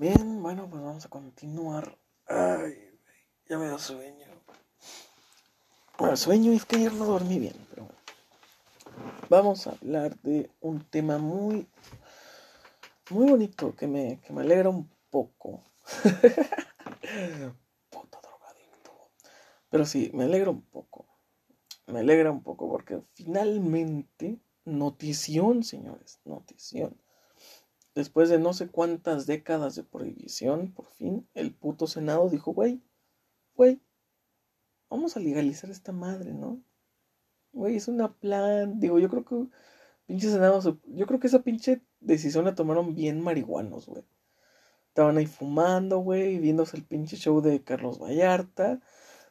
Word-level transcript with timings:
Bien, 0.00 0.40
bueno, 0.40 0.70
pues 0.70 0.80
vamos 0.80 1.04
a 1.04 1.08
continuar. 1.08 1.98
Ay, 2.28 2.96
ya 3.48 3.58
me 3.58 3.66
da 3.66 3.80
sueño. 3.80 4.26
Bueno, 5.98 6.16
sueño 6.16 6.52
es 6.52 6.64
que 6.64 6.76
ayer 6.76 6.92
no 6.92 7.04
dormí 7.04 7.40
bien, 7.40 7.56
pero 7.68 7.82
bueno. 7.82 7.98
Vamos 9.28 9.66
a 9.66 9.72
hablar 9.72 10.16
de 10.20 10.52
un 10.60 10.84
tema 10.84 11.18
muy, 11.18 11.66
muy 13.10 13.28
bonito 13.28 13.74
que 13.74 13.88
me, 13.88 14.20
que 14.20 14.32
me 14.32 14.42
alegra 14.42 14.68
un 14.68 14.88
poco. 15.10 15.64
Puto 17.90 18.20
drogadicto. 18.22 19.10
Pero 19.68 19.84
sí, 19.84 20.12
me 20.14 20.24
alegra 20.24 20.50
un 20.50 20.62
poco. 20.62 21.08
Me 21.88 21.98
alegra 21.98 22.30
un 22.30 22.44
poco 22.44 22.70
porque 22.70 23.02
finalmente, 23.14 24.38
notición, 24.64 25.64
señores, 25.64 26.20
notición 26.24 26.96
Después 27.98 28.28
de 28.28 28.38
no 28.38 28.52
sé 28.52 28.68
cuántas 28.68 29.26
décadas 29.26 29.74
de 29.74 29.82
prohibición, 29.82 30.70
por 30.70 30.86
fin, 30.86 31.26
el 31.34 31.52
puto 31.52 31.88
Senado 31.88 32.30
dijo, 32.30 32.52
güey, 32.52 32.80
güey, 33.56 33.80
vamos 34.88 35.16
a 35.16 35.20
legalizar 35.20 35.68
esta 35.68 35.90
madre, 35.90 36.32
¿no? 36.32 36.62
Güey, 37.50 37.74
es 37.74 37.88
una 37.88 38.14
plan, 38.14 38.78
digo, 38.78 39.00
yo 39.00 39.08
creo 39.08 39.24
que 39.24 39.48
pinche 40.06 40.30
Senado, 40.30 40.78
yo 40.84 41.06
creo 41.08 41.18
que 41.18 41.26
esa 41.26 41.42
pinche 41.42 41.82
decisión 41.98 42.44
la 42.44 42.54
tomaron 42.54 42.94
bien 42.94 43.20
marihuanos, 43.20 43.86
güey. 43.88 44.04
Estaban 44.86 45.16
ahí 45.18 45.26
fumando, 45.26 45.98
güey, 45.98 46.38
viéndose 46.38 46.76
el 46.76 46.84
pinche 46.84 47.16
show 47.16 47.40
de 47.40 47.64
Carlos 47.64 47.98
Vallarta, 47.98 48.80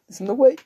diciendo, 0.10 0.36
güey, 0.36 0.58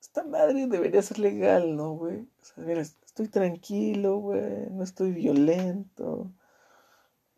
esta 0.00 0.24
madre 0.24 0.66
debería 0.66 1.00
ser 1.00 1.20
legal, 1.20 1.76
¿no, 1.76 1.94
güey? 1.94 2.22
O 2.42 2.44
sea, 2.44 2.64
mira, 2.64 2.80
estoy 2.80 3.28
tranquilo, 3.28 4.18
güey, 4.18 4.68
no 4.70 4.82
estoy 4.82 5.12
violento 5.12 6.34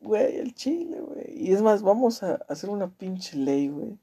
güey, 0.01 0.37
el 0.37 0.55
chile, 0.55 1.01
güey. 1.01 1.27
Y 1.29 1.53
es 1.53 1.63
más, 1.63 1.83
vamos 1.83 2.23
a 2.23 2.35
hacer 2.49 2.71
una 2.71 2.89
pinche 2.89 3.37
ley, 3.37 3.69
güey, 3.69 3.99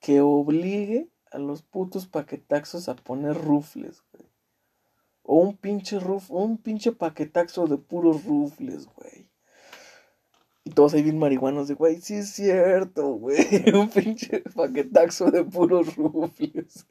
que 0.00 0.20
obligue 0.20 1.08
a 1.30 1.38
los 1.38 1.62
putos 1.62 2.06
paquetaxos 2.06 2.88
a 2.88 2.96
poner 2.96 3.36
rufles, 3.36 4.02
güey. 4.12 4.26
O 5.22 5.36
un 5.40 5.56
pinche 5.56 6.00
ruf, 6.00 6.30
un 6.30 6.56
pinche 6.58 6.92
paquetaxo 6.92 7.66
de 7.66 7.76
puros 7.76 8.24
rufles, 8.24 8.86
güey. 8.86 9.28
Y 10.64 10.70
todos 10.70 10.94
ahí 10.94 11.02
bien 11.02 11.18
marihuanos 11.18 11.68
de, 11.68 11.74
güey, 11.74 12.00
sí 12.00 12.14
es 12.14 12.30
cierto, 12.30 13.12
güey. 13.14 13.38
un 13.74 13.90
pinche 13.90 14.40
paquetaxo 14.54 15.30
de 15.30 15.44
puros 15.44 15.96
rufles. 15.96 16.86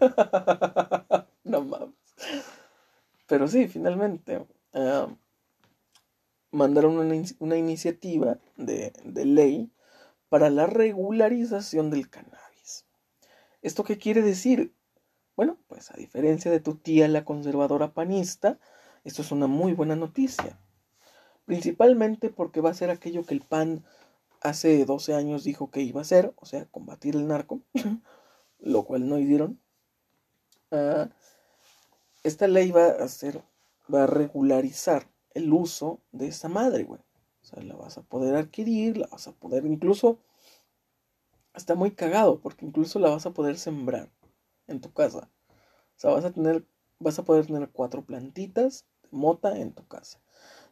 no 1.44 1.62
mames. 1.62 1.93
Pero 3.26 3.48
sí, 3.48 3.68
finalmente 3.68 4.46
ah, 4.72 5.08
mandaron 6.50 6.98
una, 6.98 7.56
iniciativa 7.56 8.38
de, 8.56 8.92
de, 9.04 9.24
ley 9.24 9.72
para 10.28 10.50
la 10.50 10.66
regularización 10.66 11.90
del 11.90 12.08
cannabis. 12.10 12.86
¿Esto 13.62 13.84
qué 13.84 13.98
quiere 13.98 14.22
decir? 14.22 14.74
Bueno, 15.36 15.58
pues 15.66 15.90
a 15.90 15.96
diferencia 15.96 16.50
de 16.50 16.60
tu 16.60 16.76
tía 16.76 17.08
la 17.08 17.24
conservadora 17.24 17.92
panista, 17.92 18.58
esto 19.04 19.22
es 19.22 19.32
una 19.32 19.46
muy 19.46 19.72
buena 19.72 19.96
noticia. 19.96 20.58
Principalmente 21.44 22.30
porque 22.30 22.60
va 22.60 22.70
a 22.70 22.74
ser 22.74 22.90
aquello 22.90 23.24
que 23.24 23.34
el 23.34 23.40
PAN 23.40 23.84
hace 24.40 24.84
12 24.84 25.14
años 25.14 25.42
dijo 25.42 25.70
que 25.70 25.80
iba 25.80 26.00
a 26.00 26.02
hacer, 26.02 26.32
o 26.36 26.46
sea, 26.46 26.66
combatir 26.66 27.16
el 27.16 27.26
narco, 27.26 27.62
lo 28.60 28.84
cual 28.84 29.08
no 29.08 29.18
hicieron. 29.18 29.60
Uh, 30.70 31.08
esta 32.24 32.48
ley 32.48 32.72
va 32.72 32.86
a 32.86 33.04
hacer, 33.04 33.44
va 33.92 34.04
a 34.04 34.06
regularizar 34.08 35.08
el 35.30 35.52
uso 35.52 36.00
de 36.10 36.28
esa 36.28 36.48
madre, 36.48 36.84
güey. 36.84 37.00
O 37.42 37.44
sea, 37.44 37.62
la 37.62 37.76
vas 37.76 37.98
a 37.98 38.02
poder 38.02 38.34
adquirir, 38.34 38.96
la 38.96 39.06
vas 39.08 39.28
a 39.28 39.32
poder 39.32 39.66
incluso, 39.66 40.18
está 41.54 41.74
muy 41.74 41.90
cagado, 41.92 42.40
porque 42.40 42.64
incluso 42.64 42.98
la 42.98 43.10
vas 43.10 43.26
a 43.26 43.32
poder 43.32 43.58
sembrar 43.58 44.10
en 44.66 44.80
tu 44.80 44.92
casa. 44.92 45.30
O 45.96 46.00
sea, 46.00 46.10
vas 46.10 46.24
a 46.24 46.32
tener, 46.32 46.66
vas 46.98 47.18
a 47.18 47.24
poder 47.24 47.46
tener 47.46 47.70
cuatro 47.70 48.04
plantitas 48.04 48.86
de 49.02 49.10
mota 49.12 49.58
en 49.58 49.72
tu 49.72 49.86
casa. 49.86 50.20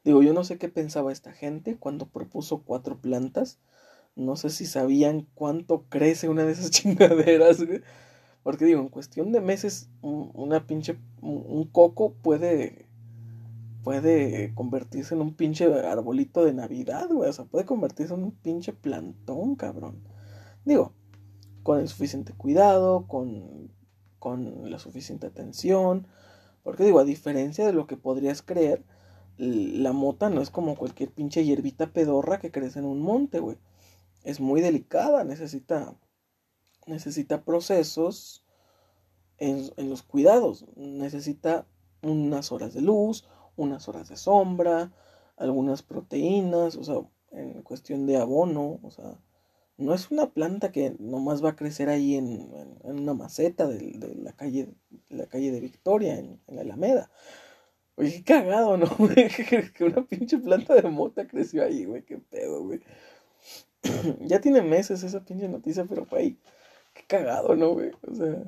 Digo, 0.04 0.22
yo 0.22 0.32
no 0.32 0.44
sé 0.44 0.58
qué 0.58 0.68
pensaba 0.68 1.12
esta 1.12 1.32
gente 1.32 1.76
cuando 1.78 2.08
propuso 2.08 2.62
cuatro 2.64 3.00
plantas. 3.00 3.60
No 4.16 4.36
sé 4.36 4.50
si 4.50 4.66
sabían 4.66 5.28
cuánto 5.34 5.86
crece 5.88 6.28
una 6.28 6.44
de 6.44 6.52
esas 6.52 6.70
chingaderas, 6.72 7.64
güey. 7.64 7.82
Porque 8.42 8.64
digo, 8.64 8.80
en 8.80 8.88
cuestión 8.88 9.32
de 9.32 9.40
meses, 9.40 9.88
una 10.00 10.66
pinche, 10.66 10.98
un 11.20 11.68
coco 11.70 12.14
puede, 12.14 12.86
puede 13.84 14.52
convertirse 14.54 15.14
en 15.14 15.20
un 15.20 15.34
pinche 15.34 15.72
arbolito 15.72 16.44
de 16.44 16.52
Navidad, 16.52 17.08
güey. 17.08 17.30
O 17.30 17.32
sea, 17.32 17.44
puede 17.44 17.64
convertirse 17.64 18.14
en 18.14 18.24
un 18.24 18.32
pinche 18.32 18.72
plantón, 18.72 19.54
cabrón. 19.54 20.02
Digo, 20.64 20.92
con 21.62 21.78
el 21.78 21.88
suficiente 21.88 22.32
cuidado, 22.32 23.06
con, 23.06 23.70
con 24.18 24.70
la 24.70 24.78
suficiente 24.78 25.28
atención. 25.28 26.08
Porque 26.64 26.84
digo, 26.84 26.98
a 26.98 27.04
diferencia 27.04 27.64
de 27.66 27.72
lo 27.72 27.86
que 27.86 27.96
podrías 27.96 28.42
creer, 28.42 28.84
la 29.36 29.92
mota 29.92 30.30
no 30.30 30.40
es 30.40 30.50
como 30.50 30.76
cualquier 30.76 31.10
pinche 31.10 31.44
hierbita 31.44 31.92
pedorra 31.92 32.38
que 32.38 32.50
crece 32.50 32.80
en 32.80 32.84
un 32.84 33.00
monte, 33.00 33.40
güey. 33.40 33.56
Es 34.24 34.40
muy 34.40 34.60
delicada, 34.60 35.24
necesita 35.24 35.96
necesita 36.86 37.44
procesos 37.44 38.44
en, 39.38 39.70
los 39.88 40.02
cuidados. 40.02 40.66
Necesita 40.76 41.66
unas 42.02 42.52
horas 42.52 42.74
de 42.74 42.80
luz, 42.80 43.28
unas 43.56 43.88
horas 43.88 44.08
de 44.08 44.16
sombra, 44.16 44.92
algunas 45.36 45.82
proteínas, 45.82 46.76
o 46.76 46.84
sea, 46.84 46.96
en 47.32 47.62
cuestión 47.62 48.06
de 48.06 48.16
abono, 48.16 48.78
o 48.82 48.90
sea, 48.90 49.18
no 49.78 49.94
es 49.94 50.10
una 50.10 50.30
planta 50.30 50.70
que 50.70 50.94
nomás 50.98 51.44
va 51.44 51.50
a 51.50 51.56
crecer 51.56 51.88
ahí 51.88 52.14
en, 52.14 52.50
una 52.82 53.14
maceta 53.14 53.66
de, 53.66 54.16
la 54.22 54.32
calle, 54.32 54.68
la 55.08 55.26
calle 55.26 55.50
de 55.50 55.60
Victoria, 55.60 56.18
en, 56.18 56.40
la 56.46 56.62
Alameda. 56.62 57.10
Oye, 57.96 58.12
qué 58.12 58.22
cagado, 58.24 58.76
¿no? 58.76 58.86
que 59.74 59.84
una 59.84 60.06
pinche 60.06 60.38
planta 60.38 60.74
de 60.74 60.88
mota 60.88 61.26
creció 61.26 61.64
ahí, 61.64 61.84
güey, 61.84 62.04
qué 62.04 62.18
pedo, 62.18 62.62
güey. 62.62 62.80
ya 64.20 64.40
tiene 64.40 64.62
meses 64.62 65.02
esa 65.02 65.24
pinche 65.24 65.48
noticia, 65.48 65.84
pero 65.84 66.06
güey, 66.06 66.38
cagado, 67.12 67.54
¿no, 67.56 67.74
güey? 67.74 67.90
O 68.08 68.14
sea, 68.14 68.42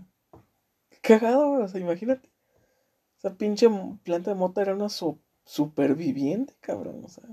cagado, 1.02 1.50
güey. 1.50 1.62
O 1.62 1.69
sea, 1.69 1.80
imagínate. 1.80 2.30
Esa 3.19 3.34
pinche 3.36 3.69
planta 4.02 4.30
de 4.30 4.36
mota 4.36 4.62
era 4.62 4.75
una 4.75 4.88
superviviente, 5.44 6.54
cabrón. 6.60 7.02
O 7.04 7.08
sea, 7.08 7.25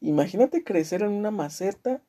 imagínate 0.00 0.64
crecer 0.64 1.02
en 1.02 1.12
una 1.12 1.30
maceta 1.30 2.02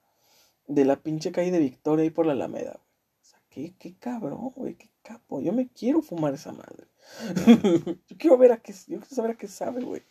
de 0.67 0.85
la 0.85 0.97
pinche 0.97 1.31
calle 1.31 1.51
de 1.51 1.59
Victoria 1.59 2.03
ahí 2.03 2.09
por 2.09 2.25
la 2.25 2.33
Alameda, 2.33 2.71
güey. 2.71 2.89
O 3.21 3.25
sea, 3.25 3.39
qué, 3.49 3.95
cabrón, 3.99 4.51
güey, 4.55 4.75
qué 4.75 4.89
capo. 5.03 5.41
Yo 5.41 5.53
me 5.53 5.69
quiero 5.69 6.01
fumar 6.01 6.33
esa 6.33 6.51
madre. 6.51 6.87
yo 8.07 8.17
quiero 8.17 8.37
ver 8.37 8.51
a 8.51 8.57
qué, 8.57 8.73
yo 8.73 8.99
quiero 8.99 9.15
saber 9.15 9.31
a 9.31 9.37
qué 9.37 9.47
sabe, 9.47 9.83
güey. 9.83 10.01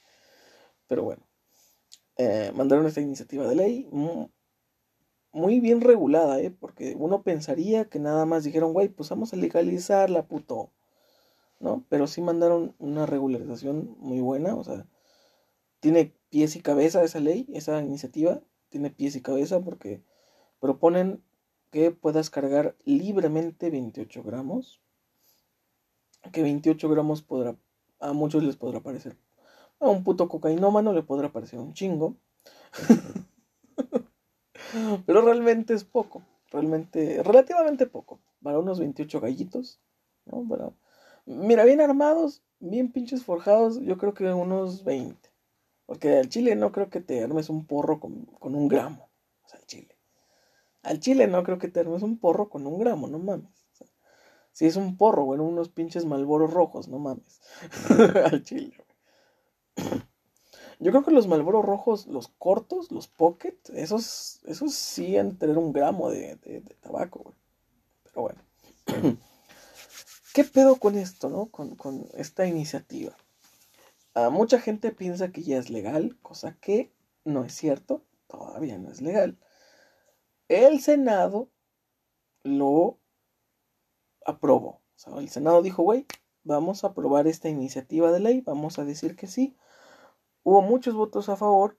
Pero 0.86 1.02
bueno. 1.02 1.22
Eh, 2.16 2.52
mandaron 2.54 2.86
esta 2.86 3.00
iniciativa 3.00 3.46
de 3.46 3.54
ley 3.54 3.88
muy 5.32 5.60
bien 5.60 5.80
regulada, 5.80 6.40
¿eh? 6.40 6.50
Porque 6.50 6.94
uno 6.98 7.22
pensaría 7.22 7.86
que 7.86 7.98
nada 7.98 8.26
más 8.26 8.44
dijeron, 8.44 8.72
güey, 8.72 8.88
pues 8.88 9.10
vamos 9.10 9.32
a 9.32 9.36
legalizarla, 9.36 10.26
puto. 10.26 10.72
¿No? 11.60 11.84
Pero 11.88 12.06
sí 12.06 12.20
mandaron 12.20 12.74
una 12.78 13.06
regularización 13.06 13.96
muy 13.98 14.20
buena, 14.20 14.54
o 14.54 14.62
sea, 14.62 14.86
tiene 15.80 16.14
pies 16.30 16.56
y 16.56 16.60
cabeza 16.60 17.02
esa 17.02 17.20
ley, 17.20 17.48
esa 17.52 17.82
iniciativa, 17.82 18.40
tiene 18.68 18.90
pies 18.90 19.16
y 19.16 19.22
cabeza 19.22 19.60
porque 19.60 20.02
proponen 20.60 21.22
que 21.70 21.90
puedas 21.90 22.30
cargar 22.30 22.76
libremente 22.84 23.70
28 23.70 24.22
gramos, 24.22 24.80
que 26.32 26.42
28 26.42 26.88
gramos 26.88 27.22
podrá, 27.22 27.56
a 28.00 28.12
muchos 28.12 28.44
les 28.44 28.56
podrá 28.56 28.80
parecer, 28.80 29.16
a 29.80 29.88
un 29.88 30.04
puto 30.04 30.28
cocainómano 30.28 30.92
le 30.92 31.02
podrá 31.02 31.32
parecer 31.32 31.58
un 31.58 31.74
chingo. 31.74 32.16
Pero 35.06 35.22
realmente 35.22 35.74
es 35.74 35.84
poco, 35.84 36.22
realmente, 36.50 37.22
relativamente 37.22 37.86
poco. 37.86 38.20
Para 38.42 38.58
unos 38.58 38.78
28 38.78 39.20
gallitos, 39.20 39.80
¿no? 40.26 40.74
mira, 41.26 41.64
bien 41.64 41.80
armados, 41.80 42.42
bien 42.60 42.92
pinches 42.92 43.24
forjados, 43.24 43.80
yo 43.80 43.98
creo 43.98 44.14
que 44.14 44.32
unos 44.32 44.84
20. 44.84 45.28
Porque 45.86 46.18
al 46.18 46.28
chile 46.28 46.54
no 46.54 46.70
creo 46.70 46.90
que 46.90 47.00
te 47.00 47.22
armes 47.22 47.48
un 47.48 47.66
porro 47.66 47.98
con, 47.98 48.28
un 48.40 48.68
gramo. 48.68 49.08
O 49.44 49.48
sea, 49.48 49.58
al 49.58 49.66
chile. 49.66 49.96
Al 50.82 51.00
chile 51.00 51.26
no 51.26 51.42
creo 51.42 51.58
que 51.58 51.68
te 51.68 51.80
armes 51.80 52.02
un 52.02 52.18
porro 52.18 52.48
con 52.48 52.66
un 52.66 52.78
gramo, 52.78 53.08
no 53.08 53.18
mames. 53.18 53.66
si 54.52 54.66
es 54.66 54.76
un 54.76 54.96
porro, 54.96 55.24
bueno, 55.24 55.44
unos 55.44 55.68
pinches 55.68 56.04
malboros 56.04 56.52
rojos, 56.52 56.88
no 56.88 56.98
mames. 56.98 57.40
al 58.32 58.42
chile. 58.42 58.76
Yo 60.80 60.92
creo 60.92 61.04
que 61.04 61.10
los 61.10 61.26
Malboro 61.26 61.60
rojos, 61.62 62.06
los 62.06 62.28
cortos, 62.28 62.92
los 62.92 63.08
pocket, 63.08 63.56
esos, 63.74 64.40
esos 64.44 64.74
sí 64.74 65.16
han 65.16 65.30
de 65.30 65.36
tener 65.36 65.58
un 65.58 65.72
gramo 65.72 66.08
de, 66.10 66.36
tabaco, 66.80 67.20
güey. 67.20 67.34
Pero 68.04 68.22
bueno. 68.22 68.42
¿Qué 70.34 70.44
pedo 70.44 70.76
con 70.76 70.96
esto, 70.96 71.30
no? 71.30 71.46
Con, 71.46 72.08
esta 72.14 72.46
iniciativa. 72.46 73.16
a 74.14 74.30
mucha 74.30 74.60
gente 74.60 74.92
piensa 74.92 75.32
que 75.32 75.42
ya 75.42 75.58
es 75.58 75.68
legal, 75.68 76.16
cosa 76.22 76.56
que 76.60 76.92
no 77.24 77.44
es 77.44 77.54
cierto, 77.54 78.04
todavía 78.28 78.78
no 78.78 78.90
es 78.90 79.00
legal. 79.00 79.36
El 80.46 80.80
Senado 80.80 81.50
lo 82.44 82.98
aprobó. 84.24 84.68
O 84.68 84.98
sea, 84.98 85.18
el 85.18 85.28
Senado 85.28 85.60
dijo, 85.62 85.82
güey, 85.82 86.06
vamos 86.44 86.84
a 86.84 86.88
aprobar 86.88 87.26
esta 87.26 87.48
iniciativa 87.48 88.12
de 88.12 88.20
ley, 88.20 88.40
vamos 88.42 88.78
a 88.78 88.84
decir 88.84 89.16
que 89.16 89.26
sí. 89.26 89.56
Hubo 90.48 90.62
muchos 90.62 90.94
votos 90.94 91.28
a 91.28 91.36
favor, 91.36 91.76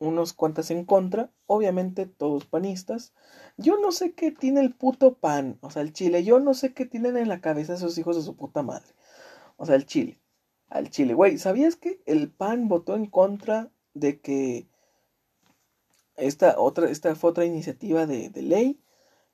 unos 0.00 0.34
cuantas 0.34 0.70
en 0.70 0.84
contra, 0.84 1.32
obviamente 1.46 2.04
todos 2.04 2.44
panistas. 2.44 3.14
Yo 3.56 3.78
no 3.78 3.90
sé 3.90 4.12
qué 4.12 4.30
tiene 4.30 4.60
el 4.60 4.74
puto 4.74 5.14
pan, 5.14 5.56
o 5.62 5.70
sea, 5.70 5.80
el 5.80 5.94
chile, 5.94 6.22
yo 6.22 6.38
no 6.38 6.52
sé 6.52 6.74
qué 6.74 6.84
tienen 6.84 7.16
en 7.16 7.30
la 7.30 7.40
cabeza 7.40 7.72
esos 7.72 7.96
hijos 7.96 8.14
de 8.14 8.22
su 8.22 8.36
puta 8.36 8.62
madre. 8.62 8.92
O 9.56 9.64
sea, 9.64 9.76
el 9.76 9.86
chile, 9.86 10.20
al 10.68 10.90
chile, 10.90 11.14
güey, 11.14 11.38
¿sabías 11.38 11.74
que 11.76 12.02
el 12.04 12.30
pan 12.30 12.68
votó 12.68 12.96
en 12.96 13.06
contra 13.06 13.70
de 13.94 14.20
que 14.20 14.68
esta 16.16 16.60
otra, 16.60 16.90
esta 16.90 17.16
fue 17.16 17.30
otra 17.30 17.46
iniciativa 17.46 18.04
de, 18.04 18.30
ley 18.42 18.78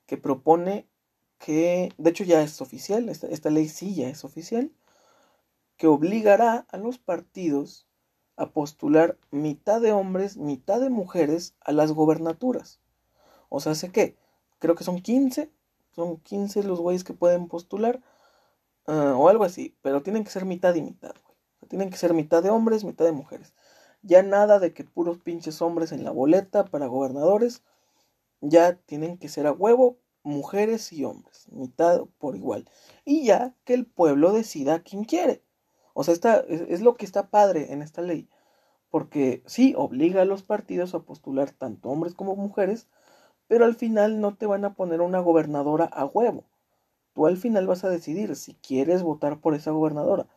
que 0.05 0.15
propone 0.15 0.87
que, 1.37 1.91
de 1.97 2.09
hecho 2.11 2.23
ya 2.23 2.41
es 2.41 2.61
oficial, 2.61 3.09
esta, 3.09 3.27
esta 3.27 3.49
ley 3.49 3.67
sí 3.67 3.93
ya 3.93 4.07
es 4.07 4.23
oficial, 4.23 4.71
que 5.75 5.87
obligará 5.87 6.65
a 6.69 6.77
los 6.77 6.97
partidos 6.97 7.89
postular 8.51 9.17
mitad 9.31 9.81
de 9.81 9.91
hombres, 9.91 10.37
mitad 10.37 10.79
de 10.79 10.89
mujeres 10.89 11.55
a 11.61 11.71
las 11.71 11.91
gobernaturas. 11.91 12.79
O 13.49 13.59
sea, 13.59 13.75
sé 13.75 13.91
que, 13.91 14.17
creo 14.59 14.75
que 14.75 14.83
son 14.83 15.01
15, 15.01 15.51
son 15.95 16.17
15 16.17 16.63
los 16.63 16.79
güeyes 16.79 17.03
que 17.03 17.13
pueden 17.13 17.47
postular, 17.47 18.01
ah, 18.87 19.15
o 19.17 19.29
algo 19.29 19.43
así, 19.43 19.75
pero 19.81 20.01
tienen 20.01 20.23
que 20.23 20.31
ser 20.31 20.45
mitad 20.45 20.75
y 20.75 20.81
mitad, 20.81 21.13
tienen 21.69 21.89
que 21.89 21.97
ser 21.97 22.13
mitad 22.13 22.43
de 22.43 22.49
hombres, 22.49 22.83
mitad 22.83 23.05
de 23.05 23.11
mujeres. 23.11 23.53
Ya 24.01 24.23
nada 24.23 24.59
de 24.59 24.73
que 24.73 24.83
puros 24.83 25.19
pinches 25.19 25.61
hombres 25.61 25.91
en 25.91 26.03
la 26.03 26.11
boleta 26.11 26.65
para 26.65 26.87
gobernadores, 26.87 27.63
ya 28.41 28.75
tienen 28.75 29.17
que 29.17 29.29
ser 29.29 29.47
a 29.47 29.53
huevo 29.53 29.97
mujeres 30.23 30.91
y 30.93 31.05
hombres, 31.05 31.47
mitad 31.51 32.01
por 32.17 32.35
igual. 32.35 32.69
Y 33.05 33.25
ya 33.25 33.55
que 33.65 33.73
el 33.73 33.85
pueblo 33.85 34.33
decida 34.33 34.83
quién 34.83 35.03
quiere. 35.03 35.43
O 35.93 36.03
sea, 36.03 36.13
está, 36.13 36.39
es, 36.47 36.81
lo 36.81 36.95
que 36.95 37.05
está 37.05 37.29
padre 37.29 37.71
en 37.71 37.81
esta 37.81 38.01
ley. 38.01 38.27
Porque 38.93 39.41
sí, 39.47 39.73
obliga 39.75 40.21
a 40.21 40.25
los 40.25 40.43
partidos 40.43 40.93
a 40.93 40.99
postular 40.99 41.49
tanto 41.49 41.89
hombres 41.89 42.13
como 42.13 42.35
mujeres, 42.35 42.87
pero 43.47 43.65
al 43.65 43.73
final 43.73 44.21
no 44.21 44.35
te 44.35 44.45
van 44.45 44.65
a 44.65 44.75
poner 44.75 45.01
una 45.01 45.17
gobernadora 45.17 45.85
a 45.85 46.05
huevo. 46.05 46.43
Tú 47.13 47.25
al 47.25 47.37
final 47.37 47.65
vas 47.65 47.83
a 47.83 47.89
decidir 47.89 48.35
si 48.35 48.53
quieres 48.53 49.01
votar 49.01 49.39
por 49.39 49.55
esa 49.55 49.71
gobernadora. 49.71 50.27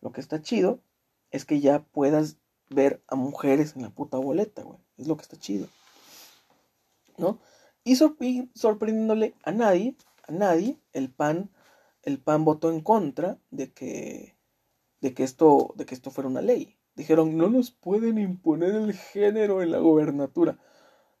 Lo 0.00 0.12
que 0.12 0.22
está 0.22 0.40
chido 0.40 0.80
es 1.30 1.44
que 1.44 1.60
ya 1.60 1.80
puedas 1.92 2.38
ver 2.70 3.02
a 3.06 3.16
mujeres 3.16 3.76
en 3.76 3.82
la 3.82 3.90
puta 3.90 4.16
boleta, 4.16 4.62
güey. 4.62 4.78
Es 4.96 5.08
lo 5.08 5.18
que 5.18 5.22
está 5.22 5.36
chido. 5.36 5.68
¿No? 7.18 7.38
Y, 7.84 7.96
sorprendiéndole 7.96 9.34
a 9.42 9.52
nadie, 9.52 9.94
a 10.26 10.32
nadie, 10.32 10.78
el 10.94 11.10
PAN, 11.10 11.50
el 12.02 12.18
PAN 12.18 12.46
votó 12.46 12.70
en 12.70 12.80
contra 12.80 13.36
de 13.50 13.74
que 13.74 14.36
de 15.02 15.12
que 15.12 15.22
esto, 15.22 15.74
de 15.76 15.84
que 15.84 15.94
esto 15.94 16.10
fuera 16.10 16.30
una 16.30 16.40
ley. 16.40 16.75
Dijeron, 16.96 17.36
no 17.36 17.48
nos 17.48 17.70
pueden 17.70 18.18
imponer 18.18 18.74
el 18.74 18.94
género 18.94 19.62
en 19.62 19.70
la 19.70 19.78
gobernatura. 19.78 20.58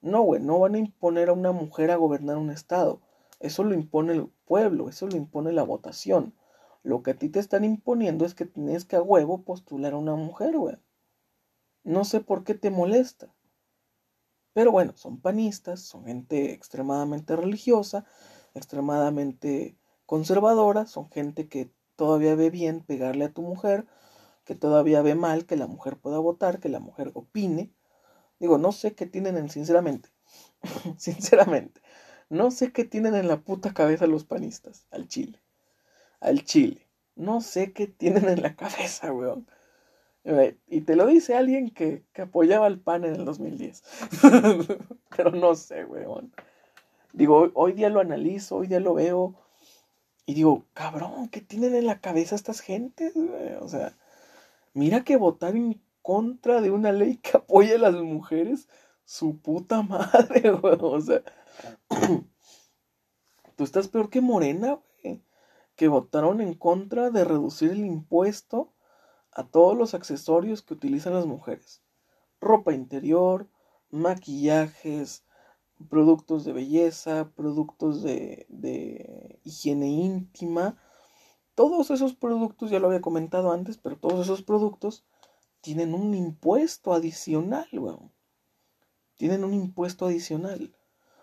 No, 0.00 0.22
güey, 0.22 0.40
no 0.40 0.58
van 0.58 0.74
a 0.74 0.78
imponer 0.78 1.28
a 1.28 1.34
una 1.34 1.52
mujer 1.52 1.90
a 1.90 1.96
gobernar 1.96 2.38
un 2.38 2.50
estado. 2.50 3.02
Eso 3.40 3.62
lo 3.62 3.74
impone 3.74 4.14
el 4.14 4.28
pueblo, 4.46 4.88
eso 4.88 5.06
lo 5.06 5.16
impone 5.16 5.52
la 5.52 5.62
votación. 5.62 6.34
Lo 6.82 7.02
que 7.02 7.10
a 7.10 7.18
ti 7.18 7.28
te 7.28 7.40
están 7.40 7.64
imponiendo 7.64 8.24
es 8.24 8.34
que 8.34 8.46
tienes 8.46 8.84
que 8.84 8.96
a 8.96 9.02
huevo 9.02 9.42
postular 9.42 9.92
a 9.92 9.98
una 9.98 10.14
mujer, 10.14 10.56
güey. 10.56 10.76
No 11.84 12.04
sé 12.04 12.20
por 12.20 12.44
qué 12.44 12.54
te 12.54 12.70
molesta. 12.70 13.34
Pero 14.54 14.72
bueno, 14.72 14.96
son 14.96 15.20
panistas, 15.20 15.80
son 15.80 16.06
gente 16.06 16.52
extremadamente 16.52 17.36
religiosa, 17.36 18.06
extremadamente 18.54 19.76
conservadora, 20.06 20.86
son 20.86 21.10
gente 21.10 21.48
que 21.48 21.70
todavía 21.96 22.34
ve 22.34 22.48
bien 22.48 22.80
pegarle 22.80 23.26
a 23.26 23.32
tu 23.32 23.42
mujer, 23.42 23.86
que 24.46 24.54
todavía 24.54 25.02
ve 25.02 25.14
mal 25.14 25.44
que 25.44 25.56
la 25.56 25.66
mujer 25.66 25.98
pueda 25.98 26.18
votar, 26.18 26.60
que 26.60 26.70
la 26.70 26.80
mujer 26.80 27.10
opine. 27.12 27.72
Digo, 28.38 28.56
no 28.56 28.72
sé 28.72 28.94
qué 28.94 29.04
tienen 29.04 29.36
en, 29.36 29.50
sinceramente, 29.50 30.08
sinceramente, 30.96 31.82
no 32.30 32.50
sé 32.50 32.72
qué 32.72 32.84
tienen 32.84 33.14
en 33.14 33.28
la 33.28 33.40
puta 33.40 33.74
cabeza 33.74 34.06
los 34.06 34.24
panistas, 34.24 34.86
al 34.90 35.08
Chile, 35.08 35.42
al 36.20 36.44
Chile. 36.44 36.86
No 37.16 37.40
sé 37.40 37.72
qué 37.72 37.86
tienen 37.86 38.28
en 38.28 38.42
la 38.42 38.56
cabeza, 38.56 39.12
weón. 39.12 39.46
Y 40.68 40.82
te 40.82 40.96
lo 40.96 41.06
dice 41.06 41.34
alguien 41.34 41.70
que, 41.70 42.04
que 42.12 42.22
apoyaba 42.22 42.66
al 42.66 42.78
PAN 42.78 43.04
en 43.04 43.14
el 43.14 43.24
2010. 43.24 43.82
Pero 45.16 45.30
no 45.30 45.54
sé, 45.54 45.84
weón. 45.84 46.32
Digo, 47.12 47.50
hoy 47.54 47.72
día 47.72 47.88
lo 47.88 48.00
analizo, 48.00 48.56
hoy 48.56 48.66
día 48.66 48.80
lo 48.80 48.94
veo 48.94 49.34
y 50.26 50.34
digo, 50.34 50.66
cabrón, 50.74 51.28
¿qué 51.28 51.40
tienen 51.40 51.74
en 51.74 51.86
la 51.86 52.00
cabeza 52.00 52.34
estas 52.34 52.60
gentes? 52.60 53.14
O 53.60 53.68
sea, 53.68 53.96
mira 54.76 55.04
que 55.04 55.16
votar 55.16 55.56
en 55.56 55.80
contra 56.02 56.60
de 56.60 56.70
una 56.70 56.92
ley 56.92 57.16
que 57.16 57.38
apoya 57.38 57.76
a 57.76 57.78
las 57.78 57.94
mujeres, 57.94 58.68
su 59.04 59.38
puta 59.38 59.82
madre, 59.82 60.50
güey. 60.60 60.76
O 60.80 61.00
sea, 61.00 61.22
tú 63.56 63.64
estás 63.64 63.88
peor 63.88 64.10
que 64.10 64.20
Morena, 64.20 64.78
güey. 65.02 65.22
Que 65.76 65.88
votaron 65.88 66.40
en 66.40 66.54
contra 66.54 67.10
de 67.10 67.24
reducir 67.24 67.70
el 67.70 67.84
impuesto 67.84 68.72
a 69.32 69.44
todos 69.44 69.76
los 69.76 69.94
accesorios 69.94 70.62
que 70.62 70.74
utilizan 70.74 71.14
las 71.14 71.26
mujeres. 71.26 71.82
Ropa 72.40 72.72
interior, 72.74 73.48
maquillajes, 73.90 75.24
productos 75.88 76.44
de 76.44 76.52
belleza, 76.52 77.30
productos 77.34 78.02
de, 78.02 78.46
de 78.48 79.40
higiene 79.42 79.88
íntima. 79.88 80.76
Todos 81.56 81.90
esos 81.90 82.14
productos, 82.14 82.70
ya 82.70 82.78
lo 82.78 82.88
había 82.88 83.00
comentado 83.00 83.50
antes, 83.50 83.78
pero 83.78 83.96
todos 83.96 84.26
esos 84.26 84.42
productos 84.42 85.06
tienen 85.62 85.94
un 85.94 86.14
impuesto 86.14 86.92
adicional, 86.92 87.66
weón. 87.72 88.12
Tienen 89.16 89.42
un 89.42 89.54
impuesto 89.54 90.04
adicional. 90.04 90.76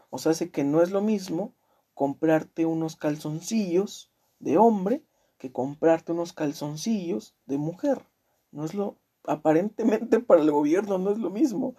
O 0.10 0.18
sea, 0.18 0.32
hace 0.32 0.50
que 0.50 0.64
no 0.64 0.82
es 0.82 0.90
lo 0.90 1.02
mismo 1.02 1.54
comprarte 1.94 2.66
unos 2.66 2.96
calzoncillos 2.96 4.12
de 4.40 4.58
hombre 4.58 5.06
que 5.38 5.52
comprarte 5.52 6.14
unos 6.14 6.34
calzoncillos 6.34 7.36
de 7.46 7.60
mujer. 7.60 8.04
No 8.50 8.66
es 8.66 8.74
lo, 8.74 8.98
aparentemente 9.26 10.20
para 10.20 10.42
el 10.42 10.50
gobierno 10.50 10.98
no 10.98 11.12
es 11.12 11.20
lo 11.20 11.30
mismo. 11.30 11.76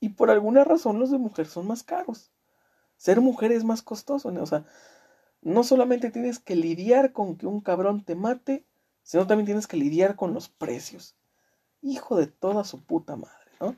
Y 0.00 0.08
por 0.08 0.32
alguna 0.32 0.64
razón 0.64 0.98
los 0.98 1.12
de 1.12 1.18
mujer 1.18 1.46
son 1.46 1.68
más 1.68 1.84
caros. 1.84 2.32
Ser 2.96 3.20
mujer 3.20 3.52
es 3.52 3.62
más 3.62 3.82
costoso, 3.82 4.30
O 4.30 4.46
sea, 4.46 4.66
no 5.44 5.62
solamente 5.62 6.10
tienes 6.10 6.38
que 6.38 6.56
lidiar 6.56 7.12
con 7.12 7.36
que 7.36 7.46
un 7.46 7.60
cabrón 7.60 8.04
te 8.04 8.16
mate, 8.16 8.66
sino 9.02 9.26
también 9.26 9.46
tienes 9.46 9.66
que 9.66 9.76
lidiar 9.76 10.16
con 10.16 10.34
los 10.34 10.48
precios. 10.48 11.16
Hijo 11.82 12.16
de 12.16 12.26
toda 12.26 12.64
su 12.64 12.82
puta 12.84 13.16
madre, 13.16 13.52
¿no? 13.60 13.76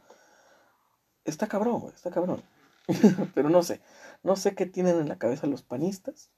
Está 1.24 1.48
cabrón, 1.48 1.80
güey, 1.80 1.94
está 1.94 2.10
cabrón. 2.10 2.42
Pero 3.34 3.50
no 3.50 3.62
sé, 3.62 3.80
no 4.22 4.36
sé 4.36 4.54
qué 4.54 4.64
tienen 4.64 4.98
en 4.98 5.08
la 5.08 5.18
cabeza 5.18 5.46
los 5.46 5.62
panistas. 5.62 6.30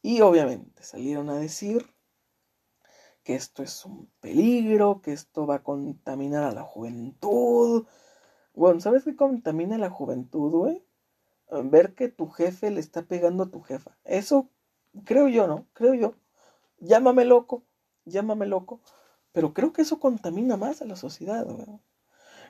Y 0.00 0.22
obviamente 0.22 0.82
salieron 0.82 1.30
a 1.30 1.36
decir 1.36 1.86
que 3.22 3.36
esto 3.36 3.62
es 3.62 3.84
un 3.84 4.10
peligro, 4.20 5.00
que 5.02 5.12
esto 5.12 5.46
va 5.46 5.56
a 5.56 5.62
contaminar 5.62 6.42
a 6.42 6.52
la 6.52 6.62
juventud, 6.62 7.86
bueno, 8.54 8.80
¿sabes 8.80 9.04
qué 9.04 9.16
contamina 9.16 9.78
la 9.78 9.88
juventud, 9.88 10.50
güey? 10.50 10.84
Ver 11.64 11.94
que 11.94 12.08
tu 12.08 12.28
jefe 12.28 12.70
le 12.70 12.80
está 12.80 13.02
pegando 13.02 13.44
a 13.44 13.50
tu 13.50 13.60
jefa. 13.60 13.96
Eso 14.04 14.48
creo 15.04 15.28
yo, 15.28 15.46
¿no? 15.46 15.66
Creo 15.74 15.94
yo. 15.94 16.14
Llámame 16.78 17.24
loco, 17.24 17.64
llámame 18.04 18.46
loco. 18.46 18.80
Pero 19.32 19.54
creo 19.54 19.72
que 19.72 19.82
eso 19.82 20.00
contamina 20.00 20.56
más 20.56 20.82
a 20.82 20.86
la 20.86 20.96
sociedad. 20.96 21.46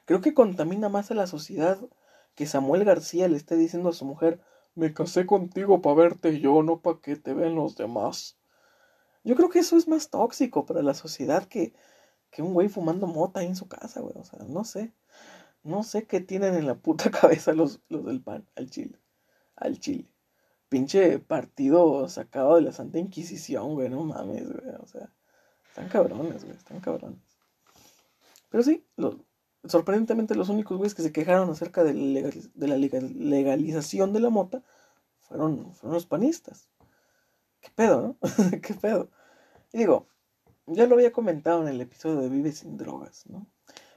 Creo 0.04 0.20
que 0.20 0.34
contamina 0.34 0.88
más 0.88 1.10
a 1.10 1.14
la 1.14 1.26
sociedad 1.26 1.78
que 2.34 2.46
Samuel 2.46 2.84
García 2.84 3.28
le 3.28 3.36
esté 3.36 3.56
diciendo 3.56 3.90
a 3.90 3.92
su 3.92 4.04
mujer, 4.04 4.40
me 4.74 4.94
casé 4.94 5.26
contigo 5.26 5.82
para 5.82 5.96
verte 5.96 6.40
yo, 6.40 6.62
no 6.62 6.80
para 6.80 7.00
que 7.00 7.16
te 7.16 7.34
vean 7.34 7.54
los 7.54 7.76
demás. 7.76 8.38
Yo 9.24 9.36
creo 9.36 9.48
que 9.48 9.60
eso 9.60 9.76
es 9.76 9.86
más 9.86 10.10
tóxico 10.10 10.64
para 10.66 10.82
la 10.82 10.94
sociedad 10.94 11.44
que, 11.46 11.74
que 12.30 12.42
un 12.42 12.54
güey 12.54 12.68
fumando 12.68 13.06
mota 13.06 13.40
ahí 13.40 13.46
en 13.46 13.56
su 13.56 13.68
casa, 13.68 14.00
güey. 14.00 14.14
O 14.16 14.24
sea, 14.24 14.40
no 14.48 14.64
sé. 14.64 14.92
No 15.64 15.82
sé 15.82 16.06
qué 16.06 16.20
tienen 16.20 16.54
en 16.54 16.66
la 16.66 16.74
puta 16.74 17.10
cabeza 17.20 17.52
los, 17.52 17.80
los 17.88 18.04
del 18.04 18.22
PAN 18.22 18.46
al 18.56 18.70
Chile. 18.70 18.98
Al 19.56 19.78
Chile. 19.78 20.08
Pinche 20.68 21.18
partido 21.18 22.08
sacado 22.08 22.56
de 22.56 22.62
la 22.62 22.72
Santa 22.72 22.98
Inquisición, 22.98 23.74
güey. 23.74 23.88
No 23.88 24.04
mames, 24.04 24.50
güey. 24.50 24.74
O 24.80 24.86
sea, 24.86 25.12
están 25.68 25.88
cabrones, 25.88 26.44
güey. 26.44 26.56
Están 26.56 26.80
cabrones. 26.80 27.20
Pero 28.48 28.62
sí, 28.62 28.84
sorprendentemente 29.64 30.34
los 30.34 30.48
únicos 30.48 30.76
güeyes 30.76 30.94
que 30.94 31.02
se 31.02 31.12
quejaron 31.12 31.48
acerca 31.50 31.84
de, 31.84 31.94
la 32.54 32.76
legalización 32.76 34.12
de 34.12 34.20
la 34.20 34.30
mota 34.30 34.62
fueron, 35.20 35.72
fueron 35.72 35.94
los 35.94 36.06
panistas. 36.06 36.68
¿Qué 37.60 37.70
pedo, 37.74 38.02
no? 38.02 38.16
¿Qué 38.60 38.74
pedo? 38.74 39.08
Y 39.72 39.78
digo, 39.78 40.06
ya 40.66 40.86
lo 40.86 40.96
había 40.96 41.12
comentado 41.12 41.62
en 41.62 41.68
el 41.68 41.80
episodio 41.80 42.20
de 42.20 42.28
Vive 42.28 42.52
sin 42.52 42.76
drogas, 42.76 43.24
¿no? 43.26 43.46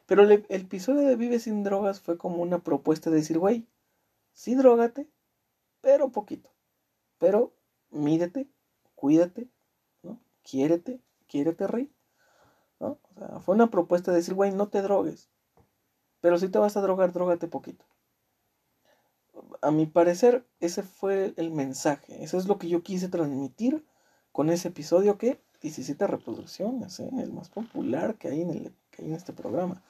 Pero 0.05 0.23
el, 0.23 0.45
episodio 0.49 1.07
de 1.07 1.15
Vive 1.15 1.39
sin 1.39 1.63
drogas 1.63 1.99
fue 1.99 2.17
como 2.17 2.41
una 2.41 2.59
propuesta 2.59 3.09
de 3.09 3.17
decir, 3.17 3.39
güey, 3.39 3.67
sí 4.33 4.55
drogate, 4.55 5.07
pero 5.81 6.11
poquito. 6.11 6.51
Pero 7.17 7.53
mídete, 7.89 8.47
cuídate, 8.95 9.49
¿no? 10.03 10.19
Quiérete, 10.43 11.01
quiérete, 11.27 11.67
rey. 11.67 11.91
¿no? 12.79 12.99
O 13.15 13.19
sea, 13.19 13.39
fue 13.39 13.55
una 13.55 13.71
propuesta 13.71 14.11
de 14.11 14.17
decir, 14.17 14.33
güey, 14.33 14.51
no 14.51 14.67
te 14.67 14.81
drogues. 14.81 15.29
Pero 16.21 16.37
si 16.37 16.49
te 16.49 16.59
vas 16.59 16.77
a 16.77 16.81
drogar, 16.81 17.11
drogate 17.11 17.47
poquito. 17.47 17.85
A 19.61 19.71
mi 19.71 19.85
parecer, 19.85 20.45
ese 20.59 20.83
fue 20.83 21.33
el 21.37 21.51
mensaje. 21.51 22.23
Eso 22.23 22.37
es 22.37 22.47
lo 22.47 22.57
que 22.57 22.67
yo 22.67 22.83
quise 22.83 23.09
transmitir 23.09 23.85
con 24.31 24.49
ese 24.49 24.67
episodio 24.69 25.17
que 25.17 25.41
17 25.61 26.05
reproducciones, 26.07 26.99
¿eh? 26.99 27.09
el 27.17 27.33
más 27.33 27.49
popular 27.49 28.15
que 28.15 28.27
hay 28.27 28.41
en, 28.41 28.49
el, 28.51 28.75
que 28.91 29.01
hay 29.01 29.09
en 29.09 29.15
este 29.15 29.33
programa. 29.33 29.83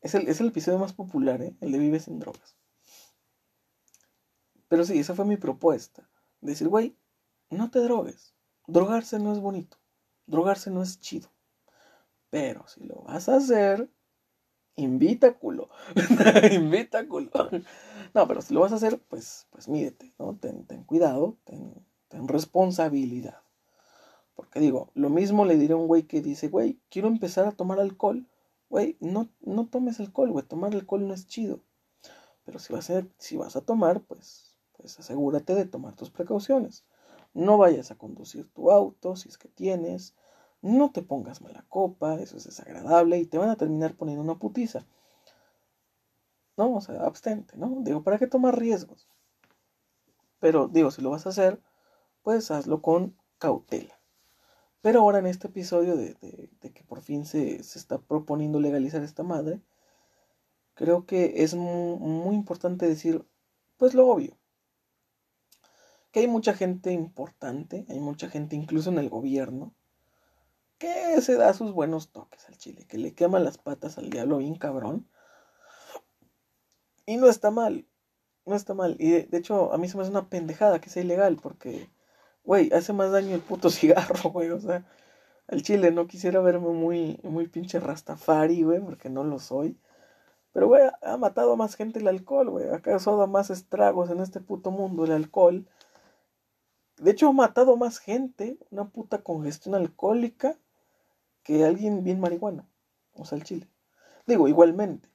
Es 0.00 0.14
el, 0.14 0.28
es 0.28 0.40
el 0.40 0.48
episodio 0.48 0.78
más 0.78 0.92
popular, 0.92 1.42
¿eh? 1.42 1.56
el 1.60 1.72
de 1.72 1.78
Vives 1.78 2.04
sin 2.04 2.18
drogas. 2.18 2.56
Pero 4.68 4.84
sí, 4.84 4.98
esa 4.98 5.14
fue 5.14 5.24
mi 5.24 5.36
propuesta. 5.36 6.08
Decir, 6.40 6.68
güey, 6.68 6.96
no 7.50 7.70
te 7.70 7.80
drogues. 7.80 8.34
Drogarse 8.66 9.18
no 9.18 9.32
es 9.32 9.40
bonito. 9.40 9.78
Drogarse 10.26 10.70
no 10.70 10.82
es 10.82 11.00
chido. 11.00 11.30
Pero 12.30 12.66
si 12.68 12.84
lo 12.84 13.02
vas 13.02 13.28
a 13.28 13.36
hacer, 13.36 13.88
invita 14.76 15.38
culo. 15.38 15.70
invita 16.52 17.08
culo. 17.08 17.30
no, 18.14 18.28
pero 18.28 18.42
si 18.42 18.52
lo 18.52 18.60
vas 18.60 18.72
a 18.72 18.76
hacer, 18.76 19.00
pues, 19.08 19.46
pues 19.50 19.68
mídete, 19.68 20.12
¿no? 20.18 20.36
Ten, 20.36 20.66
ten 20.66 20.84
cuidado, 20.84 21.38
ten, 21.44 21.74
ten 22.08 22.28
responsabilidad. 22.28 23.40
Porque 24.34 24.60
digo, 24.60 24.90
lo 24.94 25.08
mismo 25.08 25.46
le 25.46 25.56
diré 25.56 25.72
a 25.72 25.76
un 25.76 25.88
güey 25.88 26.04
que 26.04 26.20
dice, 26.20 26.48
güey, 26.48 26.78
quiero 26.90 27.08
empezar 27.08 27.46
a 27.46 27.52
tomar 27.52 27.80
alcohol. 27.80 28.26
Güey, 28.70 28.96
no, 29.00 29.28
no 29.40 29.66
tomes 29.68 30.00
alcohol, 30.00 30.30
güey. 30.30 30.44
Tomar 30.44 30.74
alcohol 30.74 31.06
no 31.06 31.14
es 31.14 31.26
chido. 31.26 31.60
Pero 32.44 32.58
si 32.58 32.72
vas 32.72 32.90
a, 32.90 33.06
si 33.18 33.36
vas 33.36 33.56
a 33.56 33.62
tomar, 33.62 34.02
pues, 34.02 34.56
pues 34.72 34.98
asegúrate 34.98 35.54
de 35.54 35.64
tomar 35.66 35.96
tus 35.96 36.10
precauciones. 36.10 36.84
No 37.34 37.58
vayas 37.58 37.90
a 37.90 37.98
conducir 37.98 38.50
tu 38.52 38.70
auto 38.70 39.16
si 39.16 39.28
es 39.28 39.38
que 39.38 39.48
tienes. 39.48 40.14
No 40.62 40.90
te 40.90 41.02
pongas 41.02 41.40
mala 41.40 41.64
copa, 41.68 42.14
eso 42.20 42.36
es 42.36 42.44
desagradable 42.44 43.18
y 43.18 43.26
te 43.26 43.38
van 43.38 43.50
a 43.50 43.56
terminar 43.56 43.94
poniendo 43.94 44.22
una 44.22 44.38
putiza. 44.38 44.86
No, 46.56 46.74
o 46.74 46.80
sea, 46.80 47.02
abstente, 47.02 47.56
¿no? 47.56 47.76
Digo, 47.80 48.02
¿para 48.02 48.18
qué 48.18 48.26
tomar 48.26 48.58
riesgos? 48.58 49.08
Pero 50.40 50.68
digo, 50.68 50.90
si 50.90 51.02
lo 51.02 51.10
vas 51.10 51.26
a 51.26 51.30
hacer, 51.30 51.62
pues 52.22 52.50
hazlo 52.50 52.82
con 52.82 53.16
cautela. 53.38 53.97
Pero 54.80 55.00
ahora 55.00 55.18
en 55.18 55.26
este 55.26 55.48
episodio 55.48 55.96
de, 55.96 56.14
que 56.60 56.84
por 56.84 57.00
fin 57.02 57.24
se, 57.24 57.56
está 57.56 57.98
proponiendo 57.98 58.60
legalizar 58.60 59.02
esta 59.02 59.22
madre, 59.22 59.60
creo 60.74 61.06
que 61.06 61.42
es 61.42 61.54
muy 61.54 62.34
importante 62.34 62.86
decir, 62.86 63.24
pues 63.76 63.94
lo 63.94 64.08
obvio 64.08 64.38
que 66.10 66.20
hay 66.20 66.26
mucha 66.26 66.54
gente 66.54 66.92
importante, 66.92 67.86
hay 67.88 68.00
mucha 68.00 68.28
gente 68.28 68.56
incluso 68.56 68.90
en 68.90 68.98
el 68.98 69.08
gobierno, 69.08 69.74
que 70.78 71.20
se 71.20 71.34
da 71.34 71.52
sus 71.54 71.72
buenos 71.72 72.10
toques 72.10 72.48
al 72.48 72.56
chile, 72.56 72.86
que 72.86 72.98
le 72.98 73.14
quema 73.14 73.40
las 73.40 73.58
patas 73.58 73.98
al 73.98 74.10
diablo 74.10 74.38
bien 74.38 74.54
cabrón. 74.54 75.08
Y 77.04 77.16
no 77.16 77.28
está 77.28 77.50
mal, 77.50 77.86
no 78.46 78.54
está 78.54 78.74
mal. 78.74 78.96
Y 78.98 79.10
de, 79.10 79.38
hecho, 79.38 79.72
a 79.72 79.78
mí 79.78 79.88
se 79.88 79.96
me 79.96 80.02
hace 80.02 80.12
una 80.12 80.28
pendejada 80.28 80.80
que 80.80 80.90
sea 80.90 81.02
ilegal, 81.02 81.36
porque, 81.42 81.90
güey, 82.48 82.72
hace 82.72 82.92
más 82.92 83.12
daño 83.12 83.34
el 83.34 83.42
puto 83.42 83.70
cigarro, 83.70 84.30
güey. 84.30 84.50
O 84.50 84.60
sea, 84.60 84.84
al 85.48 85.62
chile 85.62 85.92
no 85.92 86.06
quisiera 86.08 86.40
verme 86.40 86.70
muy, 86.70 87.20
muy 87.22 87.46
pinche 87.48 87.80
rastafari, 87.80 88.62
güey, 88.62 88.80
porque 88.80 89.10
no 89.10 89.24
lo 89.24 89.38
soy. 89.38 89.78
Pero, 90.52 90.68
güey, 90.68 90.82
ha 91.02 91.16
matado 91.18 91.52
a 91.52 91.56
más 91.56 91.76
gente 91.76 92.00
el 92.00 92.08
alcohol, 92.08 92.50
güey. 92.50 92.68
Ha 92.70 92.80
causado 92.80 93.26
más 93.28 93.50
estragos 93.50 94.10
en 94.10 94.20
este 94.20 94.40
puto 94.40 94.70
mundo 94.70 95.04
el 95.04 95.12
alcohol 95.12 95.66
de 96.98 97.12
hecho, 97.12 97.28
ha 97.28 97.32
matado 97.32 97.76
más 97.76 97.98
gente, 97.98 98.58
una 98.70 98.88
puta 98.88 99.22
congestión 99.22 99.74
alcohólica, 99.74 100.58
que 101.44 101.64
alguien 101.64 102.02
bien 102.02 102.20
marihuana. 102.20 102.68
O 103.14 103.24
sea, 103.24 103.38
el 103.38 103.44
chile. 103.44 103.68
Digo, 104.26 104.48
igualmente, 104.48 105.08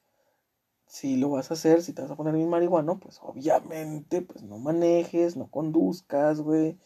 si 0.87 1.17
lo 1.17 1.29
vas 1.29 1.51
a 1.51 1.55
hacer, 1.55 1.83
si 1.83 1.93
te 1.93 2.01
vas 2.01 2.11
a 2.11 2.15
poner 2.15 2.35
bien 2.35 2.49
marihuano, 2.49 2.99
pues 2.99 3.19
obviamente, 3.21 4.21
pues 4.21 4.43
no 4.43 4.57
manejes, 4.59 5.35
no 5.35 5.49
conduzcas, 5.51 6.39
güey. 6.39 6.79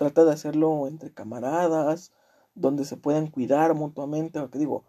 Trata 0.00 0.24
de 0.24 0.32
hacerlo 0.32 0.88
entre 0.88 1.12
camaradas, 1.12 2.10
donde 2.54 2.86
se 2.86 2.96
puedan 2.96 3.26
cuidar 3.26 3.74
mutuamente, 3.74 4.40
porque 4.40 4.58
digo, 4.58 4.82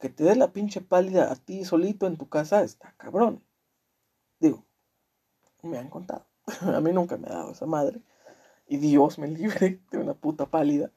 que 0.00 0.08
te 0.08 0.24
dé 0.24 0.34
la 0.36 0.54
pinche 0.54 0.80
pálida 0.80 1.30
a 1.30 1.36
ti 1.36 1.66
solito 1.66 2.06
en 2.06 2.16
tu 2.16 2.30
casa, 2.30 2.62
está 2.62 2.94
cabrón. 2.96 3.44
Digo, 4.40 4.64
me 5.62 5.76
han 5.76 5.90
contado. 5.90 6.24
a 6.62 6.80
mí 6.80 6.92
nunca 6.94 7.18
me 7.18 7.28
ha 7.28 7.34
dado 7.34 7.52
esa 7.52 7.66
madre 7.66 8.00
y 8.66 8.78
Dios 8.78 9.18
me 9.18 9.28
libre 9.28 9.82
de 9.90 9.98
una 9.98 10.14
puta 10.14 10.46
pálida. 10.46 10.90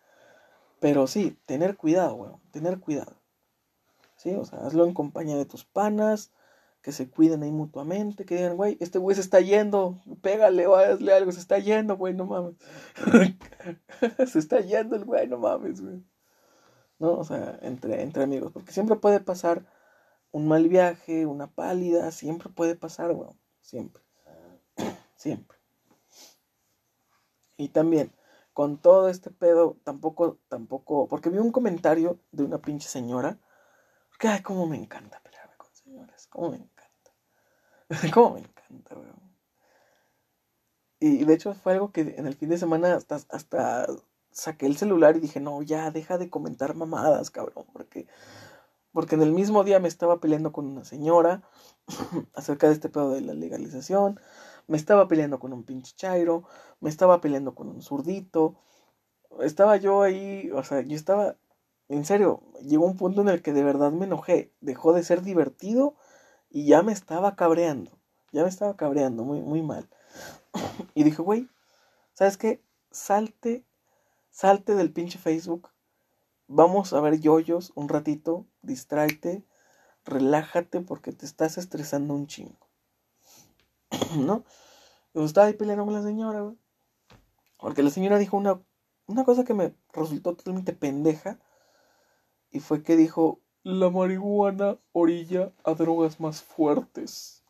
Pero 0.80 1.06
sí, 1.06 1.38
tener 1.46 1.76
cuidado, 1.76 2.16
weón, 2.16 2.40
tener 2.52 2.80
cuidado. 2.80 3.18
Sí, 4.16 4.34
o 4.34 4.46
sea, 4.46 4.60
hazlo 4.60 4.86
en 4.86 4.94
compañía 4.94 5.36
de 5.36 5.44
tus 5.44 5.66
panas, 5.66 6.32
que 6.86 6.92
se 6.92 7.10
cuiden 7.10 7.42
ahí 7.42 7.52
mutuamente, 7.52 8.26
que 8.26 8.36
digan, 8.36 8.58
güey, 8.58 8.78
este 8.80 9.00
güey 9.00 9.16
se 9.16 9.22
está 9.22 9.42
yendo, 9.42 10.04
pégale 10.22 10.68
o 10.68 10.76
hazle 10.76 11.14
algo, 11.14 11.32
se 11.32 11.40
está 11.40 11.58
yendo, 11.58 11.98
güey, 11.98 12.14
no 12.14 12.26
mames. 12.26 12.58
se 14.32 14.38
está 14.38 14.60
yendo 14.60 14.96
el 14.96 15.04
güey, 15.04 15.28
no 15.28 15.40
mames, 15.40 15.82
güey. 15.82 16.06
No, 17.00 17.14
o 17.14 17.24
sea, 17.24 17.58
entre, 17.64 18.04
entre 18.04 18.22
amigos, 18.22 18.52
porque 18.52 18.72
siempre 18.72 18.98
puede 18.98 19.20
pasar 19.20 19.66
un 20.30 20.48
mal 20.48 20.70
viaje, 20.70 21.26
una 21.26 21.48
pálida, 21.48 22.12
siempre 22.12 22.50
puede 22.50 22.76
pasar, 22.76 23.10
weón, 23.14 23.40
siempre. 23.62 24.04
siempre. 25.16 25.58
Y 27.58 27.70
también, 27.70 28.12
con 28.54 28.78
todo 28.78 29.10
este 29.10 29.32
pedo, 29.32 29.76
tampoco, 29.84 30.38
tampoco, 30.50 31.08
porque 31.08 31.32
vi 31.32 31.40
un 31.40 31.52
comentario 31.52 32.20
de 32.32 32.44
una 32.44 32.60
pinche 32.60 32.88
señora, 32.88 33.40
que, 34.20 34.28
ay, 34.28 34.44
cómo 34.44 34.68
me 34.68 34.78
encanta 34.78 35.20
pelearme 35.24 35.56
con 35.58 35.74
señoras, 35.74 36.28
cómo 36.28 36.52
me 36.52 36.75
cómo 38.14 38.36
me 38.36 38.40
encanta, 38.40 38.96
weón. 38.96 39.26
Y 41.00 41.24
de 41.26 41.34
hecho 41.34 41.54
fue 41.54 41.74
algo 41.74 41.92
que 41.92 42.02
en 42.18 42.26
el 42.26 42.36
fin 42.36 42.50
de 42.50 42.58
semana 42.58 42.96
hasta, 42.96 43.20
hasta 43.30 43.88
saqué 44.32 44.66
el 44.66 44.78
celular 44.78 45.16
y 45.16 45.20
dije, 45.20 45.40
no, 45.40 45.62
ya, 45.62 45.92
deja 45.92 46.18
de 46.18 46.30
comentar 46.30 46.76
mamadas, 46.76 47.32
cabrón, 47.32 47.66
porque, 47.74 48.08
porque 48.92 49.16
en 49.16 49.22
el 49.22 49.32
mismo 49.32 49.64
día 49.64 49.80
me 49.80 49.88
estaba 49.88 50.20
peleando 50.20 50.52
con 50.52 50.66
una 50.66 50.84
señora 50.84 51.44
acerca 52.34 52.68
de 52.68 52.74
este 52.74 52.90
pedo 52.90 53.12
de 53.12 53.22
la 53.22 53.34
legalización, 53.34 54.20
me 54.68 54.78
estaba 54.78 55.08
peleando 55.08 55.40
con 55.40 55.54
un 55.54 55.64
pinche 55.64 55.94
chairo, 55.96 56.44
me 56.80 56.90
estaba 56.90 57.22
peleando 57.22 57.56
con 57.56 57.70
un 57.70 57.82
zurdito, 57.82 58.56
estaba 59.42 59.78
yo 59.78 60.02
ahí, 60.02 60.50
o 60.52 60.64
sea, 60.64 60.82
yo 60.82 60.96
estaba, 60.96 61.36
en 61.90 62.06
serio, 62.06 62.42
llegó 62.62 62.86
un 62.86 62.98
punto 62.98 63.22
en 63.22 63.30
el 63.30 63.42
que 63.42 63.54
de 63.54 63.64
verdad 63.64 63.92
me 63.92 64.06
enojé, 64.06 64.52
dejó 64.62 64.94
de 64.94 65.04
ser 65.04 65.22
divertido 65.22 65.96
y 66.56 66.68
ya 66.68 66.84
me 66.84 66.94
estaba 66.94 67.36
cabreando, 67.36 67.92
ya 68.32 68.44
me 68.44 68.48
estaba 68.48 68.78
cabreando 68.78 69.26
muy, 69.26 69.42
muy 69.42 69.62
mal. 69.62 69.90
y 70.96 71.04
dije, 71.04 71.22
güey, 71.22 71.50
¿sabes 72.14 72.38
qué? 72.38 72.64
Salte, 72.92 73.66
salte 74.32 74.74
del 74.74 74.94
pinche 74.94 75.20
Facebook, 75.20 75.72
vamos 76.48 76.94
a 76.94 77.02
ver 77.02 77.20
yoyos 77.20 77.74
un 77.76 77.90
ratito, 77.90 78.46
distráete, 78.62 79.44
relájate 80.06 80.80
porque 80.80 81.12
te 81.12 81.26
estás 81.26 81.58
estresando 81.58 82.14
un 82.14 82.28
chingo. 82.28 82.70
¿no? 84.18 84.46
Y 85.14 85.22
estaba 85.26 85.48
ahí 85.48 85.56
peleando 85.56 85.84
con 85.84 85.94
la 85.94 86.04
señora, 86.04 86.40
güey. 86.40 86.58
Porque 87.58 87.84
la 87.84 87.90
señora 87.90 88.18
dijo 88.18 88.38
una, 88.38 88.62
una 89.08 89.26
cosa 89.26 89.44
que 89.44 89.54
me 89.54 89.76
resultó 89.92 90.38
totalmente 90.38 90.72
pendeja. 90.72 91.38
Y 92.50 92.62
fue 92.62 92.82
que 92.82 92.96
dijo, 92.96 93.42
la 93.66 93.90
marihuana 93.90 94.78
orilla 94.94 95.52
a 95.64 95.74
drogas 95.74 96.20
más 96.20 96.44
fuertes. 96.44 97.44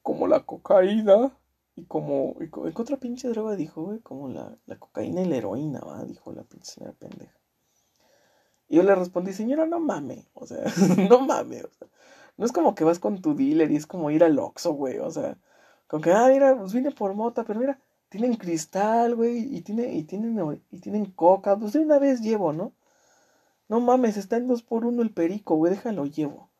Como 0.00 0.28
la 0.28 0.40
cocaína 0.44 1.36
y 1.74 1.84
como... 1.86 2.36
Y, 2.40 2.48
¿Qué 2.48 2.80
otra 2.82 2.96
pinche 2.96 3.28
droga 3.28 3.56
dijo, 3.56 3.82
güey? 3.82 3.98
Como 3.98 4.28
la, 4.28 4.56
la 4.66 4.78
cocaína 4.78 5.22
y 5.22 5.24
la 5.24 5.36
heroína, 5.36 5.80
¿va? 5.80 6.04
Dijo 6.04 6.32
la 6.32 6.44
pinche 6.44 6.74
señora 6.74 6.92
pendeja. 6.92 7.36
Y 8.68 8.76
yo 8.76 8.84
le 8.84 8.94
respondí, 8.94 9.32
señora, 9.32 9.66
no 9.66 9.80
mame. 9.80 10.28
O 10.32 10.46
sea, 10.46 10.64
no 11.10 11.18
mame. 11.18 11.64
O 11.64 11.70
sea, 11.70 11.88
no 12.36 12.46
es 12.46 12.52
como 12.52 12.76
que 12.76 12.84
vas 12.84 13.00
con 13.00 13.20
tu 13.20 13.34
dealer 13.34 13.72
y 13.72 13.76
es 13.76 13.86
como 13.88 14.12
ir 14.12 14.22
al 14.22 14.38
Oxxo, 14.38 14.74
güey. 14.74 15.00
O 15.00 15.10
sea, 15.10 15.36
con 15.88 16.02
que, 16.02 16.12
ah, 16.12 16.28
mira, 16.28 16.56
pues 16.56 16.72
vine 16.72 16.92
por 16.92 17.14
mota, 17.14 17.42
pero 17.42 17.58
mira, 17.58 17.80
tienen 18.10 18.36
cristal, 18.36 19.16
güey, 19.16 19.56
y, 19.56 19.62
tiene, 19.62 19.92
y, 19.92 20.04
tienen, 20.04 20.62
y 20.70 20.78
tienen 20.78 21.06
coca. 21.06 21.58
Pues 21.58 21.72
de 21.72 21.80
una 21.80 21.98
vez 21.98 22.20
llevo, 22.20 22.52
¿no? 22.52 22.74
No 23.68 23.80
mames, 23.80 24.16
está 24.16 24.36
en 24.36 24.46
dos 24.46 24.62
por 24.62 24.84
uno 24.84 25.02
el 25.02 25.12
perico, 25.12 25.56
güey, 25.56 25.72
déjalo 25.72 26.06
llevo. 26.06 26.50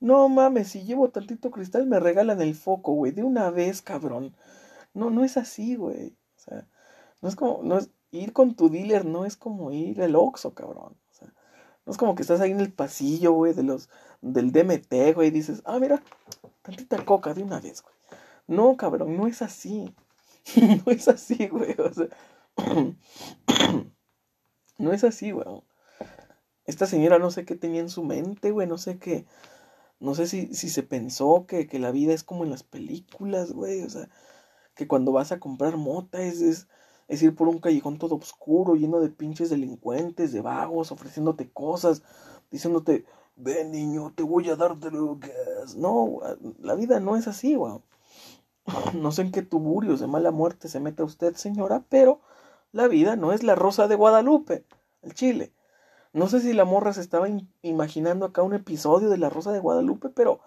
No 0.00 0.28
mames, 0.28 0.68
si 0.68 0.84
llevo 0.84 1.10
tantito 1.10 1.50
cristal 1.50 1.86
me 1.86 2.00
regalan 2.00 2.40
el 2.42 2.54
foco, 2.54 2.92
güey, 2.92 3.12
de 3.12 3.22
una 3.22 3.50
vez, 3.50 3.82
cabrón. 3.82 4.36
No, 4.94 5.10
no 5.10 5.24
es 5.24 5.36
así, 5.36 5.76
güey. 5.76 6.16
O 6.36 6.40
sea, 6.40 6.66
no 7.22 7.28
es 7.28 7.36
como, 7.36 7.62
no 7.62 7.78
es, 7.78 7.90
ir 8.12 8.32
con 8.32 8.54
tu 8.54 8.68
dealer 8.68 9.04
no 9.04 9.24
es 9.24 9.36
como 9.36 9.72
ir 9.72 10.02
al 10.02 10.16
Oxxo, 10.16 10.54
cabrón. 10.54 10.96
O 11.10 11.14
sea, 11.14 11.32
no 11.84 11.92
es 11.92 11.98
como 11.98 12.14
que 12.14 12.22
estás 12.22 12.40
ahí 12.40 12.52
en 12.52 12.60
el 12.60 12.72
pasillo, 12.72 13.32
güey, 13.32 13.54
de 13.54 13.62
los, 13.62 13.88
del 14.20 14.52
DMT, 14.52 15.14
güey, 15.14 15.28
y 15.28 15.30
dices, 15.32 15.62
ah, 15.64 15.78
mira, 15.78 16.02
tantita 16.62 17.04
coca 17.04 17.34
de 17.34 17.42
una 17.42 17.60
vez, 17.60 17.82
güey. 17.82 17.94
No, 18.46 18.76
cabrón, 18.76 19.16
no 19.16 19.26
es 19.26 19.42
así. 19.42 19.94
no 20.86 20.92
es 20.92 21.08
así, 21.08 21.48
güey. 21.48 21.74
O 21.78 21.92
sea, 21.92 22.08
no 24.78 24.92
es 24.92 25.04
así, 25.04 25.32
güey. 25.32 25.46
Esta 26.66 26.86
señora 26.86 27.18
no 27.18 27.30
sé 27.30 27.44
qué 27.44 27.54
tenía 27.56 27.80
en 27.80 27.88
su 27.88 28.04
mente, 28.04 28.50
güey, 28.50 28.66
no 28.66 28.78
sé 28.78 28.98
qué. 28.98 29.26
No 30.00 30.14
sé 30.14 30.26
si, 30.26 30.54
si 30.54 30.68
se 30.70 30.82
pensó 30.82 31.46
que, 31.46 31.66
que 31.66 31.78
la 31.78 31.90
vida 31.92 32.12
es 32.14 32.24
como 32.24 32.44
en 32.44 32.50
las 32.50 32.62
películas, 32.64 33.52
güey. 33.52 33.82
O 33.82 33.90
sea, 33.90 34.08
que 34.74 34.88
cuando 34.88 35.12
vas 35.12 35.32
a 35.32 35.40
comprar 35.40 35.76
mota 35.76 36.22
es, 36.22 36.40
es, 36.42 36.68
es 37.08 37.22
ir 37.22 37.34
por 37.34 37.48
un 37.48 37.60
callejón 37.60 37.98
todo 37.98 38.16
oscuro, 38.16 38.74
lleno 38.76 39.00
de 39.00 39.10
pinches 39.10 39.50
delincuentes, 39.50 40.32
de 40.32 40.42
vagos, 40.42 40.92
ofreciéndote 40.92 41.50
cosas, 41.50 42.02
diciéndote, 42.50 43.06
ven 43.36 43.72
niño, 43.72 44.12
te 44.14 44.22
voy 44.22 44.48
a 44.50 44.56
dar 44.56 44.78
drogas. 44.78 45.76
No, 45.76 46.20
la 46.60 46.74
vida 46.74 47.00
no 47.00 47.16
es 47.16 47.28
así, 47.28 47.54
güey. 47.56 47.74
No 48.94 49.12
sé 49.12 49.22
en 49.22 49.32
qué 49.32 49.42
tuburios 49.42 50.00
de 50.00 50.06
mala 50.08 50.30
muerte 50.30 50.68
se 50.68 50.80
mete 50.80 51.02
usted, 51.02 51.34
señora, 51.36 51.84
pero 51.88 52.20
la 52.72 52.88
vida 52.88 53.16
no 53.16 53.32
es 53.32 53.42
la 53.42 53.54
rosa 53.54 53.88
de 53.88 53.94
Guadalupe, 53.96 54.64
el 55.02 55.14
chile. 55.14 55.52
No 56.16 56.28
sé 56.28 56.40
si 56.40 56.54
la 56.54 56.64
morra 56.64 56.94
se 56.94 57.02
estaba 57.02 57.28
imaginando 57.60 58.24
acá 58.24 58.40
un 58.40 58.54
episodio 58.54 59.10
de 59.10 59.18
La 59.18 59.28
Rosa 59.28 59.52
de 59.52 59.60
Guadalupe, 59.60 60.08
pero 60.08 60.40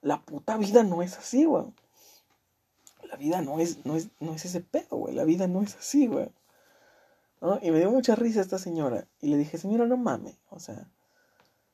la 0.00 0.22
puta 0.22 0.56
vida 0.56 0.82
no 0.82 1.02
es 1.02 1.18
así, 1.18 1.44
güey. 1.44 1.66
La 3.06 3.16
vida 3.16 3.42
no 3.42 3.60
es, 3.60 3.84
no 3.84 3.96
es, 3.96 4.08
no 4.18 4.32
es 4.32 4.46
ese 4.46 4.62
pedo, 4.62 4.96
güey. 4.96 5.14
La 5.14 5.24
vida 5.24 5.46
no 5.46 5.60
es 5.60 5.76
así, 5.76 6.06
güey. 6.06 6.30
Y 7.60 7.70
me 7.70 7.80
dio 7.80 7.90
mucha 7.90 8.14
risa 8.14 8.40
esta 8.40 8.58
señora. 8.58 9.08
Y 9.20 9.28
le 9.28 9.36
dije, 9.36 9.58
señora, 9.58 9.84
no 9.84 9.98
mame. 9.98 10.38
O 10.48 10.58
sea, 10.58 10.88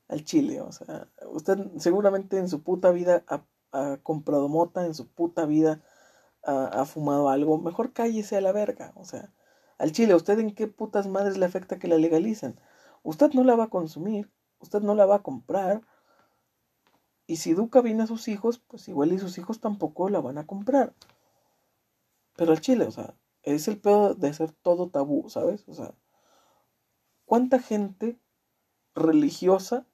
al 0.09 0.25
chile, 0.25 0.61
o 0.61 0.73
sea, 0.73 1.07
usted 1.31 1.57
seguramente 1.79 2.39
en 2.39 2.49
su 2.49 2.65
puta 2.65 2.91
vida 2.91 3.23
ha, 3.29 3.45
comprado 4.03 4.49
mota, 4.49 4.87
en 4.87 4.95
su 4.95 5.07
puta 5.07 5.47
vida 5.47 5.81
ha, 6.43 6.65
ha, 6.65 6.85
fumado 6.85 7.29
algo. 7.29 7.59
Mejor 7.59 7.93
cállese 7.93 8.37
a 8.37 8.41
la 8.41 8.51
verga. 8.51 8.91
O 8.97 9.05
sea, 9.05 9.31
al 9.79 9.93
chile, 9.93 10.17
¿usted 10.17 10.37
en 10.41 10.53
qué 10.53 10.67
putas 10.67 11.07
madres 11.07 11.37
le 11.39 11.47
afecta 11.47 11.79
que 11.79 11.87
la 11.87 11.97
legalicen? 11.97 12.59
Usted 13.07 13.31
no 13.35 13.45
la 13.45 13.55
va 13.55 13.65
a 13.65 13.71
consumir, 13.71 14.33
usted 14.59 14.81
no 14.81 14.97
la 14.97 15.07
va 15.07 15.17
a 15.17 15.23
comprar. 15.23 15.81
Y 17.29 17.37
si 17.37 17.53
educa 17.53 17.81
bien 17.81 18.01
a 18.01 18.09
sus 18.09 18.27
hijos, 18.27 18.59
pues 18.59 18.89
igual 18.89 19.13
y 19.13 19.21
sus 19.21 19.39
hijos 19.39 19.61
tampoco 19.61 20.09
la 20.09 20.21
van 20.21 20.39
a 20.39 20.47
comprar. 20.47 20.93
Pero 22.37 22.51
al 22.51 22.61
chile, 22.61 22.85
o 22.85 22.91
sea, 22.91 23.15
es 23.45 23.69
el 23.69 23.79
peor 23.79 24.17
de 24.17 24.35
ser 24.35 24.51
todo 24.51 24.91
tabú, 24.91 25.31
¿sabes? 25.31 25.69
O 25.69 25.75
sea, 25.75 25.95
¿cuánta 27.27 27.61
gente 27.61 28.19
religiosa 28.97 29.87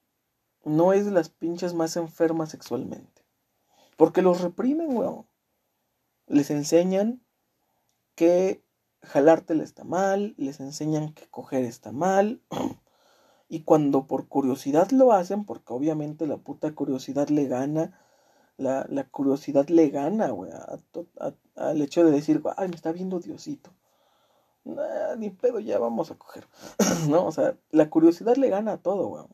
no 0.65 0.95
es 0.95 1.05
de 1.05 1.11
las 1.11 1.29
pinches 1.29 1.75
más 1.75 1.97
enfermas 1.97 2.49
sexualmente? 2.49 3.27
Porque 3.99 4.23
los 4.23 4.41
reprimen, 4.41 4.97
weón. 4.97 5.27
Les 6.27 6.51
enseñan 6.51 7.23
que 8.15 8.65
jalártela 9.03 9.65
está 9.65 9.85
mal, 9.85 10.35
les 10.39 10.61
enseñan 10.61 11.13
que 11.13 11.29
coger 11.29 11.65
está 11.65 11.93
mal. 11.93 12.41
Y 13.53 13.65
cuando 13.65 14.07
por 14.07 14.29
curiosidad 14.29 14.93
lo 14.93 15.13
hacen, 15.13 15.45
porque 15.45 15.75
obviamente 15.75 16.27
la 16.27 16.39
puta 16.39 16.75
curiosidad 16.75 17.29
le 17.29 17.49
gana, 17.49 18.01
la, 18.57 18.87
la 18.89 19.05
curiosidad 19.05 19.69
le 19.69 19.91
gana, 19.91 20.31
güey, 20.31 20.51
al 21.57 21.83
hecho 21.83 22.03
de 22.03 22.13
decir, 22.13 22.43
ay, 22.57 22.69
me 22.71 22.77
está 22.77 22.93
viendo 22.93 23.21
Diosito. 23.21 23.69
ni 25.19 25.29
pedo, 25.29 25.61
ya 25.61 25.79
vamos 25.79 26.11
a 26.11 26.15
coger. 26.15 26.47
no, 27.11 27.27
o 27.27 27.31
sea, 27.31 27.59
la 27.73 27.91
curiosidad 27.91 28.37
le 28.37 28.49
gana 28.49 28.73
a 28.73 28.79
todo, 28.79 29.09
güey. 29.09 29.25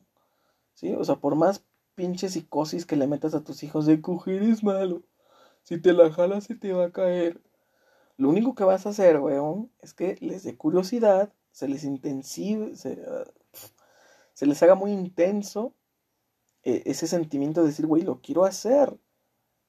¿Sí? 0.73 0.93
O 0.95 1.05
sea, 1.05 1.15
por 1.15 1.35
más 1.35 1.63
pinche 1.95 2.27
psicosis 2.27 2.85
que 2.85 2.97
le 2.97 3.07
metas 3.07 3.33
a 3.35 3.45
tus 3.45 3.63
hijos 3.63 3.85
de 3.85 4.01
coger 4.01 4.43
es 4.43 4.65
malo. 4.65 5.01
Si 5.63 5.79
te 5.79 5.93
la 5.93 6.11
jalas 6.11 6.43
se 6.43 6.55
te 6.55 6.73
va 6.73 6.87
a 6.87 6.91
caer. 6.91 7.41
Lo 8.17 8.27
único 8.27 8.53
que 8.53 8.65
vas 8.65 8.85
a 8.85 8.89
hacer, 8.89 9.21
weón, 9.21 9.71
es 9.81 9.93
que 9.93 10.17
les 10.19 10.43
dé 10.43 10.57
curiosidad, 10.57 11.31
se 11.53 11.69
les 11.69 11.85
intensive, 11.85 12.75
se, 12.75 13.01
se 14.39 14.45
les 14.45 14.63
haga 14.63 14.73
muy 14.73 14.93
intenso 14.93 15.75
eh, 16.63 16.83
ese 16.85 17.07
sentimiento 17.07 17.59
de 17.59 17.67
decir, 17.67 17.85
güey, 17.85 18.03
lo 18.03 18.21
quiero 18.21 18.45
hacer, 18.45 18.97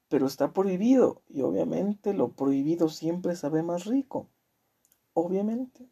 pero 0.06 0.28
está 0.28 0.52
prohibido. 0.52 1.24
Y 1.26 1.42
obviamente 1.42 2.14
lo 2.14 2.36
prohibido 2.36 2.88
siempre 2.88 3.34
sabe 3.34 3.64
más 3.64 3.86
rico. 3.86 4.28
Obviamente. 5.12 5.90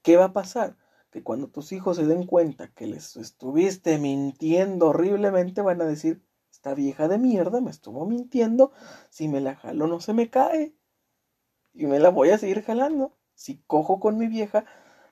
¿Qué 0.00 0.16
va 0.16 0.24
a 0.24 0.32
pasar? 0.32 0.78
Que 1.10 1.22
cuando 1.22 1.48
tus 1.48 1.72
hijos 1.72 1.98
se 1.98 2.06
den 2.06 2.24
cuenta 2.24 2.72
que 2.72 2.86
les 2.86 3.16
estuviste 3.16 3.98
mintiendo 3.98 4.88
horriblemente, 4.88 5.60
van 5.60 5.82
a 5.82 5.84
decir, 5.84 6.24
esta 6.50 6.72
vieja 6.72 7.06
de 7.06 7.18
mierda 7.18 7.60
me 7.60 7.70
estuvo 7.70 8.06
mintiendo, 8.06 8.72
si 9.10 9.28
me 9.28 9.42
la 9.42 9.56
jalo 9.56 9.88
no 9.88 10.00
se 10.00 10.14
me 10.14 10.30
cae. 10.30 10.74
Y 11.74 11.84
me 11.84 11.98
la 11.98 12.08
voy 12.08 12.30
a 12.30 12.38
seguir 12.38 12.62
jalando. 12.62 13.14
Si 13.34 13.58
cojo 13.66 14.00
con 14.00 14.16
mi 14.16 14.26
vieja, 14.26 14.64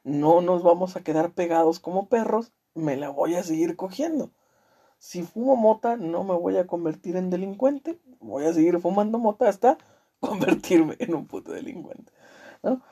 no 0.04 0.40
nos 0.40 0.62
vamos 0.62 0.96
a 0.96 1.02
quedar 1.02 1.32
pegados 1.32 1.80
como 1.80 2.08
perros, 2.08 2.52
me 2.74 2.96
la 2.96 3.10
voy 3.10 3.34
a 3.34 3.42
seguir 3.42 3.76
cogiendo. 3.76 4.32
Si 4.98 5.22
fumo 5.22 5.56
mota, 5.56 5.96
no 5.96 6.24
me 6.24 6.34
voy 6.34 6.56
a 6.58 6.66
convertir 6.66 7.16
en 7.16 7.30
delincuente, 7.30 8.00
voy 8.20 8.44
a 8.44 8.52
seguir 8.52 8.80
fumando 8.80 9.18
mota 9.18 9.48
hasta 9.48 9.78
convertirme 10.20 10.96
en 10.98 11.14
un 11.14 11.26
puto 11.26 11.52
delincuente. 11.52 12.12
¿no? 12.62 12.82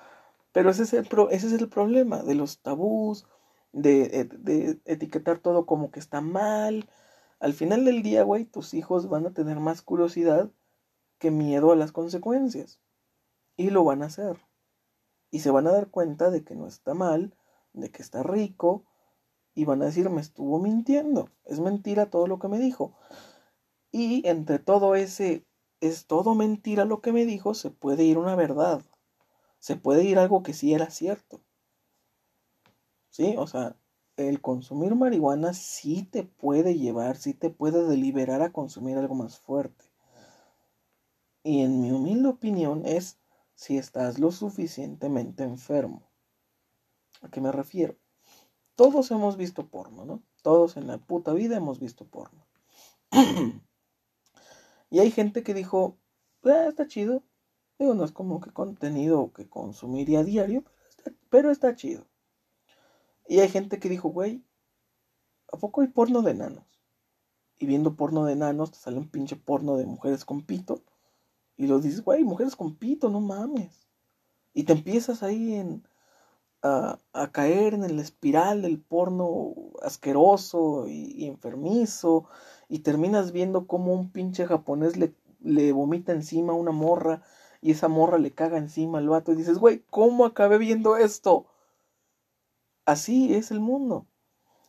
Pero 0.53 0.71
ese 0.71 0.85
es, 0.85 0.93
el 0.95 1.09
ese 1.31 1.47
es 1.49 1.53
el 1.53 1.69
problema 1.69 2.23
de 2.23 2.35
los 2.35 2.61
tabús, 2.61 3.27
de, 3.73 4.25
de 4.25 4.81
etiquetar 4.87 5.39
todo 5.39 5.67
como 5.67 5.91
que 5.91 6.01
está 6.01 6.21
mal. 6.21 6.89
Al 7.41 7.53
final 7.53 7.85
del 7.85 8.03
día, 8.03 8.23
güey, 8.23 8.45
tus 8.45 8.75
hijos 8.75 9.09
van 9.09 9.27
a 9.27 9.33
tener 9.33 9.61
más 9.61 9.83
curiosidad 9.83 10.51
que 11.19 11.31
miedo 11.31 11.73
a 11.73 11.77
las 11.77 11.93
consecuencias. 11.93 12.81
Y 13.57 13.71
lo 13.71 13.85
van 13.85 14.03
a 14.03 14.07
hacer 14.07 14.48
y 15.31 15.41
se 15.41 15.51
van 15.51 15.67
a 15.67 15.73
dar 15.73 15.89
cuenta 15.91 16.31
de 16.31 16.45
que 16.45 16.55
no 16.55 16.67
está 16.67 16.95
mal, 16.95 17.37
de 17.73 17.91
que 17.91 18.03
está 18.03 18.23
rico, 18.23 18.85
y 19.55 19.65
van 19.65 19.83
a 19.83 19.87
decir, 19.87 20.09
me 20.09 20.21
estuvo 20.21 20.59
mintiendo, 20.59 21.31
es 21.45 21.61
mentira 21.61 22.11
todo 22.11 22.27
lo 22.27 22.39
que 22.39 22.49
me 22.49 22.59
dijo. 22.59 22.97
Y 23.91 24.27
entre 24.29 24.59
todo 24.59 24.95
ese, 24.95 25.45
es 25.81 26.07
todo 26.07 26.35
mentira 26.35 26.85
lo 26.85 27.01
que 27.01 27.13
me 27.13 27.25
dijo, 27.25 27.55
se 27.55 27.71
puede 27.71 28.05
ir 28.05 28.19
una 28.19 28.37
verdad, 28.37 28.83
se 29.59 29.77
puede 29.77 30.05
ir 30.05 30.19
algo 30.19 30.43
que 30.43 30.53
sí 30.53 30.75
era 30.75 30.91
cierto. 30.91 31.41
¿Sí? 33.11 33.35
O 33.37 33.47
sea, 33.47 33.77
el 34.17 34.41
consumir 34.41 34.95
marihuana 34.95 35.55
sí 35.55 36.03
te 36.05 36.25
puede 36.25 36.77
llevar, 36.77 37.17
sí 37.17 37.35
te 37.35 37.51
puede 37.51 37.87
deliberar 37.87 38.43
a 38.43 38.53
consumir 38.53 38.97
algo 38.97 39.15
más 39.15 39.39
fuerte. 39.39 39.85
Y 41.43 41.63
en 41.63 41.81
mi 41.81 41.91
humilde 41.93 42.29
opinión 42.29 42.85
es 42.85 43.19
si 43.59 43.77
estás 43.77 44.21
lo 44.21 44.31
suficientemente 44.31 45.43
enfermo. 45.43 46.09
¿A 47.23 47.29
qué 47.29 47.41
me 47.41 47.51
refiero? 47.51 47.97
Todos 48.77 49.11
hemos 49.11 49.37
visto 49.37 49.67
porno, 49.67 50.05
¿no? 50.05 50.23
Todos 50.43 50.77
en 50.77 50.87
la 50.87 50.99
puta 50.99 51.33
vida 51.33 51.57
hemos 51.57 51.81
visto 51.81 52.07
porno. 52.07 52.47
y 54.91 55.01
hay 55.01 55.11
gente 55.11 55.43
que 55.43 55.55
dijo, 55.55 55.99
ah, 56.45 56.67
está 56.69 56.87
chido. 56.87 57.25
Digo, 57.81 57.95
no 57.95 58.05
es 58.05 58.13
como 58.13 58.41
que 58.41 58.53
contenido 58.53 59.33
que 59.33 59.49
consumiría 59.49 60.23
diario, 60.23 60.63
pero 61.29 61.51
está, 61.51 61.75
chido. 61.75 62.07
Y 63.27 63.41
hay 63.41 63.49
gente 63.49 63.81
que 63.81 63.89
dijo, 63.89 64.11
güey, 64.11 64.45
¿a 65.53 65.57
poco 65.57 65.81
hay 65.81 65.89
porno 65.89 66.23
de 66.23 66.31
enanos? 66.31 66.81
Y 67.59 67.67
viendo 67.67 67.97
porno 67.97 68.25
de 68.25 68.35
enanos 68.35 68.71
te 68.71 68.79
sale 68.79 68.99
un 68.99 69.11
pinche 69.11 69.35
porno 69.35 69.77
de 69.77 69.87
mujeres 69.87 70.25
con 70.25 70.43
pito. 70.43 70.85
Y 71.59 71.67
lo 71.67 71.81
dices, 71.81 72.03
güey, 72.05 72.23
mujeres 72.23 72.57
con 72.57 72.77
pito, 72.77 73.11
no 73.11 73.21
mames. 73.21 73.89
Y 74.55 74.63
te 74.63 74.73
empiezas 74.75 75.25
ahí 75.25 75.55
en, 75.55 75.87
a, 76.63 76.99
caer 77.33 77.75
en 77.75 77.83
el 77.83 77.99
espiral 77.99 78.63
del 78.63 78.81
porno 78.81 79.55
asqueroso 79.83 80.87
y, 80.89 81.27
enfermizo. 81.27 82.27
Y 82.69 82.79
terminas 82.79 83.33
viendo 83.33 83.67
cómo 83.67 83.93
un 83.93 84.13
pinche 84.13 84.47
japonés 84.47 84.97
le, 84.97 85.13
le 85.41 85.73
vomita 85.73 86.13
encima 86.13 86.53
a 86.53 86.57
una 86.57 86.71
morra. 86.71 87.23
Y 87.61 87.73
esa 87.73 87.89
morra 87.89 88.19
le 88.19 88.31
caga 88.31 88.57
encima 88.57 88.99
al 88.99 89.09
vato. 89.09 89.33
Y 89.33 89.37
dices, 89.37 89.59
güey, 89.59 89.85
¿cómo 89.91 90.25
acabé 90.25 90.59
viendo 90.59 90.97
esto? 90.97 91.47
Así 92.87 93.35
es 93.35 93.51
el 93.51 93.59
mundo. 93.59 94.07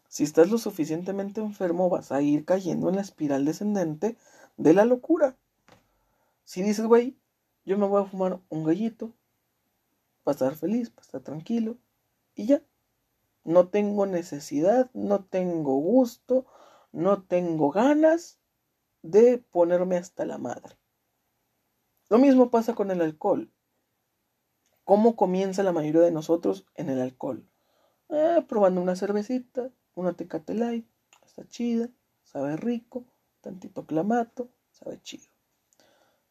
Si 0.07 0.23
estás 0.23 0.49
lo 0.49 0.57
suficientemente 0.57 1.39
enfermo, 1.39 1.87
vas 1.87 2.11
a 2.11 2.23
ir 2.23 2.45
cayendo 2.45 2.89
en 2.89 2.95
la 2.95 3.01
espiral 3.01 3.45
descendente 3.45 4.17
de 4.57 4.73
la 4.73 4.85
locura. 4.85 5.37
Si 6.49 6.63
dices, 6.63 6.87
güey, 6.87 7.15
yo 7.63 7.77
me 7.77 7.85
voy 7.85 8.01
a 8.01 8.05
fumar 8.05 8.41
un 8.49 8.63
gallito 8.63 9.13
para 10.23 10.33
estar 10.33 10.55
feliz, 10.55 10.89
para 10.89 11.05
estar 11.05 11.21
tranquilo, 11.21 11.77
y 12.33 12.47
ya. 12.47 12.63
No 13.43 13.67
tengo 13.67 14.07
necesidad, 14.07 14.89
no 14.95 15.23
tengo 15.23 15.75
gusto, 15.75 16.47
no 16.91 17.21
tengo 17.21 17.69
ganas 17.69 18.39
de 19.03 19.37
ponerme 19.37 19.97
hasta 19.97 20.25
la 20.25 20.39
madre. 20.39 20.75
Lo 22.09 22.17
mismo 22.17 22.49
pasa 22.49 22.73
con 22.73 22.89
el 22.89 23.01
alcohol. 23.01 23.51
¿Cómo 24.85 25.15
comienza 25.15 25.61
la 25.61 25.71
mayoría 25.71 26.01
de 26.01 26.11
nosotros 26.11 26.65
en 26.73 26.89
el 26.89 26.99
alcohol? 26.99 27.47
Eh, 28.09 28.43
probando 28.49 28.81
una 28.81 28.95
cervecita, 28.95 29.69
una 29.93 30.13
Tecate 30.13 30.83
está 31.23 31.47
chida, 31.47 31.89
sabe 32.23 32.57
rico, 32.57 33.05
tantito 33.39 33.85
clamato, 33.85 34.49
sabe 34.71 34.99
chido. 35.03 35.28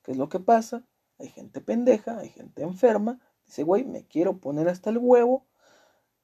¿Qué 0.09 0.13
es 0.13 0.19
lo 0.19 0.31
que 0.31 0.41
pasa? 0.41 0.83
Hay 1.19 1.29
gente 1.29 1.61
pendeja, 1.61 2.19
hay 2.19 2.31
gente 2.31 2.63
enferma, 2.63 3.21
dice, 3.45 3.63
güey, 3.63 3.85
me 3.85 4.07
quiero 4.07 4.39
poner 4.39 4.67
hasta 4.67 4.89
el 4.89 4.97
huevo 4.97 5.45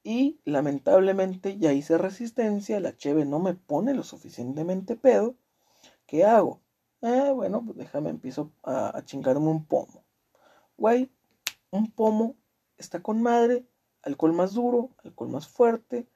y 0.01 0.39
lamentablemente 0.43 1.59
ya 1.59 1.71
hice 1.71 1.99
resistencia, 1.99 2.79
la 2.79 2.97
cheve 2.97 3.25
no 3.25 3.37
me 3.37 3.53
pone 3.53 3.93
lo 3.93 4.01
suficientemente 4.01 4.95
pedo. 4.95 5.35
¿Qué 6.07 6.25
hago? 6.25 6.61
Eh, 7.03 7.29
bueno, 7.31 7.63
pues 7.63 7.77
déjame, 7.77 8.09
empiezo 8.09 8.51
a, 8.63 8.97
a 8.97 9.05
chingarme 9.05 9.49
un 9.49 9.63
pomo. 9.65 10.03
Güey, 10.77 11.11
un 11.69 11.91
pomo 11.91 12.35
está 12.79 13.03
con 13.03 13.21
madre, 13.21 13.67
alcohol 14.01 14.33
más 14.33 14.55
duro, 14.55 14.95
alcohol 15.03 15.29
más 15.29 15.47
fuerte, 15.47 16.07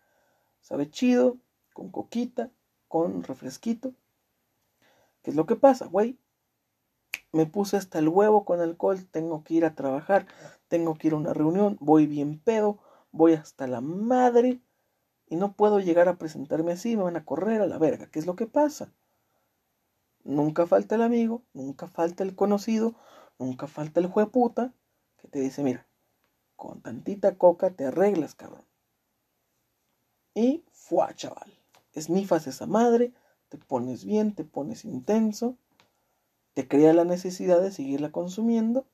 sabe 0.60 0.90
chido, 0.90 1.38
con 1.74 1.92
coquita, 1.92 2.50
con 2.88 3.22
refresquito. 3.22 3.94
¿Qué 5.22 5.30
es 5.30 5.36
lo 5.36 5.46
que 5.46 5.56
pasa, 5.56 5.86
güey? 5.86 6.18
Me 7.32 7.46
puse 7.46 7.78
hasta 7.78 8.00
el 8.00 8.10
huevo 8.10 8.44
con 8.44 8.60
alcohol, 8.60 9.06
tengo 9.06 9.44
que 9.44 9.54
ir 9.54 9.66
a 9.66 9.76
trabajar, 9.76 10.26
tengo 10.68 10.96
que 10.96 11.08
ir 11.08 11.14
a 11.14 11.18
una 11.18 11.34
reunión, 11.34 11.78
voy 11.80 12.08
bien 12.08 12.40
pedo, 12.40 12.80
voy 13.12 13.34
hasta 13.34 13.68
la 13.68 13.82
madre 13.82 14.62
y 15.28 15.36
no 15.36 15.54
puedo 15.54 15.80
llegar 15.80 16.08
a 16.10 16.18
presentarme 16.18 16.72
así, 16.72 16.98
me 16.98 17.04
van 17.04 17.18
a 17.18 17.26
correr 17.26 17.62
a 17.62 17.68
la 17.68 17.78
verga. 17.78 18.08
¿Qué 18.08 18.20
es 18.20 18.26
lo 18.26 18.36
que 18.36 18.48
pasa? 18.48 18.92
Nunca 20.24 20.66
falta 20.66 20.96
el 20.96 21.04
amigo, 21.04 21.44
nunca 21.54 21.88
falta 21.88 22.24
el 22.24 22.36
conocido, 22.36 22.96
nunca 23.38 23.68
falta 23.68 24.00
el 24.00 24.08
jueputa 24.08 24.74
que 25.18 25.28
te 25.28 25.40
dice, 25.40 25.64
mira, 25.64 25.88
con 26.56 26.82
tantita 26.82 27.38
coca 27.38 27.72
te 27.72 27.86
arreglas, 27.86 28.36
cabrón. 28.36 28.66
Y 30.34 30.66
fuá, 30.72 31.14
chaval. 31.14 31.54
Esnifas 31.94 32.48
esa 32.48 32.66
madre, 32.66 33.14
te 33.50 33.58
pones 33.58 34.06
bien, 34.06 34.34
te 34.36 34.44
pones 34.44 34.86
intenso, 34.86 35.58
te 36.60 36.68
crea 36.68 36.92
la 36.92 37.06
necesidad 37.06 37.62
de 37.62 37.72
seguirla 37.72 38.12
consumiendo 38.12 38.86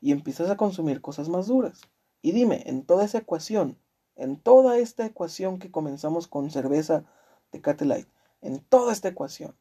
y 0.00 0.12
empiezas 0.12 0.48
a 0.48 0.56
consumir 0.56 1.02
cosas 1.02 1.28
más 1.28 1.46
duras. 1.46 1.82
Y 2.22 2.32
dime, 2.32 2.62
en 2.64 2.86
toda 2.86 3.04
esa 3.04 3.18
ecuación, 3.18 3.76
en 4.16 4.40
toda 4.40 4.78
esta 4.78 5.04
ecuación 5.04 5.58
que 5.58 5.70
comenzamos 5.70 6.26
con 6.26 6.50
cerveza 6.50 7.04
de 7.52 7.84
Light, 7.84 8.08
en 8.40 8.60
toda 8.60 8.94
esta 8.94 9.08
ecuación, 9.08 9.54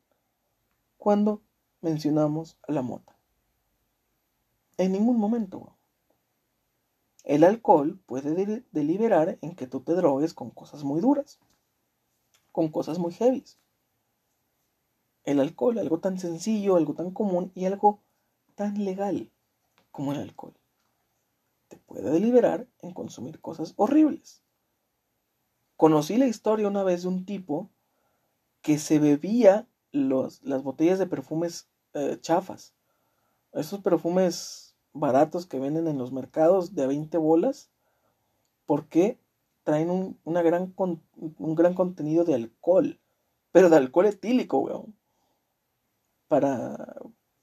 ¿cuándo 0.96 1.42
mencionamos 1.82 2.58
a 2.70 2.72
la 2.72 2.84
mota? 2.84 3.18
En 4.78 4.94
ningún 4.94 5.18
momento. 5.18 5.76
El 7.26 7.44
alcohol 7.44 8.00
puede 8.06 8.64
deliberar 8.72 9.40
en 9.42 9.58
que 9.58 9.68
tú 9.68 9.82
te 9.82 9.94
drogues 9.94 10.34
con 10.34 10.52
cosas 10.52 10.86
muy 10.86 11.02
duras, 11.02 11.38
con 12.54 12.70
cosas 12.70 12.98
muy 12.98 13.12
heavies. 13.12 13.60
El 15.24 15.40
alcohol, 15.40 15.78
algo 15.78 16.00
tan 16.00 16.20
sencillo, 16.20 16.76
algo 16.76 16.94
tan 16.94 17.12
común 17.12 17.52
y 17.56 17.66
algo 17.66 18.00
tan 18.56 18.84
legal 18.84 19.30
como 19.92 20.14
el 20.14 20.20
alcohol, 20.20 20.54
te 21.68 21.78
puede 21.78 22.10
deliberar 22.10 22.68
en 22.80 22.94
consumir 22.94 23.40
cosas 23.40 23.74
horribles. 23.76 24.42
Conocí 25.78 26.18
la 26.18 26.28
historia 26.28 26.68
una 26.68 26.84
vez 26.84 27.04
de 27.04 27.08
un 27.10 27.26
tipo 27.26 27.70
que 28.62 28.78
se 28.78 29.00
bebía 29.00 29.68
las 29.92 30.64
botellas 30.64 31.00
de 31.00 31.08
perfumes 31.08 31.68
eh, 31.94 32.18
chafas. 32.22 32.74
Esos 33.54 33.82
perfumes 33.82 34.76
baratos 34.94 35.46
que 35.46 35.60
venden 35.60 35.88
en 35.88 35.98
los 35.98 36.12
mercados 36.12 36.76
de 36.76 36.84
a 36.84 36.88
20 36.88 37.18
bolas 37.18 37.70
porque 38.66 39.20
traen 39.64 39.90
un, 39.90 40.18
gran 40.24 40.74
un 40.78 41.56
gran 41.56 41.74
contenido 41.74 42.24
de 42.24 42.36
alcohol, 42.36 43.00
pero 43.52 43.70
de 43.70 43.78
alcohol 43.78 44.06
etílico, 44.06 44.60
weón. 44.60 44.96
Para, 46.32 46.78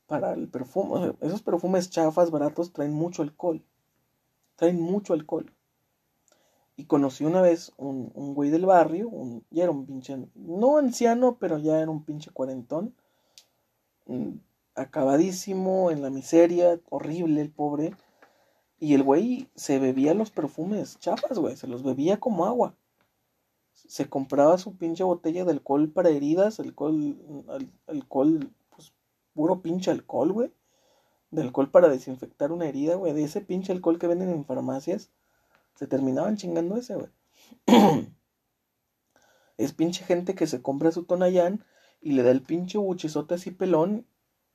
para 0.07 0.33
el 0.33 0.49
perfume, 0.49 1.13
esos 1.21 1.43
perfumes 1.43 1.91
chafas 1.91 2.31
baratos 2.31 2.73
traen 2.73 2.95
mucho 2.95 3.21
alcohol, 3.21 3.63
traen 4.57 4.81
mucho 4.81 5.13
alcohol. 5.13 5.53
Y 6.75 6.87
conocí 6.87 7.27
una 7.27 7.43
vez 7.43 7.75
un, 7.77 8.11
un 8.15 8.33
güey 8.33 8.49
del 8.49 8.65
barrio, 8.65 9.11
ya 9.51 9.65
era 9.65 9.73
un 9.73 9.85
pinche, 9.85 10.17
no 10.35 10.79
anciano, 10.79 11.37
pero 11.39 11.59
ya 11.59 11.81
era 11.81 11.91
un 11.91 12.03
pinche 12.03 12.31
cuarentón, 12.31 12.95
acabadísimo, 14.75 15.91
en 15.91 16.01
la 16.01 16.09
miseria, 16.09 16.81
horrible 16.89 17.43
el 17.43 17.51
pobre. 17.51 17.95
Y 18.81 18.95
el 18.95 19.03
güey 19.03 19.51
se 19.55 19.79
bebía 19.79 20.15
los 20.15 20.31
perfumes 20.31 20.99
chafas, 20.99 21.39
güey, 21.39 21.57
se 21.57 21.67
los 21.67 21.83
bebía 21.83 22.21
como 22.21 22.47
agua. 22.47 22.75
Se 23.75 24.09
compraba 24.09 24.57
su 24.57 24.79
pinche 24.79 25.05
botella 25.05 25.45
de 25.45 25.53
alcohol 25.53 25.91
para 25.91 26.09
heridas, 26.09 26.59
alcohol, 26.59 27.19
alcohol, 27.87 28.51
puro 29.39 29.63
pinche 29.63 29.93
alcohol, 29.93 30.33
güey. 30.33 30.53
De 31.31 31.43
alcohol 31.43 31.71
para 31.71 31.89
desinfectar 31.89 32.51
una 32.51 32.67
herida, 32.67 32.97
güey. 32.97 33.13
De 33.13 33.23
ese 33.23 33.41
pinche 33.41 33.71
alcohol 33.71 33.97
que 33.97 34.09
venden 34.09 34.31
en 34.31 34.45
farmacias. 34.45 35.13
Se 35.77 35.87
terminaban 35.87 36.37
chingando 36.37 36.77
ese, 36.77 36.97
güey. 36.97 37.11
es 39.57 39.73
pinche 39.75 40.05
gente 40.05 40.35
que 40.35 40.49
se 40.49 40.61
compra 40.61 40.91
su 40.91 41.05
tonayán 41.05 41.65
y 42.01 42.15
le 42.15 42.25
da 42.25 42.33
el 42.33 42.43
pinche 42.43 42.79
buchizote 42.79 43.37
así 43.37 43.53
pelón 43.53 44.09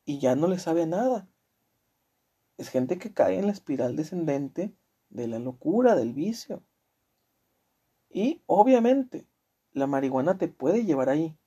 y 0.04 0.20
ya 0.20 0.36
no 0.36 0.50
le 0.50 0.60
sabe 0.60 0.86
nada. 0.86 1.30
Es 2.58 2.68
gente 2.68 3.00
que 3.00 3.14
cae 3.14 3.40
en 3.40 3.46
la 3.46 3.54
espiral 3.54 3.96
descendente 3.96 4.76
de 5.10 5.28
la 5.30 5.40
locura, 5.40 5.96
del 5.96 6.12
vicio. 6.12 6.62
Y 8.10 8.44
obviamente, 8.48 9.26
la 9.72 9.88
marihuana 9.88 10.38
te 10.38 10.50
puede 10.50 10.84
llevar 10.84 11.08
ahí 11.08 11.38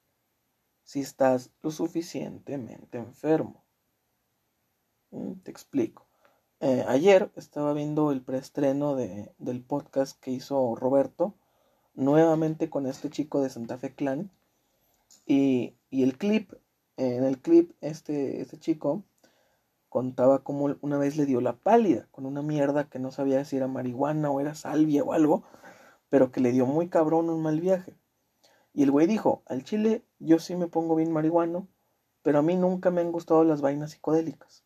si 0.86 1.00
estás 1.00 1.50
lo 1.60 1.70
suficientemente 1.70 2.96
enfermo. 2.96 3.66
Mm, 5.10 5.34
te 5.42 5.50
explico. 5.50 6.06
Eh, 6.60 6.86
ayer 6.88 7.30
estaba 7.36 7.74
viendo 7.74 8.10
el 8.10 8.22
preestreno 8.22 8.96
de, 8.96 9.34
del 9.36 9.62
podcast 9.62 10.18
que 10.18 10.30
hizo 10.30 10.74
Roberto, 10.76 11.34
nuevamente 11.92 12.70
con 12.70 12.86
este 12.86 13.10
chico 13.10 13.42
de 13.42 13.50
Santa 13.50 13.76
Fe 13.76 13.94
Clan. 13.94 14.30
Y, 15.26 15.76
y 15.90 16.02
el 16.02 16.16
clip 16.16 16.54
en 16.96 17.24
el 17.24 17.38
clip, 17.38 17.72
este, 17.80 18.40
este 18.40 18.58
chico 18.58 19.04
contaba 19.88 20.42
cómo 20.42 20.76
una 20.80 20.98
vez 20.98 21.16
le 21.16 21.26
dio 21.26 21.40
la 21.40 21.56
pálida 21.56 22.08
con 22.10 22.26
una 22.26 22.42
mierda 22.42 22.88
que 22.88 22.98
no 22.98 23.10
sabía 23.10 23.44
si 23.44 23.56
era 23.56 23.66
marihuana 23.66 24.30
o 24.30 24.40
era 24.40 24.54
salvia 24.54 25.04
o 25.04 25.12
algo, 25.12 25.44
pero 26.08 26.32
que 26.32 26.40
le 26.40 26.52
dio 26.52 26.66
muy 26.66 26.88
cabrón 26.88 27.28
un 27.30 27.42
mal 27.42 27.60
viaje. 27.60 27.94
Y 28.76 28.82
el 28.82 28.90
güey 28.90 29.06
dijo, 29.06 29.42
al 29.46 29.64
chile 29.64 30.04
yo 30.18 30.38
sí 30.38 30.54
me 30.54 30.66
pongo 30.66 30.96
bien 30.96 31.10
marihuano, 31.10 31.66
pero 32.20 32.40
a 32.40 32.42
mí 32.42 32.56
nunca 32.56 32.90
me 32.90 33.00
han 33.00 33.10
gustado 33.10 33.42
las 33.42 33.62
vainas 33.62 33.92
psicodélicas. 33.92 34.64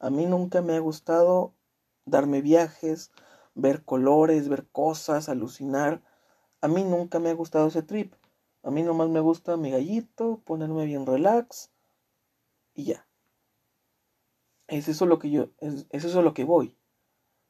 A 0.00 0.10
mí 0.10 0.26
nunca 0.26 0.60
me 0.60 0.74
ha 0.74 0.80
gustado 0.80 1.54
darme 2.04 2.42
viajes, 2.42 3.12
ver 3.54 3.84
colores, 3.84 4.48
ver 4.48 4.66
cosas, 4.66 5.28
alucinar. 5.28 6.02
A 6.60 6.66
mí 6.66 6.82
nunca 6.82 7.20
me 7.20 7.30
ha 7.30 7.32
gustado 7.32 7.68
ese 7.68 7.84
trip. 7.84 8.12
A 8.64 8.72
mí 8.72 8.82
nomás 8.82 9.08
me 9.08 9.20
gusta 9.20 9.56
mi 9.56 9.70
gallito, 9.70 10.42
ponerme 10.44 10.84
bien 10.84 11.06
relax 11.06 11.70
y 12.74 12.86
ya. 12.86 13.06
Es 14.66 14.88
eso 14.88 15.06
lo 15.06 15.20
que 15.20 15.30
yo, 15.30 15.50
es, 15.58 15.86
eso 15.90 16.22
lo 16.22 16.34
que 16.34 16.42
voy. 16.42 16.76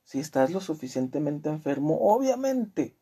Si 0.05 0.21
estás 0.21 0.51
lo 0.51 0.61
suficientemente 0.61 1.49
enfermo, 1.49 1.97
obviamente, 1.99 2.98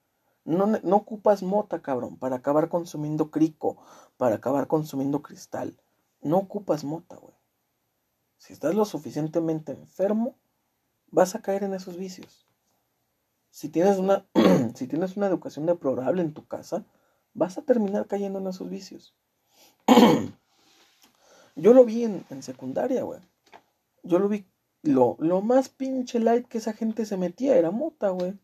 no, 0.47 0.67
no 0.67 0.97
ocupas 0.97 1.43
mota, 1.43 1.83
cabrón, 1.83 2.17
para 2.17 2.37
acabar 2.37 2.69
consumiendo 2.69 3.31
crico, 3.31 3.77
para 4.17 4.37
acabar 4.37 4.69
consumiendo 4.69 5.21
cristal. 5.23 5.77
No 6.23 6.39
ocupas 6.39 6.85
mota, 6.85 7.17
güey. 7.17 7.35
Si 8.39 8.53
estás 8.53 8.75
lo 8.75 8.85
suficientemente 8.85 9.73
enfermo, 9.73 10.37
vas 11.11 11.35
a 11.35 11.43
caer 11.43 11.65
en 11.65 11.75
esos 11.75 11.97
vicios. 11.97 12.47
Si 13.51 13.69
tienes 13.69 13.99
una, 13.99 14.27
si 14.75 14.87
tienes 14.87 15.17
una 15.17 15.27
educación 15.27 15.67
deplorable 15.67 16.23
en 16.23 16.33
tu 16.33 16.47
casa, 16.47 16.85
vas 17.35 17.59
a 17.59 17.63
terminar 17.63 18.07
cayendo 18.07 18.39
en 18.39 18.47
esos 18.47 18.71
vicios. 18.71 19.15
Yo 21.57 21.73
lo 21.73 21.85
vi 21.85 22.05
en, 22.05 22.43
secundaria, 22.43 23.03
güey. 23.03 23.21
Yo 24.03 24.19
lo 24.19 24.29
vi. 24.29 24.47
Lo, 24.83 25.17
lo 25.19 25.41
más 25.41 25.69
pinche 25.71 26.21
light 26.21 26.47
que 26.47 26.59
esa 26.59 26.73
gente 26.73 27.07
se 27.07 27.17
metía 27.17 27.57
era 27.57 27.71
mota, 27.71 28.11
güey. 28.11 28.39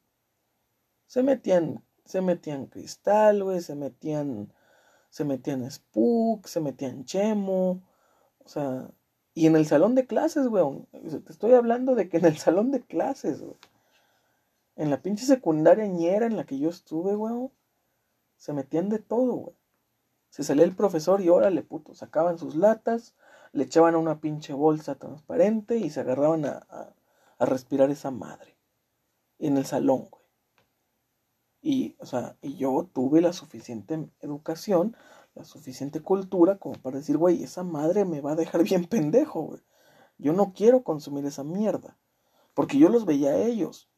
Se 1.06 1.22
metían, 1.22 1.84
se 2.04 2.20
metían 2.20 2.66
cristal, 2.66 3.42
güey, 3.44 3.60
se 3.60 3.74
metían, 3.74 4.52
se 5.10 5.24
metían 5.24 5.70
spook, 5.70 6.46
se 6.46 6.60
metían 6.60 7.04
chemo, 7.04 7.82
o 8.44 8.48
sea, 8.48 8.90
y 9.34 9.46
en 9.46 9.56
el 9.56 9.66
salón 9.66 9.94
de 9.94 10.06
clases, 10.06 10.48
güey, 10.48 10.64
te 10.92 11.32
estoy 11.32 11.52
hablando 11.54 11.94
de 11.94 12.08
que 12.08 12.18
en 12.18 12.26
el 12.26 12.36
salón 12.38 12.70
de 12.70 12.82
clases, 12.82 13.40
güey, 13.40 13.56
en 14.76 14.90
la 14.90 15.02
pinche 15.02 15.24
secundaria 15.26 15.86
ñera 15.86 16.26
en 16.26 16.36
la 16.36 16.44
que 16.44 16.58
yo 16.58 16.68
estuve, 16.68 17.14
güey, 17.14 17.50
se 18.36 18.52
metían 18.52 18.88
de 18.88 18.98
todo, 18.98 19.34
güey. 19.34 19.56
Se 20.30 20.42
salía 20.44 20.64
el 20.64 20.74
profesor 20.74 21.20
y 21.20 21.28
órale, 21.28 21.62
puto, 21.62 21.94
sacaban 21.94 22.38
sus 22.38 22.56
latas, 22.56 23.14
le 23.52 23.64
echaban 23.64 23.94
a 23.94 23.98
una 23.98 24.20
pinche 24.20 24.54
bolsa 24.54 24.94
transparente 24.94 25.76
y 25.76 25.90
se 25.90 26.00
agarraban 26.00 26.46
a, 26.46 26.66
a, 27.38 27.46
respirar 27.46 27.90
esa 27.90 28.10
madre. 28.10 28.56
en 29.38 29.56
el 29.58 29.66
salón, 29.66 30.08
güey. 30.10 30.21
Y, 31.62 31.94
o 32.00 32.06
sea, 32.06 32.36
y 32.42 32.56
yo 32.56 32.90
tuve 32.92 33.20
la 33.20 33.32
suficiente 33.32 34.10
educación, 34.20 34.96
la 35.34 35.44
suficiente 35.44 36.00
cultura 36.00 36.58
como 36.58 36.74
para 36.74 36.98
decir, 36.98 37.16
güey, 37.16 37.42
esa 37.42 37.62
madre 37.62 38.04
me 38.04 38.20
va 38.20 38.32
a 38.32 38.36
dejar 38.36 38.64
bien 38.64 38.84
pendejo, 38.84 39.42
güey. 39.42 39.62
Yo 40.18 40.32
no 40.32 40.52
quiero 40.52 40.82
consumir 40.82 41.24
esa 41.24 41.44
mierda. 41.44 41.96
Porque 42.54 42.78
yo 42.78 42.88
los 42.88 43.06
veía 43.06 43.30
a 43.30 43.38
ellos, 43.38 43.88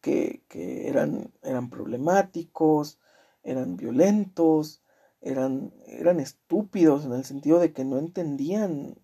que, 0.00 0.44
que 0.48 0.88
eran, 0.88 1.32
eran 1.42 1.68
problemáticos, 1.68 2.98
eran 3.42 3.76
violentos, 3.76 4.82
eran, 5.20 5.74
eran 5.86 6.20
estúpidos 6.20 7.04
en 7.04 7.12
el 7.12 7.24
sentido 7.24 7.58
de 7.58 7.72
que 7.72 7.84
no 7.84 7.98
entendían 7.98 8.96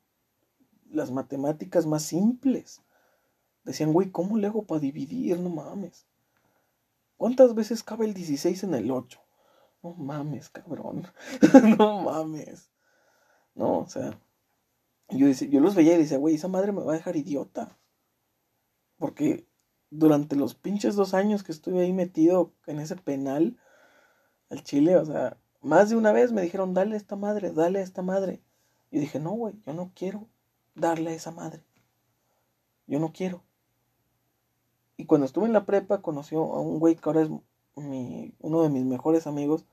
las 0.88 1.11
matemáticas 1.11 1.87
más 1.87 2.03
simples. 2.03 2.83
Decían, 3.64 3.92
güey, 3.92 4.11
¿cómo 4.11 4.37
le 4.38 4.47
hago 4.47 4.64
para 4.64 4.81
dividir? 4.81 5.38
No 5.38 5.51
mames. 5.51 6.07
¿Cuántas 7.22 7.54
veces 7.54 7.85
cabe 7.85 8.06
el 8.06 8.14
16 8.14 8.64
en 8.64 8.74
el 8.74 8.90
8? 8.90 9.20
No 9.85 9.94
mames, 9.94 10.50
cabrón. 10.50 11.06
no 11.78 12.00
mames. 12.02 12.72
No, 13.54 13.78
o 13.78 13.87
sea. 13.87 14.20
Yo, 15.08 15.28
yo 15.28 15.61
los 15.61 15.76
veía 15.76 15.94
y 15.94 15.98
decía, 15.98 16.18
güey, 16.18 16.35
esa 16.35 16.48
madre 16.48 16.72
me 16.72 16.82
va 16.82 16.94
a 16.94 16.96
dejar 16.96 17.14
idiota. 17.14 17.78
Porque 18.98 19.46
durante 19.88 20.35
los 20.35 20.56
pinches 20.56 20.96
dos 20.96 21.14
años 21.14 21.44
que 21.44 21.52
estuve 21.52 21.82
ahí 21.82 21.92
metido 21.92 22.56
en 22.66 22.80
ese 22.80 22.96
penal 22.96 23.56
al 24.50 24.64
Chile, 24.64 24.96
o 24.96 25.04
sea, 25.04 25.38
más 25.61 25.90
de 25.90 25.94
una 25.94 26.11
vez 26.11 26.32
me 26.32 26.42
dijeron, 26.42 26.74
dale 26.74 26.94
a 26.94 26.98
esta 26.98 27.14
madre, 27.14 27.52
dale 27.52 27.78
a 27.78 27.82
esta 27.82 28.02
madre. 28.02 28.42
Y 28.90 28.98
dije, 28.98 29.20
no, 29.20 29.30
güey, 29.30 29.54
yo 29.64 29.74
no 29.74 29.92
quiero 29.94 30.28
darle 30.74 31.11
a 31.12 31.14
esa 31.14 31.30
madre. 31.30 31.62
Yo 32.88 32.98
no 32.98 33.12
quiero. 33.12 33.44
Y 34.96 35.07
cuando 35.07 35.26
estuve 35.26 35.46
en 35.46 35.52
la 35.52 35.66
prepa, 35.66 36.02
conocí 36.02 36.35
a 36.35 36.40
un 36.40 36.78
güey 36.78 36.96
que 36.96 37.09
ahora 37.09 37.22
es 37.22 37.31
uno 37.74 38.62
de 38.62 38.68
mis 38.68 38.85
mejores 38.85 39.26
amigos, 39.26 39.66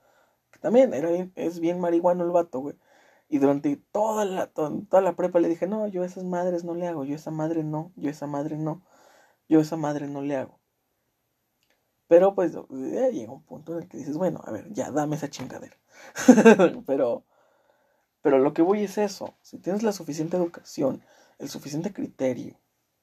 que 0.50 0.58
también 0.58 0.94
era 0.94 1.10
es 1.34 1.60
bien 1.60 1.80
marihuano 1.80 2.24
el 2.24 2.30
vato, 2.30 2.60
güey. 2.60 2.76
Y 3.28 3.38
durante 3.38 3.76
toda 3.92 4.24
la, 4.24 4.48
toda, 4.48 5.00
la 5.00 5.14
prepa 5.14 5.38
le 5.38 5.48
dije, 5.48 5.68
no, 5.68 5.86
yo 5.86 6.02
a 6.02 6.06
esas 6.06 6.24
madres 6.24 6.64
no 6.64 6.74
le 6.74 6.88
hago, 6.88 7.04
yo 7.04 7.14
esa 7.14 7.30
madre 7.30 7.62
no, 7.62 7.92
yo 7.96 8.10
esa 8.10 8.26
madre 8.26 8.56
no, 8.56 8.82
yo 9.48 9.60
esa 9.60 9.76
madre 9.76 10.08
no 10.08 10.20
le 10.22 10.36
hago. 10.36 10.58
Pero 12.08 12.34
pues 12.34 12.56
llega 12.72 13.32
un 13.32 13.44
punto 13.44 13.72
en 13.72 13.84
el 13.84 13.88
que 13.88 13.98
dices, 13.98 14.16
bueno, 14.16 14.40
a 14.44 14.50
ver, 14.50 14.72
ya 14.72 14.90
dame 14.90 15.14
esa 15.14 15.30
chingadera. 15.30 15.76
pero, 16.86 17.24
pero 18.20 18.38
lo 18.40 18.52
que 18.52 18.62
voy 18.62 18.82
es 18.82 18.98
eso. 18.98 19.34
Si 19.42 19.58
tienes 19.58 19.84
la 19.84 19.92
suficiente 19.92 20.36
educación, 20.36 21.02
el 21.38 21.48
suficiente 21.48 21.92
criterio, 21.92 22.58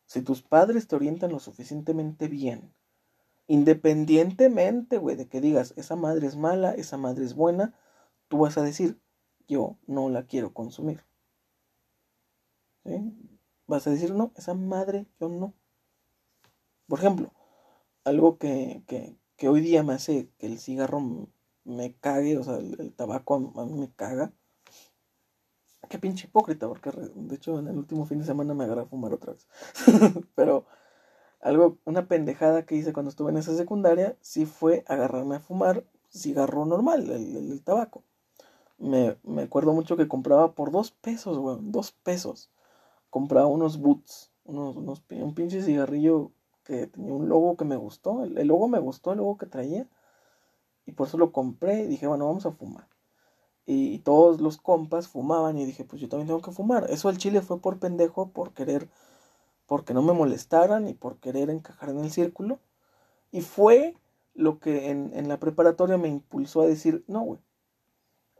si 0.08 0.24
tus 0.24 0.42
padres 0.42 0.88
te 0.88 0.96
orientan 0.96 1.32
lo 1.32 1.40
suficientemente 1.40 2.28
bien, 2.28 2.74
independientemente, 3.46 5.00
de 5.00 5.28
que 5.28 5.42
digas, 5.42 5.74
esa 5.78 5.96
madre 5.96 6.26
es 6.26 6.36
mala, 6.36 6.72
esa 6.72 6.98
madre 6.98 7.26
es 7.26 7.36
buena, 7.36 7.76
tú 8.28 8.40
vas 8.40 8.58
a 8.58 8.64
decir, 8.64 9.00
yo 9.48 9.78
no 9.86 10.10
la 10.10 10.26
quiero 10.26 10.54
consumir. 10.54 11.06
¿Sí? 12.84 13.14
Vas 13.68 13.86
a 13.86 13.92
decir, 13.92 14.14
no, 14.14 14.32
esa 14.36 14.54
madre 14.56 15.06
yo 15.20 15.30
no. 15.30 15.54
Por 16.88 17.00
ejemplo, 17.00 17.32
algo 18.04 18.38
que, 18.38 18.84
que, 18.88 19.18
que 19.36 19.50
hoy 19.50 19.62
día 19.62 19.84
me 19.84 19.94
hace 19.94 20.32
que 20.38 20.48
el 20.48 20.58
cigarro 20.60 21.30
me 21.68 21.96
cague, 21.96 22.38
o 22.38 22.44
sea, 22.44 22.58
el, 22.58 22.94
tabaco 22.96 23.36
a, 23.36 23.66
mí 23.66 23.74
me 23.74 23.92
caga. 23.92 24.34
Qué 25.90 26.00
pinche 26.00 26.28
hipócrita, 26.28 26.68
porque 26.68 26.92
de 26.92 27.36
hecho 27.36 27.60
en 27.60 27.68
el 27.68 27.78
último 27.78 28.06
fin 28.06 28.20
de 28.20 28.26
semana 28.26 28.54
me 28.54 28.66
agarré 28.66 28.82
a 28.82 28.86
fumar 28.86 29.14
otra 29.14 29.34
vez. 29.34 29.48
Pero 30.36 30.66
algo, 31.40 31.78
una 31.86 32.08
pendejada 32.08 32.66
que 32.66 32.76
hice 32.76 32.94
cuando 32.94 33.10
estuve 33.10 33.32
en 33.32 33.38
esa 33.38 33.56
secundaria, 33.56 34.18
sí 34.22 34.46
fue 34.46 34.84
agarrarme 34.88 35.36
a 35.36 35.40
fumar 35.40 35.86
cigarro 36.10 36.66
normal, 36.66 37.10
el, 37.10 37.62
tabaco. 37.64 38.04
Me, 38.78 39.18
me, 39.24 39.44
acuerdo 39.44 39.74
mucho 39.74 39.98
que 39.98 40.08
compraba 40.08 40.54
por 40.54 40.72
dos 40.72 40.92
pesos, 40.92 41.38
weón, 41.38 41.72
dos 41.72 41.92
pesos. 41.92 42.52
Compraba 43.10 43.48
unos 43.48 43.80
boots, 43.80 44.32
unos, 44.46 44.76
unos, 44.76 45.04
un 45.10 45.34
pinche 45.36 45.62
cigarrillo 45.62 46.32
que 46.64 46.88
tenía 46.88 47.14
un 47.14 47.30
logo 47.30 47.56
que 47.56 47.66
me 47.66 47.78
gustó. 47.78 48.24
El, 48.24 48.38
el 48.38 48.48
logo 48.48 48.68
me 48.68 48.80
gustó, 48.80 49.14
el 49.14 49.20
logo 49.20 49.38
que 49.38 49.46
traía. 49.46 49.88
Y 50.86 50.92
por 50.94 51.08
eso 51.08 51.18
lo 51.18 51.32
compré 51.32 51.82
y 51.82 51.88
dije, 51.88 52.08
bueno, 52.08 52.28
vamos 52.28 52.46
a 52.46 52.52
fumar. 52.52 52.88
Y, 53.70 54.00
todos 54.00 54.40
los 54.40 54.58
compas 54.58 55.10
fumaban 55.10 55.58
y 55.58 55.66
dije, 55.66 55.84
pues 55.84 56.02
yo 56.02 56.08
también 56.08 56.28
tengo 56.28 56.42
que 56.42 56.52
fumar. 56.52 56.88
Eso 56.90 57.10
al 57.10 57.18
chile 57.18 57.42
fue 57.42 57.60
por 57.60 57.80
pendejo, 57.80 58.30
por 58.30 58.54
querer, 58.54 58.88
porque 59.66 59.94
no 59.94 60.02
me 60.02 60.14
molestaran 60.14 60.88
y 60.88 60.94
por 60.94 61.18
querer 61.18 61.50
encajar 61.50 61.90
en 61.90 62.00
el 62.00 62.10
círculo. 62.10 62.60
Y 63.30 63.42
fue 63.42 63.98
lo 64.34 64.60
que 64.60 64.90
en, 64.90 65.12
en 65.14 65.28
la 65.28 65.38
preparatoria 65.38 65.98
me 65.98 66.08
impulsó 66.08 66.62
a 66.62 66.66
decir, 66.68 67.04
no, 67.08 67.22
güey. 67.22 67.42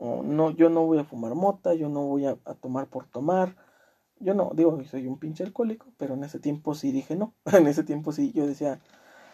No, 0.00 0.50
yo 0.50 0.70
no 0.70 0.86
voy 0.86 0.98
a 0.98 1.04
fumar 1.04 1.34
mota, 1.34 1.74
yo 1.74 1.88
no 1.90 2.06
voy 2.06 2.24
a, 2.24 2.38
a 2.46 2.54
tomar 2.54 2.86
por 2.86 3.06
tomar. 3.06 3.56
Yo 4.20 4.32
no, 4.32 4.52
digo, 4.54 4.82
soy 4.84 5.06
un 5.06 5.18
pinche 5.18 5.44
alcohólico, 5.44 5.88
pero 5.98 6.14
en 6.14 6.24
ese 6.24 6.38
tiempo 6.40 6.74
sí 6.74 6.90
dije 6.90 7.16
no. 7.16 7.34
en 7.52 7.66
ese 7.66 7.82
tiempo 7.84 8.12
sí 8.12 8.32
yo 8.32 8.46
decía, 8.46 8.80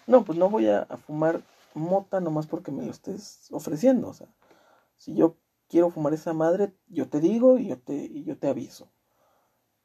no, 0.09 0.25
pues 0.25 0.39
no 0.39 0.51
voy 0.51 0.67
a, 0.67 0.81
a 0.81 0.97
fumar 0.97 1.43
mota 1.75 2.21
nomás 2.21 2.47
porque 2.49 2.73
me 2.73 2.85
lo 2.85 2.91
estés 2.91 3.49
ofreciendo. 3.53 4.09
O 4.09 4.15
sea, 4.15 4.29
si 4.97 5.15
yo 5.15 5.37
quiero 5.69 5.91
fumar 5.91 6.15
esa 6.15 6.33
madre, 6.33 6.75
yo 6.89 7.09
te 7.09 7.21
digo 7.21 7.59
y 7.59 7.69
yo 7.69 7.79
te, 7.79 7.95
y 7.95 8.25
yo 8.25 8.39
te 8.39 8.49
aviso. 8.49 8.91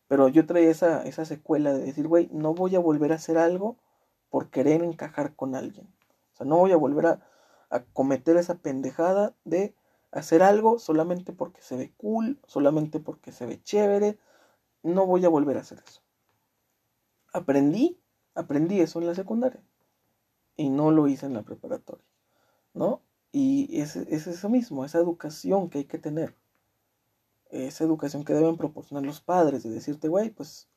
Pero 0.08 0.28
yo 0.28 0.46
traía 0.46 0.72
esa, 0.72 1.04
esa 1.04 1.26
secuela 1.26 1.74
de 1.74 1.86
decir, 1.86 2.08
güey, 2.08 2.30
no 2.32 2.54
voy 2.54 2.76
a 2.76 2.80
volver 2.80 3.12
a 3.12 3.16
hacer 3.16 3.38
algo 3.38 3.78
por 4.30 4.50
querer 4.50 4.84
encajar 4.84 5.36
con 5.36 5.56
alguien. 5.56 5.88
O 6.34 6.38
sea, 6.38 6.46
no 6.46 6.58
voy 6.58 6.72
a 6.72 6.78
volver 6.78 7.06
a, 7.06 7.20
a 7.70 7.84
cometer 7.86 8.38
esa 8.38 8.56
pendejada 8.56 9.36
de 9.44 9.76
hacer 10.12 10.42
algo 10.42 10.80
solamente 10.80 11.34
porque 11.34 11.62
se 11.62 11.78
ve 11.78 11.94
cool, 11.98 12.40
solamente 12.48 13.00
porque 13.00 13.32
se 13.32 13.46
ve 13.46 13.62
chévere. 13.62 14.18
No 14.82 15.06
voy 15.06 15.26
a 15.26 15.30
volver 15.30 15.58
a 15.58 15.62
hacer 15.62 15.84
eso. 15.86 16.02
Aprendí, 17.32 18.00
aprendí 18.34 18.80
eso 18.80 19.00
en 19.00 19.08
la 19.08 19.16
secundaria 19.16 19.62
y 20.60 20.70
no 20.70 20.92
lo 20.92 21.08
hice 21.08 21.26
en 21.26 21.34
la 21.34 21.44
preparatoria, 21.44 22.06
¿no? 22.74 23.02
Y 23.32 23.80
es, 23.80 23.96
es 23.96 24.28
eso 24.28 24.50
mismo, 24.50 24.86
esa 24.86 24.98
educación 24.98 25.70
que 25.70 25.80
hay 25.80 25.86
que 25.86 26.00
tener, 26.00 26.36
esa 27.52 27.84
educación 27.84 28.24
que 28.24 28.34
deben 28.34 28.58
proporcionar 28.58 29.06
los 29.06 29.22
padres, 29.22 29.64
de 29.64 29.70
decirte, 29.70 30.08
güey, 30.08 30.30
pues, 30.32 30.68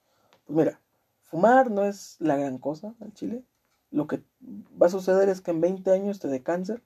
pues 0.45 0.57
mira, 0.57 0.81
fumar 1.23 1.71
no 1.71 1.85
es 1.85 2.17
la 2.19 2.37
gran 2.37 2.59
cosa 2.59 2.95
en 3.01 3.13
Chile. 3.15 3.45
Lo 3.91 4.07
que 4.07 4.23
va 4.81 4.87
a 4.87 4.91
suceder 4.91 5.29
es 5.29 5.41
que 5.41 5.51
en 5.51 5.61
20 5.61 5.91
años 5.93 6.19
te 6.19 6.29
dé 6.29 6.43
cáncer. 6.43 6.83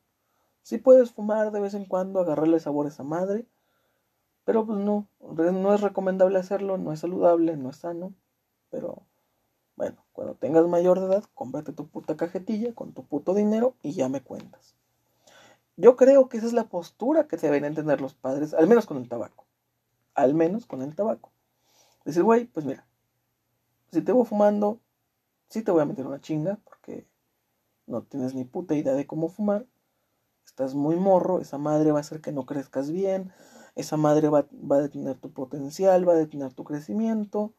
Sí 0.62 0.79
puedes 0.79 1.12
fumar 1.12 1.52
de 1.52 1.61
vez 1.61 1.74
en 1.74 1.85
cuando, 1.85 2.20
agarrarle 2.20 2.59
sabor 2.59 2.87
a 2.87 2.88
esa 2.88 3.05
madre, 3.05 3.46
pero 4.44 4.66
pues 4.66 4.79
no, 4.79 5.09
no 5.20 5.74
es 5.74 5.81
recomendable 5.81 6.38
hacerlo, 6.38 6.79
no 6.79 6.92
es 6.92 7.00
saludable, 7.00 7.57
no 7.57 7.70
es 7.70 7.76
sano, 7.76 8.14
pero 8.70 9.02
bueno, 9.76 10.05
cuando 10.12 10.35
tengas 10.35 10.66
mayor 10.66 11.00
de 11.00 11.07
edad, 11.07 11.24
cómprate 11.35 11.72
tu 11.72 11.88
puta 11.88 12.16
cajetilla 12.16 12.74
con 12.74 12.92
tu 12.92 13.05
puto 13.05 13.35
dinero 13.35 13.74
y 13.83 13.92
ya 13.92 14.09
me 14.09 14.22
cuentas. 14.22 14.76
Yo 15.76 15.96
creo 15.96 16.28
que 16.28 16.38
esa 16.38 16.46
es 16.46 16.52
la 16.52 16.68
postura 16.68 17.28
que 17.28 17.36
deben 17.36 17.74
tener 17.74 18.00
los 18.00 18.14
padres, 18.14 18.54
al 18.54 18.66
menos 18.66 18.86
con 18.86 18.96
el 18.96 19.08
tabaco. 19.08 19.46
Al 20.14 20.34
menos 20.34 20.66
con 20.66 20.82
el 20.82 20.94
tabaco. 20.94 21.30
Decir, 22.04 22.22
güey, 22.22 22.46
pues 22.46 22.64
mira, 22.64 22.86
si 23.92 24.00
te 24.02 24.12
voy 24.12 24.24
fumando, 24.24 24.80
sí 25.48 25.62
te 25.62 25.70
voy 25.70 25.82
a 25.82 25.86
meter 25.86 26.06
una 26.06 26.20
chinga, 26.20 26.58
porque 26.64 27.06
no 27.86 28.02
tienes 28.02 28.34
ni 28.34 28.44
puta 28.44 28.74
idea 28.74 28.94
de 28.94 29.06
cómo 29.06 29.28
fumar. 29.28 29.66
Estás 30.44 30.74
muy 30.74 30.96
morro, 30.96 31.40
esa 31.40 31.58
madre 31.58 31.92
va 31.92 31.98
a 31.98 32.00
hacer 32.00 32.20
que 32.20 32.32
no 32.32 32.46
crezcas 32.46 32.90
bien, 32.90 33.32
esa 33.74 33.96
madre 33.96 34.28
va, 34.28 34.46
va 34.52 34.76
a 34.76 34.82
detener 34.82 35.18
tu 35.18 35.32
potencial, 35.32 36.08
va 36.08 36.12
a 36.12 36.16
detener 36.16 36.54
tu 36.54 36.64
crecimiento 36.64 37.52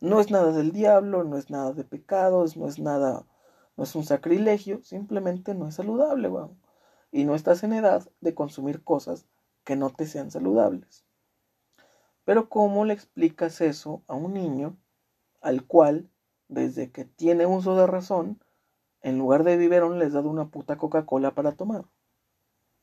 no 0.00 0.20
es 0.20 0.30
nada 0.30 0.52
del 0.52 0.72
diablo, 0.72 1.24
no 1.24 1.36
es 1.38 1.50
nada 1.50 1.72
de 1.72 1.84
pecados, 1.84 2.56
no 2.56 2.68
es 2.68 2.78
nada, 2.78 3.24
no 3.76 3.84
es 3.84 3.94
un 3.94 4.04
sacrilegio, 4.04 4.82
simplemente 4.82 5.54
no 5.54 5.68
es 5.68 5.76
saludable, 5.76 6.28
weón. 6.28 6.58
Y 7.16 7.24
no 7.24 7.34
estás 7.34 7.62
en 7.62 7.72
edad 7.72 8.06
de 8.20 8.34
consumir 8.34 8.84
cosas 8.84 9.24
que 9.64 9.74
no 9.74 9.88
te 9.88 10.04
sean 10.04 10.30
saludables. 10.30 11.06
Pero 12.26 12.50
¿cómo 12.50 12.84
le 12.84 12.92
explicas 12.92 13.62
eso 13.62 14.02
a 14.06 14.14
un 14.14 14.34
niño 14.34 14.76
al 15.40 15.64
cual, 15.64 16.10
desde 16.48 16.90
que 16.90 17.06
tiene 17.06 17.46
uso 17.46 17.74
de 17.74 17.86
razón, 17.86 18.38
en 19.00 19.16
lugar 19.16 19.44
de 19.44 19.56
biberón 19.56 19.98
les 19.98 20.08
has 20.08 20.12
dado 20.12 20.28
una 20.28 20.50
puta 20.50 20.76
Coca-Cola 20.76 21.34
para 21.34 21.52
tomar? 21.52 21.86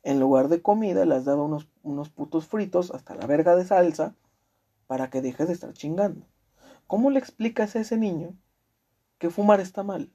En 0.02 0.20
lugar 0.20 0.48
de 0.48 0.64
comida 0.64 1.06
le 1.06 1.14
has 1.14 1.26
dado 1.26 1.44
unos, 1.44 1.70
unos 1.84 2.10
putos 2.10 2.48
fritos 2.48 2.90
hasta 2.90 3.14
la 3.14 3.28
verga 3.28 3.56
de 3.56 3.66
salsa 3.66 4.16
para 4.88 5.12
que 5.12 5.22
dejes 5.22 5.46
de 5.46 5.54
estar 5.54 5.74
chingando. 5.74 6.26
¿Cómo 6.88 7.12
le 7.12 7.20
explicas 7.20 7.76
a 7.76 7.82
ese 7.82 7.98
niño 7.98 8.36
que 9.20 9.30
fumar 9.30 9.60
está 9.60 9.84
mal? 9.84 10.12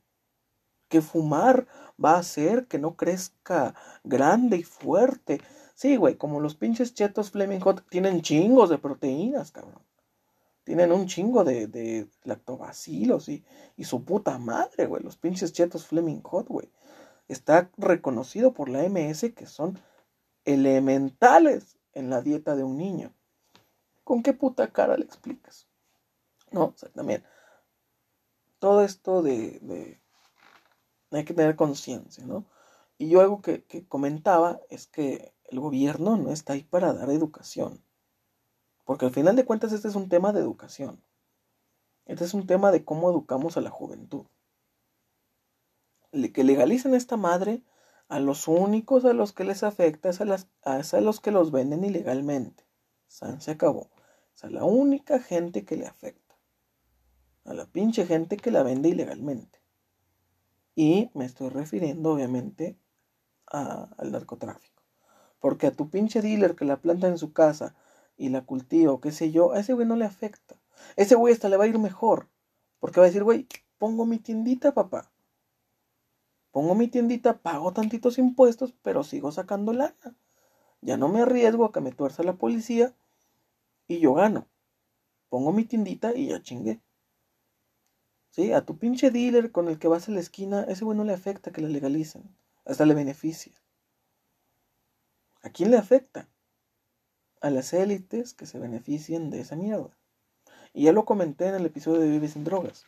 Que 0.88 1.00
fumar 1.00 1.66
va 2.02 2.12
a 2.14 2.18
hacer 2.18 2.66
que 2.66 2.78
no 2.78 2.96
crezca 2.96 3.74
grande 4.04 4.58
y 4.58 4.62
fuerte. 4.62 5.40
Sí, 5.74 5.96
güey, 5.96 6.16
como 6.16 6.40
los 6.40 6.54
pinches 6.54 6.94
chetos 6.94 7.30
Fleming 7.30 7.60
Hot 7.60 7.88
tienen 7.88 8.22
chingos 8.22 8.70
de 8.70 8.78
proteínas, 8.78 9.52
cabrón. 9.52 9.82
tienen 10.64 10.92
un 10.92 11.06
chingo 11.06 11.44
de, 11.44 11.66
de 11.66 12.08
lactobacilos 12.24 13.28
y, 13.28 13.44
y 13.76 13.84
su 13.84 14.04
puta 14.04 14.38
madre, 14.38 14.86
güey. 14.86 15.02
Los 15.02 15.16
pinches 15.16 15.52
chetos 15.52 15.86
Fleming 15.86 16.22
Hot, 16.22 16.48
güey. 16.48 16.70
Está 17.28 17.70
reconocido 17.76 18.54
por 18.54 18.68
la 18.68 18.82
MS 18.88 19.32
que 19.34 19.46
son 19.46 19.78
elementales 20.44 21.78
en 21.92 22.10
la 22.10 22.22
dieta 22.22 22.56
de 22.56 22.64
un 22.64 22.76
niño. 22.78 23.12
¿Con 24.04 24.22
qué 24.22 24.32
puta 24.32 24.72
cara 24.72 24.96
le 24.96 25.04
explicas? 25.04 25.68
No, 26.50 26.64
o 26.66 26.74
sea, 26.76 26.88
también. 26.90 27.22
Todo 28.58 28.82
esto 28.82 29.22
de, 29.22 29.58
de 29.60 30.00
hay 31.10 31.24
que 31.24 31.34
tener 31.34 31.56
conciencia, 31.56 32.24
¿no? 32.26 32.44
Y 32.98 33.08
yo 33.08 33.20
algo 33.20 33.40
que, 33.40 33.64
que, 33.64 33.86
comentaba 33.86 34.60
es 34.70 34.86
que 34.86 35.32
el 35.44 35.60
gobierno 35.60 36.16
no 36.16 36.32
está 36.32 36.54
ahí 36.54 36.64
para 36.64 36.92
dar 36.92 37.10
educación. 37.10 37.82
Porque 38.84 39.06
al 39.06 39.12
final 39.12 39.36
de 39.36 39.44
cuentas 39.44 39.72
este 39.72 39.88
es 39.88 39.94
un 39.94 40.08
tema 40.08 40.32
de 40.32 40.40
educación. 40.40 41.02
Este 42.06 42.24
es 42.24 42.34
un 42.34 42.46
tema 42.46 42.72
de 42.72 42.84
cómo 42.84 43.10
educamos 43.10 43.56
a 43.56 43.60
la 43.60 43.70
juventud. 43.70 44.26
Que 46.10 46.42
legalicen 46.42 46.94
esta 46.94 47.16
madre 47.16 47.62
a 48.08 48.18
los 48.18 48.48
únicos 48.48 49.04
a 49.04 49.12
los 49.12 49.32
que 49.32 49.44
les 49.44 49.62
afecta 49.62 50.08
es 50.08 50.20
a, 50.20 50.24
las, 50.24 50.48
a 50.62 51.00
los 51.00 51.20
que 51.20 51.30
los 51.30 51.52
venden 51.52 51.84
ilegalmente. 51.84 52.64
San 53.06 53.40
se 53.40 53.50
acabó. 53.50 53.90
Es 54.34 54.44
a 54.44 54.50
la 54.50 54.64
única 54.64 55.20
gente 55.20 55.64
que 55.64 55.76
le 55.76 55.86
afecta. 55.86 56.36
A 57.44 57.54
la 57.54 57.66
pinche 57.66 58.06
gente 58.06 58.36
que 58.36 58.50
la 58.50 58.62
vende 58.62 58.88
ilegalmente. 58.88 59.60
Y 60.78 61.10
me 61.12 61.24
estoy 61.24 61.48
refiriendo 61.48 62.12
obviamente 62.12 62.78
al 63.46 64.12
narcotráfico. 64.12 64.84
Porque 65.40 65.66
a 65.66 65.72
tu 65.72 65.90
pinche 65.90 66.22
dealer 66.22 66.54
que 66.54 66.64
la 66.64 66.76
planta 66.76 67.08
en 67.08 67.18
su 67.18 67.32
casa 67.32 67.74
y 68.16 68.28
la 68.28 68.42
cultiva 68.42 68.92
o 68.92 69.00
qué 69.00 69.10
sé 69.10 69.32
yo, 69.32 69.50
a 69.50 69.58
ese 69.58 69.72
güey 69.72 69.88
no 69.88 69.96
le 69.96 70.04
afecta. 70.04 70.54
Ese 70.94 71.16
güey 71.16 71.34
hasta 71.34 71.48
le 71.48 71.56
va 71.56 71.64
a 71.64 71.66
ir 71.66 71.80
mejor. 71.80 72.28
Porque 72.78 73.00
va 73.00 73.06
a 73.06 73.08
decir, 73.08 73.24
güey, 73.24 73.48
pongo 73.78 74.06
mi 74.06 74.20
tiendita, 74.20 74.72
papá. 74.72 75.10
Pongo 76.52 76.76
mi 76.76 76.86
tiendita, 76.86 77.38
pago 77.38 77.72
tantitos 77.72 78.16
impuestos, 78.16 78.72
pero 78.80 79.02
sigo 79.02 79.32
sacando 79.32 79.72
lana. 79.72 80.14
Ya 80.80 80.96
no 80.96 81.08
me 81.08 81.22
arriesgo 81.22 81.64
a 81.64 81.72
que 81.72 81.80
me 81.80 81.90
tuerza 81.90 82.22
la 82.22 82.36
policía 82.36 82.94
y 83.88 83.98
yo 83.98 84.14
gano. 84.14 84.46
Pongo 85.28 85.50
mi 85.50 85.64
tiendita 85.64 86.14
y 86.14 86.28
ya 86.28 86.40
chingué. 86.40 86.80
Sí, 88.38 88.52
a 88.52 88.64
tu 88.64 88.78
pinche 88.78 89.10
dealer 89.10 89.50
con 89.50 89.66
el 89.66 89.80
que 89.80 89.88
vas 89.88 90.08
a 90.08 90.12
la 90.12 90.20
esquina, 90.20 90.62
ese 90.68 90.84
güey 90.84 90.96
no 90.96 91.02
le 91.02 91.12
afecta 91.12 91.50
que 91.50 91.60
la 91.60 91.66
legalicen. 91.66 92.22
Hasta 92.64 92.86
le 92.86 92.94
beneficia. 92.94 93.52
¿A 95.42 95.50
quién 95.50 95.72
le 95.72 95.76
afecta? 95.76 96.28
a 97.40 97.50
las 97.50 97.72
élites 97.72 98.34
que 98.34 98.46
se 98.46 98.60
beneficien 98.60 99.30
de 99.30 99.40
esa 99.40 99.56
mierda. 99.56 99.90
Y 100.72 100.84
ya 100.84 100.92
lo 100.92 101.04
comenté 101.04 101.48
en 101.48 101.56
el 101.56 101.66
episodio 101.66 101.98
de 101.98 102.10
Vives 102.10 102.34
sin 102.34 102.44
Drogas. 102.44 102.86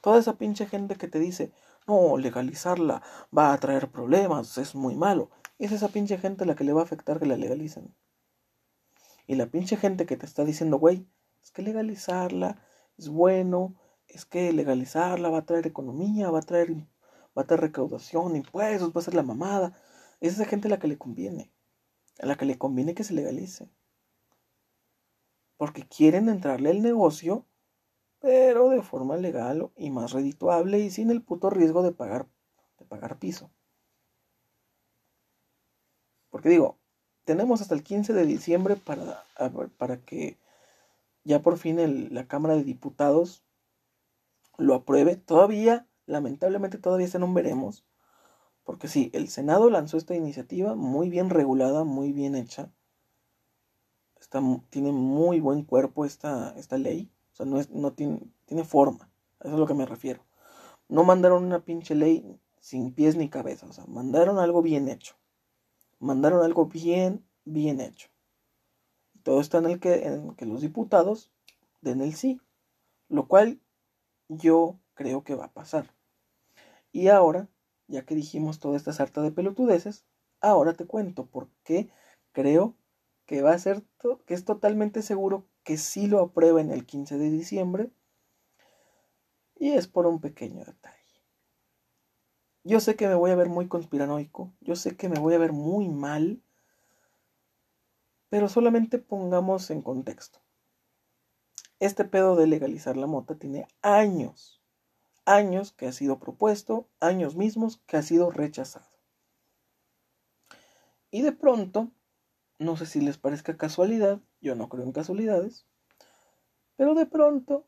Toda 0.00 0.18
esa 0.18 0.38
pinche 0.38 0.64
gente 0.64 0.96
que 0.96 1.06
te 1.06 1.18
dice, 1.18 1.52
no, 1.86 2.16
legalizarla 2.16 3.02
va 3.36 3.52
a 3.52 3.58
traer 3.58 3.90
problemas, 3.90 4.56
es 4.56 4.74
muy 4.74 4.96
malo. 4.96 5.28
Es 5.58 5.70
esa 5.70 5.88
pinche 5.88 6.16
gente 6.16 6.46
la 6.46 6.56
que 6.56 6.64
le 6.64 6.72
va 6.72 6.80
a 6.80 6.84
afectar 6.84 7.18
que 7.18 7.26
la 7.26 7.36
legalicen. 7.36 7.94
Y 9.26 9.34
la 9.34 9.48
pinche 9.48 9.76
gente 9.76 10.06
que 10.06 10.16
te 10.16 10.24
está 10.24 10.46
diciendo, 10.46 10.78
güey, 10.78 11.06
es 11.42 11.50
que 11.50 11.60
legalizarla 11.60 12.62
es 12.96 13.10
bueno, 13.10 13.74
es 14.08 14.24
que 14.24 14.52
legalizarla 14.52 15.30
va 15.30 15.38
a 15.38 15.46
traer 15.46 15.66
economía, 15.66 16.30
va 16.30 16.40
a 16.40 16.42
traer, 16.42 16.72
va 17.36 17.42
a 17.42 17.46
traer 17.46 17.60
recaudación, 17.62 18.36
impuestos, 18.36 18.92
va 18.94 19.00
a 19.00 19.04
ser 19.04 19.14
la 19.14 19.22
mamada. 19.22 19.76
Es 20.20 20.34
esa 20.34 20.44
gente 20.46 20.68
la 20.68 20.78
que 20.78 20.88
le 20.88 20.98
conviene, 20.98 21.52
a 22.20 22.26
la 22.26 22.36
que 22.36 22.46
le 22.46 22.58
conviene 22.58 22.94
que 22.94 23.04
se 23.04 23.14
legalice 23.14 23.68
porque 25.58 25.86
quieren 25.86 26.30
entrarle 26.30 26.70
al 26.70 26.80
negocio, 26.80 27.44
pero 28.20 28.70
de 28.70 28.80
forma 28.80 29.16
legal 29.18 29.70
y 29.76 29.90
más 29.90 30.12
redituable 30.12 30.78
y 30.78 30.90
sin 30.90 31.10
el 31.10 31.20
puto 31.20 31.50
riesgo 31.50 31.82
de 31.82 31.92
pagar, 31.92 32.26
de 32.78 32.86
pagar 32.86 33.18
piso. 33.18 33.50
Porque 36.30 36.48
digo, 36.48 36.78
tenemos 37.24 37.60
hasta 37.60 37.74
el 37.74 37.82
15 37.82 38.12
de 38.12 38.24
diciembre 38.24 38.76
para, 38.76 39.24
para 39.76 40.00
que 40.00 40.38
ya 41.24 41.42
por 41.42 41.58
fin 41.58 42.14
la 42.14 42.28
Cámara 42.28 42.54
de 42.54 42.64
Diputados 42.64 43.44
lo 44.58 44.74
apruebe. 44.74 45.16
Todavía, 45.16 45.88
lamentablemente, 46.04 46.76
todavía 46.76 47.06
está 47.06 47.18
no 47.18 47.32
veremos. 47.32 47.86
Porque 48.64 48.88
sí, 48.88 49.10
el 49.14 49.28
Senado 49.28 49.70
lanzó 49.70 49.96
esta 49.96 50.14
iniciativa 50.14 50.74
muy 50.74 51.08
bien 51.08 51.30
regulada, 51.30 51.84
muy 51.84 52.12
bien 52.12 52.34
hecha 52.34 52.70
tiene 54.70 54.92
muy 54.92 55.40
buen 55.40 55.64
cuerpo 55.64 56.04
esta, 56.04 56.50
esta 56.56 56.78
ley. 56.78 57.10
O 57.32 57.36
sea, 57.36 57.46
no, 57.46 57.58
es, 57.58 57.70
no 57.70 57.92
tiene, 57.92 58.20
tiene 58.46 58.64
forma. 58.64 59.10
Eso 59.40 59.48
es 59.48 59.54
a 59.54 59.58
lo 59.58 59.66
que 59.66 59.74
me 59.74 59.86
refiero. 59.86 60.24
No 60.88 61.04
mandaron 61.04 61.44
una 61.44 61.64
pinche 61.64 61.94
ley 61.94 62.38
sin 62.60 62.92
pies 62.92 63.16
ni 63.16 63.28
cabeza. 63.28 63.66
O 63.66 63.72
sea, 63.72 63.84
mandaron 63.86 64.38
algo 64.38 64.62
bien 64.62 64.88
hecho. 64.88 65.14
Mandaron 65.98 66.44
algo 66.44 66.66
bien, 66.66 67.24
bien 67.44 67.80
hecho. 67.80 68.08
Todo 69.22 69.40
está 69.40 69.58
en 69.58 69.66
el 69.66 69.80
que, 69.80 70.06
en 70.06 70.34
que 70.34 70.46
los 70.46 70.60
diputados 70.60 71.30
den 71.80 72.00
el 72.00 72.14
sí. 72.14 72.40
Lo 73.08 73.26
cual 73.26 73.60
yo 74.28 74.78
creo 74.94 75.24
que 75.24 75.34
va 75.34 75.46
a 75.46 75.52
pasar. 75.52 75.94
Y 76.92 77.08
ahora, 77.08 77.48
ya 77.86 78.04
que 78.04 78.14
dijimos 78.14 78.58
toda 78.58 78.76
esta 78.76 78.92
sarta 78.92 79.22
de 79.22 79.32
pelotudeces, 79.32 80.04
ahora 80.40 80.74
te 80.74 80.86
cuento 80.86 81.26
por 81.26 81.48
qué 81.64 81.90
creo 82.32 82.76
que 83.26 83.42
va 83.42 83.52
a 83.52 83.58
ser, 83.58 83.82
que 84.26 84.34
es 84.34 84.44
totalmente 84.44 85.02
seguro 85.02 85.46
que 85.62 85.76
sí 85.76 86.06
lo 86.06 86.20
aprueben 86.20 86.70
el 86.70 86.86
15 86.86 87.18
de 87.18 87.30
diciembre. 87.30 87.90
Y 89.56 89.72
es 89.72 89.88
por 89.88 90.06
un 90.06 90.20
pequeño 90.20 90.64
detalle. 90.64 90.96
Yo 92.64 92.80
sé 92.80 92.96
que 92.96 93.08
me 93.08 93.14
voy 93.14 93.30
a 93.30 93.36
ver 93.36 93.48
muy 93.48 93.68
conspiranoico, 93.68 94.52
yo 94.60 94.76
sé 94.76 94.96
que 94.96 95.08
me 95.08 95.18
voy 95.18 95.34
a 95.34 95.38
ver 95.38 95.52
muy 95.52 95.88
mal, 95.88 96.42
pero 98.28 98.48
solamente 98.48 98.98
pongamos 98.98 99.70
en 99.70 99.80
contexto. 99.80 100.40
Este 101.80 102.04
pedo 102.04 102.34
de 102.34 102.48
legalizar 102.48 102.96
la 102.96 103.06
mota 103.06 103.36
tiene 103.36 103.68
años, 103.82 104.60
años 105.24 105.72
que 105.72 105.86
ha 105.86 105.92
sido 105.92 106.18
propuesto, 106.18 106.88
años 106.98 107.36
mismos 107.36 107.80
que 107.86 107.96
ha 107.96 108.02
sido 108.02 108.30
rechazado. 108.30 108.88
Y 111.12 111.22
de 111.22 111.30
pronto, 111.30 111.92
no 112.58 112.76
sé 112.76 112.86
si 112.86 113.00
les 113.00 113.16
parezca 113.16 113.56
casualidad, 113.56 114.20
yo 114.40 114.56
no 114.56 114.68
creo 114.68 114.82
en 114.82 114.92
casualidades, 114.92 115.66
pero 116.74 116.94
de 116.94 117.06
pronto 117.06 117.64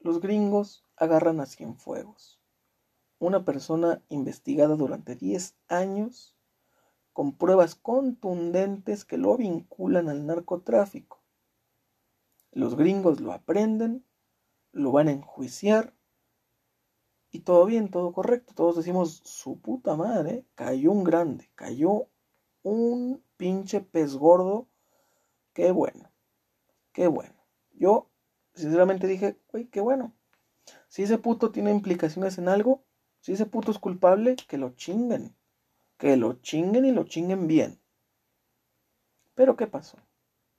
los 0.00 0.20
gringos 0.20 0.84
agarran 0.96 1.40
a 1.40 1.46
Cienfuegos, 1.46 2.38
una 3.18 3.46
persona 3.46 4.02
investigada 4.10 4.76
durante 4.76 5.16
10 5.16 5.56
años 5.68 6.36
con 7.14 7.32
pruebas 7.32 7.74
contundentes 7.74 9.06
que 9.06 9.16
lo 9.16 9.38
vinculan 9.38 10.10
al 10.10 10.26
narcotráfico. 10.26 11.25
Los 12.56 12.74
gringos 12.74 13.20
lo 13.20 13.32
aprenden, 13.32 14.02
lo 14.72 14.90
van 14.90 15.08
a 15.08 15.12
enjuiciar 15.12 15.92
y 17.30 17.40
todo 17.40 17.66
bien, 17.66 17.90
todo 17.90 18.14
correcto. 18.14 18.54
Todos 18.54 18.76
decimos, 18.76 19.20
su 19.26 19.60
puta 19.60 19.94
madre, 19.94 20.46
cayó 20.54 20.90
un 20.90 21.04
grande, 21.04 21.50
cayó 21.54 22.08
un 22.62 23.22
pinche 23.36 23.82
pez 23.82 24.14
gordo. 24.14 24.68
Qué 25.52 25.70
bueno. 25.70 26.10
Qué 26.92 27.08
bueno. 27.08 27.34
Yo, 27.74 28.08
sinceramente 28.54 29.06
dije, 29.06 29.38
güey, 29.52 29.66
qué 29.66 29.82
bueno. 29.82 30.14
Si 30.88 31.02
ese 31.02 31.18
puto 31.18 31.52
tiene 31.52 31.70
implicaciones 31.70 32.38
en 32.38 32.48
algo, 32.48 32.82
si 33.20 33.32
ese 33.32 33.44
puto 33.44 33.70
es 33.70 33.78
culpable, 33.78 34.34
que 34.48 34.56
lo 34.56 34.70
chinguen. 34.70 35.36
Que 35.98 36.16
lo 36.16 36.40
chinguen 36.40 36.86
y 36.86 36.92
lo 36.92 37.04
chinguen 37.04 37.48
bien. 37.48 37.82
Pero, 39.34 39.56
¿qué 39.56 39.66
pasó? 39.66 39.98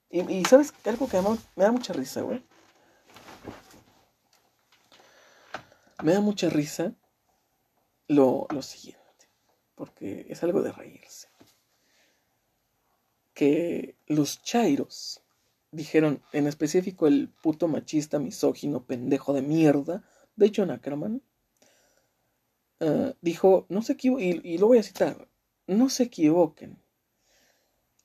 Y, 0.10 0.46
¿sabes 0.46 0.74
algo 0.86 1.08
que 1.08 1.22
me 1.56 1.64
da 1.64 1.72
mucha 1.72 1.94
risa, 1.94 2.22
güey? 2.22 2.44
Me 6.04 6.14
da 6.14 6.22
mucha 6.22 6.50
risa 6.50 6.94
lo, 8.08 8.48
lo 8.50 8.62
siguiente. 8.62 9.02
Porque 9.76 10.26
es 10.30 10.42
algo 10.44 10.62
de 10.62 10.72
reírse 10.72 11.28
que 13.38 13.96
los 14.08 14.42
chairos 14.42 15.22
dijeron, 15.72 16.24
en 16.34 16.48
específico 16.48 17.06
el 17.06 17.30
puto 17.30 17.68
machista, 17.68 18.18
misógino, 18.18 18.84
pendejo 18.84 19.32
de 19.32 19.44
mierda 19.44 20.04
de 20.36 20.52
John 20.56 20.72
Ackerman, 20.72 21.22
eh, 22.80 23.14
dijo, 23.22 23.68
no 23.70 23.84
se 23.84 23.94
equivoquen, 23.94 24.42
y, 24.44 24.58
lo 24.58 24.66
voy 24.66 24.80
a 24.80 24.84
citar, 24.84 25.28
no 25.68 25.88
se 25.90 26.04
equivoquen, 26.06 26.80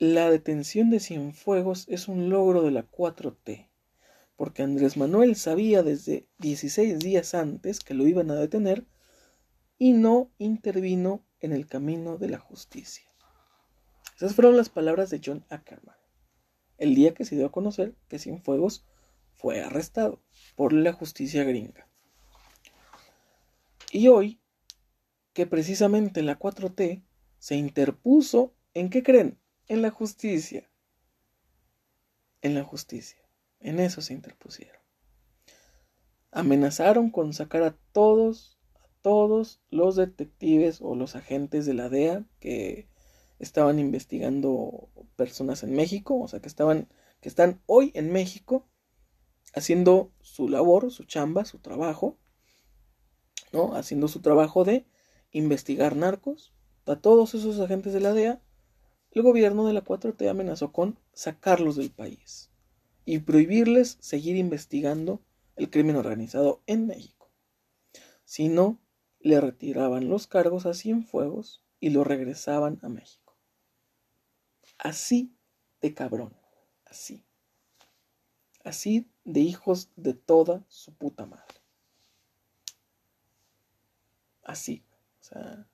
la 0.03 0.33
detención 0.33 0.91
de 0.91 0.99
Cienfuegos 0.99 1.87
es 1.89 2.09
un 2.09 2.29
logro 2.29 2.63
de 2.63 2.73
la 2.73 2.91
4T, 2.91 3.69
porque 4.35 4.65
Andrés 4.65 4.97
Manuel 4.97 5.37
sabía 5.37 5.85
desde 5.85 6.27
16 6.39 6.99
días 6.99 7.35
antes 7.35 7.79
que 7.79 7.95
lo 7.95 8.09
iban 8.09 8.29
a 8.33 8.35
detener 8.35 8.85
y 9.79 9.93
no 9.93 10.33
intervino 10.39 11.25
en 11.39 11.53
el 11.53 11.69
camino 11.69 12.19
de 12.19 12.31
la 12.31 12.41
justicia. 12.41 13.05
Esas 14.17 14.35
fueron 14.35 14.57
las 14.57 14.71
palabras 14.71 15.09
de 15.11 15.21
John 15.25 15.45
Ackerman, 15.51 15.95
el 16.79 16.97
día 16.97 17.15
que 17.15 17.25
se 17.25 17.37
dio 17.37 17.47
a 17.47 17.53
conocer 17.53 17.95
que 18.09 18.19
Cienfuegos 18.19 18.85
fue 19.35 19.61
arrestado 19.61 20.21
por 20.57 20.73
la 20.73 20.93
justicia 20.93 21.45
gringa. 21.45 21.87
Y 23.93 24.09
hoy, 24.09 24.41
que 25.33 25.47
precisamente 25.47 26.23
la 26.23 26.41
4T 26.41 27.05
se 27.39 27.55
interpuso 27.55 28.53
en 28.75 28.91
qué 28.91 29.05
creen? 29.05 29.39
En 29.69 29.83
la 29.83 29.91
justicia. 29.91 30.69
En 32.41 32.55
la 32.55 32.65
justicia. 32.65 33.19
En 33.61 33.79
eso 33.79 34.01
se 34.01 34.15
interpusieron. 34.15 34.81
Amenazaron 36.31 37.11
con 37.11 37.33
sacar 37.33 37.63
a 37.63 37.77
todos, 37.93 38.59
a 38.75 38.89
todos 39.03 39.61
los 39.71 39.97
detectives 39.97 40.81
o 40.81 40.95
los 40.97 41.15
agentes 41.15 41.67
de 41.67 41.75
la 41.75 41.89
DEA 41.89 42.25
que 42.41 42.89
estaban 43.39 43.79
investigando 43.79 44.89
personas 45.17 45.63
en 45.63 45.75
México, 45.75 46.19
o 46.19 46.29
sea, 46.29 46.41
que 46.41 46.49
estaban 46.49 46.89
que 47.21 47.29
están 47.29 47.63
hoy 47.67 47.93
en 47.95 48.13
México 48.13 48.69
haciendo 49.55 50.13
su 50.21 50.49
labor, 50.49 50.91
su 50.91 51.05
chamba, 51.05 51.45
su 51.45 51.61
trabajo, 51.61 52.19
¿no? 53.53 53.77
Haciendo 53.77 54.09
su 54.09 54.21
trabajo 54.21 54.65
de 54.65 54.87
investigar 55.31 55.97
narcos. 55.97 56.53
A 56.85 56.97
todos 56.97 57.35
esos 57.35 57.61
agentes 57.61 57.93
de 57.93 58.01
la 58.01 58.13
DEA, 58.13 58.43
el 59.13 59.23
gobierno 59.23 59.67
de 59.67 59.75
la 59.75 59.85
4T 59.85 60.29
amenazó 60.29 60.73
con 60.73 60.99
sacarlos 61.13 61.77
del 61.77 61.91
país 61.91 62.51
y 63.05 63.19
prohibirles 63.19 63.99
seguir 64.01 64.37
investigando 64.37 65.21
el 65.57 65.71
crimen 65.71 65.97
organizado 65.97 66.63
en 66.67 66.87
México. 66.87 67.31
Si 68.25 68.49
no, 68.49 68.81
le 69.21 69.41
retiraban 69.41 70.09
los 70.09 70.27
cargos 70.27 70.67
a 70.67 70.75
Cienfuegos 70.75 71.63
y 71.81 71.91
lo 71.91 72.05
regresaban 72.05 72.79
a 72.83 72.89
México. 72.89 73.37
Así 74.79 75.37
de 75.81 75.95
cabrón. 75.95 76.35
Así. 76.87 77.25
Así 78.65 79.11
de 79.25 79.41
hijos 79.41 79.91
de 79.97 80.15
toda 80.15 80.65
su 80.69 80.95
puta 80.95 81.27
madre. 81.27 81.55
Así. 84.43 84.85
O 85.21 85.25
sea. 85.25 85.67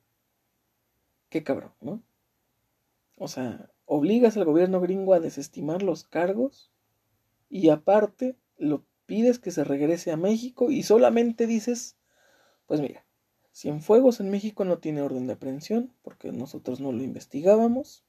Qué 1.28 1.44
cabrón, 1.44 1.74
¿no? 1.80 2.02
O 3.18 3.28
sea, 3.28 3.70
obligas 3.84 4.36
al 4.36 4.44
gobierno 4.44 4.80
gringo 4.80 5.14
a 5.14 5.20
desestimar 5.20 5.82
los 5.82 6.04
cargos 6.04 6.72
y 7.48 7.70
aparte 7.70 8.36
lo 8.56 8.84
pides 9.06 9.38
que 9.38 9.50
se 9.50 9.64
regrese 9.64 10.12
a 10.12 10.16
México 10.16 10.70
y 10.70 10.82
solamente 10.82 11.46
dices, 11.46 11.96
pues 12.66 12.80
mira, 12.80 13.04
Cienfuegos 13.58 14.20
en 14.20 14.30
México 14.30 14.64
no 14.64 14.78
tiene 14.78 15.02
orden 15.02 15.26
de 15.26 15.32
aprehensión 15.32 15.92
porque 16.02 16.30
nosotros 16.30 16.80
no 16.80 16.92
lo 16.92 17.02
investigábamos. 17.02 18.04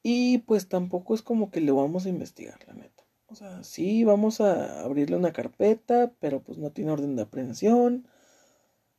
Y 0.00 0.38
pues 0.38 0.68
tampoco 0.68 1.14
es 1.14 1.22
como 1.22 1.50
que 1.50 1.60
lo 1.60 1.74
vamos 1.74 2.06
a 2.06 2.10
investigar, 2.10 2.60
la 2.68 2.74
neta. 2.74 3.04
O 3.26 3.34
sea, 3.34 3.64
sí, 3.64 4.04
vamos 4.04 4.40
a 4.40 4.84
abrirle 4.84 5.16
una 5.16 5.32
carpeta, 5.32 6.12
pero 6.20 6.40
pues 6.40 6.58
no 6.58 6.70
tiene 6.70 6.92
orden 6.92 7.16
de 7.16 7.22
aprehensión. 7.22 8.06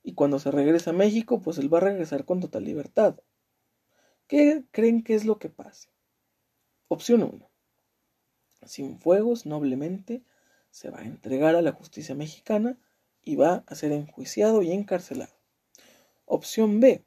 Y 0.03 0.13
cuando 0.13 0.39
se 0.39 0.51
regrese 0.51 0.89
a 0.89 0.93
México, 0.93 1.41
pues 1.41 1.57
él 1.57 1.73
va 1.73 1.77
a 1.77 1.81
regresar 1.81 2.25
con 2.25 2.41
total 2.41 2.65
libertad. 2.65 3.17
¿Qué 4.27 4.63
creen 4.71 5.03
que 5.03 5.13
es 5.13 5.23
lo 5.23 5.37
que 5.37 5.49
pase? 5.49 5.89
Opción 6.87 7.21
1. 7.21 7.47
Sin 8.65 8.99
fuegos, 8.99 9.45
noblemente, 9.45 10.23
se 10.71 10.89
va 10.89 10.99
a 10.99 11.05
entregar 11.05 11.55
a 11.55 11.61
la 11.61 11.73
justicia 11.73 12.15
mexicana 12.15 12.79
y 13.21 13.35
va 13.35 13.63
a 13.67 13.75
ser 13.75 13.91
enjuiciado 13.91 14.63
y 14.63 14.71
encarcelado. 14.71 15.35
Opción 16.25 16.79
B. 16.79 17.05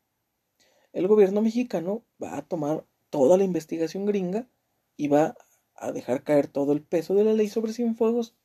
El 0.92 1.08
gobierno 1.08 1.42
mexicano 1.42 2.04
va 2.22 2.36
a 2.36 2.42
tomar 2.42 2.86
toda 3.10 3.36
la 3.36 3.42
investigación 3.42 4.06
gringa 4.06 4.48
y 4.96 5.08
va 5.08 5.36
a 5.74 5.90
dejar 5.90 6.22
caer 6.22 6.46
todo 6.46 6.72
el 6.72 6.82
peso 6.82 7.16
de 7.16 7.24
la 7.24 7.32
ley 7.32 7.48
sobre 7.48 7.72
Cienfuegos. 7.72 8.36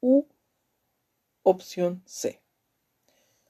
U 0.00 0.26
opción 1.42 2.02
C. 2.06 2.40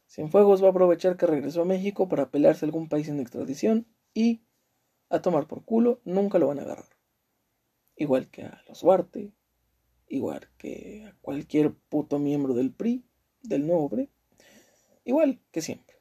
Cienfuegos 0.07 0.63
va 0.63 0.69
a 0.69 0.71
aprovechar 0.71 1.19
que 1.19 1.27
regresó 1.27 1.63
a 1.63 1.67
México 1.67 2.09
para 2.09 2.31
pelearse 2.31 2.65
a 2.65 2.69
algún 2.69 2.89
país 2.89 3.09
en 3.09 3.21
extradición 3.21 3.87
y 4.15 4.43
a 5.13 5.23
tomar 5.23 5.47
por 5.47 5.65
culo, 5.65 6.01
nunca 6.05 6.39
lo 6.39 6.49
van 6.49 6.59
a 6.59 6.63
agarrar. 6.63 6.89
Igual 7.97 8.31
que 8.31 8.43
a 8.43 8.63
los 8.69 8.81
Duarte, 8.81 9.33
igual 10.09 10.49
que 10.59 11.05
a 11.07 11.15
cualquier 11.21 11.73
puto 11.73 12.19
miembro 12.19 12.55
del 12.55 12.73
PRI, 12.73 13.05
del 13.43 13.67
nuevo 13.67 13.89
PRI, 13.89 14.11
igual 15.05 15.41
que 15.53 15.63
siempre. 15.63 15.97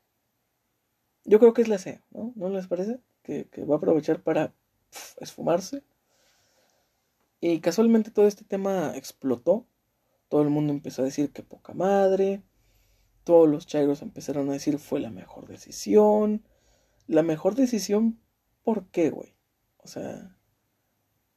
Yo 1.25 1.39
creo 1.39 1.53
que 1.53 1.61
es 1.61 1.67
la 1.67 1.77
C, 1.77 2.01
¿no? 2.09 2.33
¿No 2.35 2.49
les 2.49 2.67
parece? 2.67 2.99
que, 3.23 3.63
va 3.65 3.75
a 3.75 3.77
aprovechar 3.77 4.21
para 4.21 4.53
esfumarse. 5.19 5.83
Y 7.39 7.59
casualmente 7.59 8.11
todo 8.11 8.27
este 8.27 8.43
tema 8.43 8.93
explotó. 8.95 9.65
Todo 10.29 10.41
el 10.41 10.49
mundo 10.49 10.73
empezó 10.73 11.01
a 11.01 11.05
decir 11.05 11.31
que 11.31 11.43
poca 11.43 11.73
madre. 11.73 12.43
Todos 13.23 13.49
los 13.49 13.67
chairos 13.67 14.01
empezaron 14.01 14.49
a 14.49 14.53
decir 14.53 14.79
fue 14.79 14.99
la 14.99 15.11
mejor 15.11 15.47
decisión. 15.47 16.43
La 17.07 17.23
mejor 17.23 17.55
decisión, 17.55 18.19
¿por 18.63 18.87
qué, 18.87 19.09
güey? 19.09 19.35
O 19.77 19.87
sea, 19.87 20.37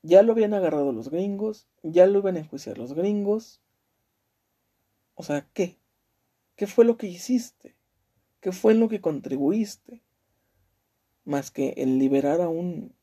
ya 0.03 0.23
lo 0.23 0.33
habían 0.33 0.55
agarrado 0.55 0.93
los 0.93 1.11
gringos, 1.11 1.67
ya 1.83 2.07
lo 2.07 2.19
iban 2.19 2.37
a 2.37 2.41
enjuiciar 2.41 2.79
los 2.79 2.93
gringos. 2.95 3.61
O 5.15 5.23
sea, 5.23 5.47
¿qué? 5.53 5.79
¿Qué 6.57 6.67
fue 6.67 6.85
lo 6.85 6.97
que 6.97 7.07
hiciste? 7.07 7.77
¿Qué 8.41 8.53
fue 8.53 8.75
lo 8.75 8.89
que 8.89 9.01
contribuiste? 9.01 10.03
más 11.25 11.51
que 11.51 11.75
el 11.77 11.99
liberar 11.99 12.41
a 12.41 12.49
un 12.49 12.95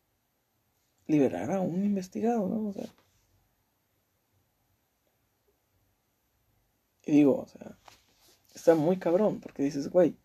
liberar 1.07 1.51
a 1.51 1.59
un 1.59 1.83
investigado, 1.83 2.47
¿no? 2.47 2.69
O 2.69 2.73
sea, 2.73 2.85
y 7.05 7.11
digo, 7.13 7.39
o 7.39 7.47
sea, 7.47 7.77
está 8.53 8.75
muy 8.75 8.97
cabrón, 8.97 9.41
porque 9.41 9.63
dices, 9.63 9.89
güey, 9.89 10.15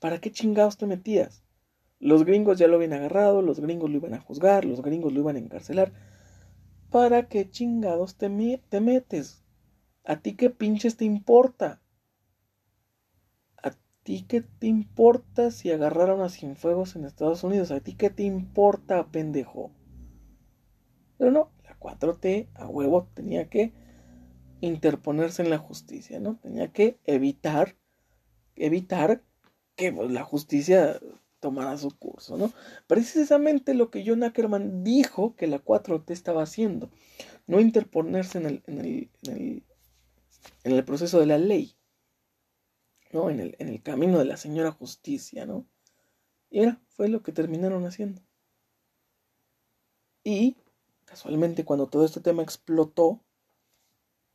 ¿para 0.00 0.20
qué 0.20 0.32
chingados 0.32 0.78
te 0.78 0.86
metías? 0.86 1.42
Los 1.98 2.24
gringos 2.24 2.58
ya 2.58 2.68
lo 2.68 2.76
habían 2.76 2.92
agarrado, 2.92 3.42
los 3.42 3.60
gringos 3.60 3.90
lo 3.90 3.96
iban 3.96 4.14
a 4.14 4.20
juzgar, 4.20 4.64
los 4.64 4.82
gringos 4.82 5.12
lo 5.12 5.20
iban 5.20 5.36
a 5.36 5.40
encarcelar. 5.40 5.92
¿Para 6.90 7.28
qué 7.28 7.50
chingados 7.50 8.16
te, 8.16 8.28
te 8.68 8.80
metes? 8.80 9.44
¿A 10.04 10.20
ti 10.20 10.34
qué 10.34 10.50
pinches 10.50 10.96
te 10.96 11.04
importa? 11.04 11.80
ti 14.06 14.22
qué 14.22 14.40
te 14.40 14.68
importa 14.68 15.50
si 15.50 15.72
agarraron 15.72 16.20
a 16.20 16.28
Cienfuegos 16.28 16.94
en 16.94 17.04
Estados 17.04 17.42
Unidos? 17.42 17.72
¿A 17.72 17.80
ti 17.80 17.94
qué 17.94 18.08
te 18.08 18.22
importa, 18.22 19.04
pendejo? 19.08 19.72
Pero 21.18 21.32
no, 21.32 21.50
la 21.64 21.76
4T 21.76 22.46
a 22.54 22.68
huevo 22.68 23.08
tenía 23.14 23.48
que 23.48 23.72
interponerse 24.60 25.42
en 25.42 25.50
la 25.50 25.58
justicia, 25.58 26.20
¿no? 26.20 26.36
Tenía 26.36 26.68
que 26.68 27.00
evitar, 27.02 27.74
evitar 28.54 29.24
que 29.74 29.92
pues, 29.92 30.12
la 30.12 30.22
justicia 30.22 31.00
tomara 31.40 31.76
su 31.76 31.96
curso, 31.96 32.36
¿no? 32.36 32.52
Precisamente 32.86 33.74
lo 33.74 33.90
que 33.90 34.04
John 34.06 34.24
Ackerman 34.24 34.82
dijo 34.82 35.36
que 35.36 35.46
la 35.46 35.62
4T 35.62 36.10
estaba 36.10 36.42
haciendo, 36.42 36.90
no 37.46 37.60
interponerse 37.60 38.38
en 38.38 38.46
el, 38.46 38.62
en 38.66 38.80
el, 38.80 39.10
en 39.22 39.36
el, 39.36 39.66
en 40.64 40.72
el 40.72 40.84
proceso 40.84 41.20
de 41.20 41.26
la 41.26 41.38
ley, 41.38 41.76
¿no? 43.12 43.30
En 43.30 43.40
el, 43.40 43.56
en 43.58 43.68
el 43.68 43.82
camino 43.82 44.18
de 44.18 44.24
la 44.24 44.36
señora 44.36 44.72
justicia, 44.72 45.46
¿no? 45.46 45.66
Y 46.50 46.60
era, 46.60 46.80
fue 46.88 47.08
lo 47.08 47.22
que 47.22 47.32
terminaron 47.32 47.84
haciendo. 47.86 48.22
Y, 50.24 50.56
casualmente, 51.04 51.64
cuando 51.64 51.86
todo 51.88 52.04
este 52.04 52.20
tema 52.20 52.42
explotó, 52.42 53.22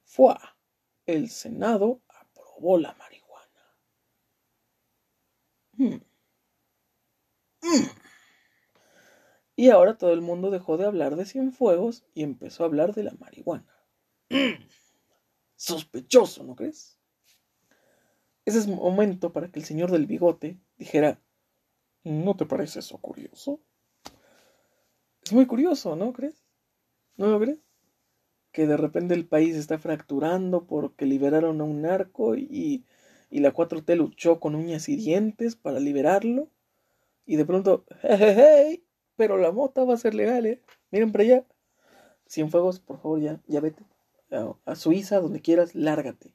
fue 0.05 0.35
el 1.05 1.29
Senado 1.29 2.01
aprobó 2.07 2.77
la 2.77 2.93
marihuana. 2.93 3.75
Hmm. 5.77 6.10
Y 9.55 9.69
ahora 9.69 9.97
todo 9.97 10.13
el 10.13 10.21
mundo 10.21 10.49
dejó 10.49 10.77
de 10.77 10.85
hablar 10.85 11.15
de 11.15 11.25
Cienfuegos 11.25 12.03
y 12.13 12.23
empezó 12.23 12.63
a 12.63 12.67
hablar 12.67 12.95
de 12.95 13.03
la 13.03 13.13
marihuana. 13.19 13.67
Sospechoso, 15.55 16.43
¿no 16.43 16.55
crees? 16.55 16.97
Ese 18.45 18.57
es 18.57 18.67
momento 18.67 19.31
para 19.31 19.51
que 19.51 19.59
el 19.59 19.65
señor 19.65 19.91
del 19.91 20.07
bigote 20.07 20.59
dijera, 20.77 21.21
¿no 22.03 22.35
te 22.35 22.45
parece 22.45 22.79
eso 22.79 22.97
curioso? 22.97 23.61
Es 25.23 25.31
muy 25.31 25.45
curioso, 25.45 25.95
¿no 25.95 26.11
crees? 26.11 26.43
¿No 27.15 27.27
lo 27.27 27.39
crees? 27.39 27.59
Que 28.51 28.65
de 28.65 28.77
repente 28.77 29.13
el 29.13 29.27
país 29.27 29.55
está 29.55 29.77
fracturando 29.77 30.65
porque 30.65 31.05
liberaron 31.05 31.61
a 31.61 31.65
un 31.65 31.83
narco 31.83 32.35
y, 32.35 32.85
y 33.29 33.39
la 33.41 33.53
4T 33.53 33.95
luchó 33.95 34.39
con 34.39 34.55
uñas 34.55 34.89
y 34.89 34.95
dientes 34.95 35.55
para 35.55 35.79
liberarlo. 35.79 36.49
Y 37.25 37.35
de 37.37 37.45
pronto, 37.45 37.85
hey, 38.03 38.83
pero 39.15 39.37
la 39.37 39.51
mota 39.51 39.83
va 39.83 39.93
a 39.95 39.97
ser 39.97 40.13
legal, 40.15 40.45
¿eh? 40.45 40.61
Miren 40.91 41.11
para 41.11 41.23
allá. 41.23 41.45
Cienfuegos, 42.27 42.79
por 42.79 43.01
favor, 43.01 43.19
ya, 43.19 43.41
ya 43.47 43.59
vete. 43.61 43.83
a 44.65 44.75
Suiza, 44.75 45.19
donde 45.19 45.41
quieras, 45.41 45.75
lárgate. 45.75 46.33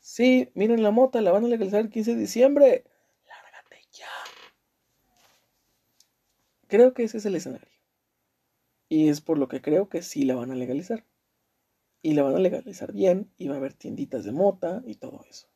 Sí, 0.00 0.50
miren 0.54 0.82
la 0.82 0.90
mota, 0.90 1.20
la 1.20 1.32
van 1.32 1.44
a 1.44 1.48
legalizar 1.48 1.80
el 1.80 1.90
15 1.90 2.14
de 2.14 2.20
diciembre. 2.20 2.84
Lárgate 3.26 3.82
ya. 3.92 4.06
Creo 6.68 6.94
que 6.94 7.04
ese 7.04 7.18
es 7.18 7.26
el 7.26 7.34
escenario. 7.36 7.68
Y 8.88 9.08
es 9.08 9.20
por 9.20 9.38
lo 9.38 9.48
que 9.48 9.60
creo 9.62 9.88
que 9.88 10.02
sí 10.02 10.24
la 10.24 10.34
van 10.36 10.50
a 10.50 10.54
legalizar. 10.54 11.04
y 12.02 12.14
la 12.14 12.22
van 12.22 12.36
a 12.36 12.38
legalizar 12.38 12.92
bien 12.92 13.32
y 13.36 13.48
va 13.48 13.54
a 13.54 13.58
haber 13.58 13.72
tienditas 13.74 14.24
de 14.24 14.32
mota 14.32 14.82
y 14.86 14.94
todo 14.94 15.24
eso. 15.28 15.48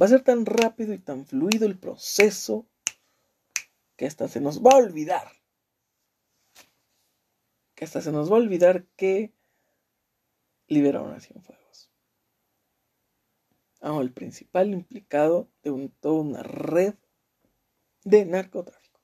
Va 0.00 0.06
a 0.06 0.08
ser 0.08 0.22
tan 0.22 0.46
rápido 0.46 0.94
y 0.94 0.98
tan 0.98 1.26
fluido 1.26 1.66
el 1.66 1.78
proceso 1.78 2.66
que 4.02 4.08
hasta 4.08 4.26
se 4.26 4.40
nos 4.40 4.60
va 4.60 4.72
a 4.72 4.78
olvidar. 4.78 5.28
Que 7.76 7.84
hasta 7.84 8.00
se 8.00 8.10
nos 8.10 8.32
va 8.32 8.34
a 8.34 8.40
olvidar 8.40 8.84
que 8.96 9.32
liberaron 10.66 11.14
a 11.14 11.20
Cienfuegos. 11.20 11.88
Ah, 13.80 13.96
el 14.00 14.10
principal 14.10 14.72
implicado 14.72 15.48
de 15.62 15.88
toda 16.00 16.20
una 16.20 16.42
red 16.42 16.94
de 18.02 18.24
narcotráfico. 18.24 18.98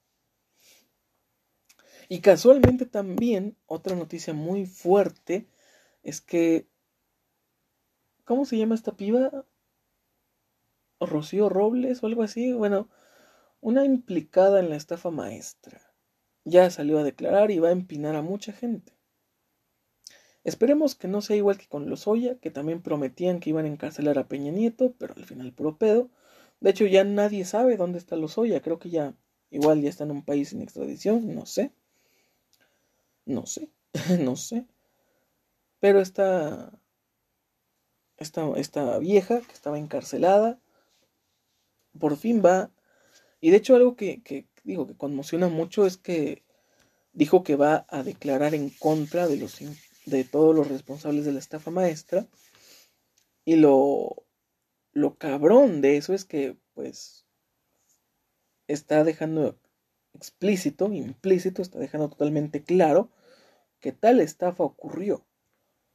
Y 2.09 2.21
casualmente 2.21 2.85
también 2.85 3.57
otra 3.67 3.95
noticia 3.95 4.35
muy 4.35 4.67
fuerte 4.67 5.47
es 6.03 6.21
que... 6.21 6.67
¿Cómo 8.25 8.45
se 8.45 8.59
llama 8.59 8.75
esta 8.75 8.97
piba? 8.97 9.47
Rocío 10.99 11.49
Robles 11.49 12.03
o 12.03 12.07
algo 12.09 12.25
así. 12.25 12.53
Bueno, 12.53 12.89
una 13.61 13.85
implicada 13.85 14.61
en 14.61 14.71
la 14.71 14.77
estafa 14.77 15.11
maestra. 15.11 15.81
Ya 16.45 16.71
salió 16.71 16.99
a 16.99 17.05
declarar 17.05 17.51
y 17.51 17.59
va 17.59 17.69
a 17.69 17.73
empinar 17.73 18.17
a 18.17 18.23
mucha 18.23 18.53
gente. 18.53 18.99
Esperemos 20.45 20.95
que 20.95 21.09
no 21.09 21.21
sea 21.21 21.37
igual 21.37 21.59
que 21.59 21.69
con 21.69 21.91
los 21.91 22.07
Oya, 22.07 22.39
que 22.39 22.51
también 22.51 22.81
prometían 22.81 23.41
que 23.41 23.51
iban 23.51 23.67
a 23.67 23.69
encarcelar 23.69 24.19
a 24.19 24.29
Peña 24.29 24.51
Nieto, 24.51 24.95
pero 24.99 25.15
al 25.15 25.25
final 25.25 25.53
puro 25.53 25.77
pedo. 25.77 26.11
De 26.61 26.71
hecho, 26.71 26.87
ya 26.87 27.05
nadie 27.05 27.45
sabe 27.45 27.77
dónde 27.77 27.99
está 27.99 28.17
los 28.17 28.39
Oya. 28.39 28.63
Creo 28.63 28.79
que 28.79 28.91
ya, 28.91 29.15
igual 29.51 29.83
ya 29.83 29.91
está 29.91 30.05
en 30.05 30.13
un 30.13 30.25
país 30.25 30.49
sin 30.51 30.63
extradición, 30.63 31.35
no 31.35 31.45
sé. 31.45 31.73
No 33.27 33.45
sé, 33.47 33.69
no 34.21 34.37
sé. 34.37 34.67
Pero 35.81 36.01
esta, 36.01 36.73
esta, 38.17 38.51
esta 38.57 38.99
vieja 38.99 39.41
que 39.41 39.53
estaba 39.53 39.79
encarcelada, 39.79 40.59
por 41.99 42.17
fin 42.17 42.43
va. 42.45 42.71
Y 43.41 43.51
de 43.51 43.57
hecho, 43.59 43.76
algo 43.76 43.97
que, 43.97 44.22
que 44.22 44.49
digo 44.64 44.86
que 44.86 44.97
conmociona 44.97 45.49
mucho 45.49 45.86
es 45.86 45.97
que 45.97 46.45
dijo 47.12 47.43
que 47.43 47.57
va 47.57 47.86
a 47.89 48.03
declarar 48.03 48.55
en 48.55 48.70
contra 48.70 49.26
de 49.26 49.36
los 49.36 49.59
de 50.07 50.24
todos 50.24 50.55
los 50.55 50.68
responsables 50.68 51.24
de 51.24 51.32
la 51.32 51.39
estafa 51.39 51.70
maestra. 51.70 52.26
Y 53.45 53.57
lo, 53.57 54.24
lo 54.93 55.16
cabrón 55.16 55.80
de 55.80 55.97
eso 55.97 56.14
es 56.14 56.24
que, 56.24 56.57
pues, 56.74 57.26
está 58.66 59.05
dejando 59.05 59.59
explícito, 60.14 60.93
implícito, 60.93 61.62
está 61.62 61.78
dejando 61.78 62.09
totalmente 62.09 62.62
claro 62.62 63.11
que 63.80 63.93
tal 63.93 64.20
estafa 64.20 64.64
ocurrió, 64.64 65.26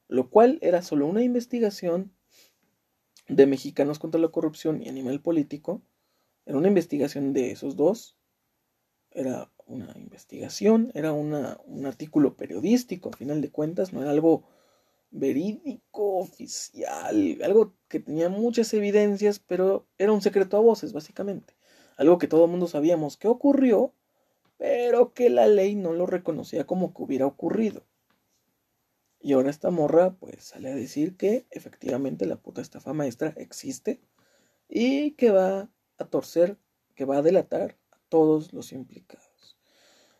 lo 0.07 0.29
cual 0.29 0.59
era 0.61 0.81
solo 0.81 1.05
una 1.05 1.23
investigación 1.23 2.13
de 3.27 3.45
mexicanos 3.45 3.99
contra 3.99 4.21
la 4.21 4.29
corrupción 4.29 4.81
y 4.81 4.89
animal 4.89 5.21
político, 5.21 5.81
era 6.45 6.57
una 6.57 6.67
investigación 6.67 7.33
de 7.33 7.51
esos 7.51 7.75
dos, 7.75 8.17
era 9.11 9.51
una 9.65 9.93
investigación, 9.95 10.91
era 10.93 11.13
un 11.13 11.85
artículo 11.85 12.35
periodístico, 12.35 13.09
a 13.09 13.17
final 13.17 13.41
de 13.41 13.51
cuentas, 13.51 13.93
no 13.93 14.01
era 14.01 14.11
algo 14.11 14.43
verídico, 15.11 16.17
oficial, 16.17 17.37
algo 17.43 17.75
que 17.87 17.99
tenía 17.99 18.29
muchas 18.29 18.73
evidencias, 18.73 19.39
pero 19.39 19.87
era 19.97 20.11
un 20.11 20.21
secreto 20.21 20.57
a 20.57 20.61
voces, 20.61 20.91
básicamente. 20.91 21.55
Algo 21.97 22.17
que 22.17 22.27
todo 22.27 22.45
el 22.45 22.51
mundo 22.51 22.67
sabíamos 22.67 23.17
que 23.17 23.27
ocurrió, 23.27 23.93
pero 24.57 25.13
que 25.13 25.29
la 25.29 25.47
ley 25.47 25.75
no 25.75 25.93
lo 25.93 26.07
reconocía 26.07 26.65
como 26.65 26.93
que 26.93 27.03
hubiera 27.03 27.27
ocurrido. 27.27 27.85
Y 29.19 29.33
ahora 29.33 29.51
esta 29.51 29.71
morra 29.71 30.15
pues 30.15 30.43
sale 30.43 30.69
a 30.69 30.75
decir 30.75 31.15
que 31.15 31.45
efectivamente 31.49 32.25
la 32.25 32.35
puta 32.35 32.61
estafa 32.61 32.93
maestra 32.93 33.33
existe 33.37 34.01
y 34.67 35.11
que 35.11 35.31
va 35.31 35.69
a 36.04 36.10
torcer, 36.10 36.58
que 36.95 37.06
va 37.06 37.18
a 37.18 37.22
delatar 37.22 37.78
a 37.91 37.97
todos 38.10 38.54
los 38.54 38.72
implicados. 38.72 39.58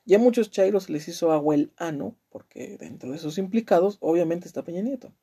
Y 0.06 0.16
a 0.16 0.20
muchos 0.20 0.52
chairos 0.52 0.90
les 0.90 1.08
hizo 1.08 1.32
agua 1.32 1.56
el 1.56 1.72
ano, 1.78 2.18
porque 2.30 2.78
dentro 2.78 3.12
de 3.12 3.18
esos 3.18 3.38
implicados 3.38 3.98
obviamente 4.02 4.48
está 4.48 4.64
Peña 4.64 4.82
Nieto. 4.82 5.14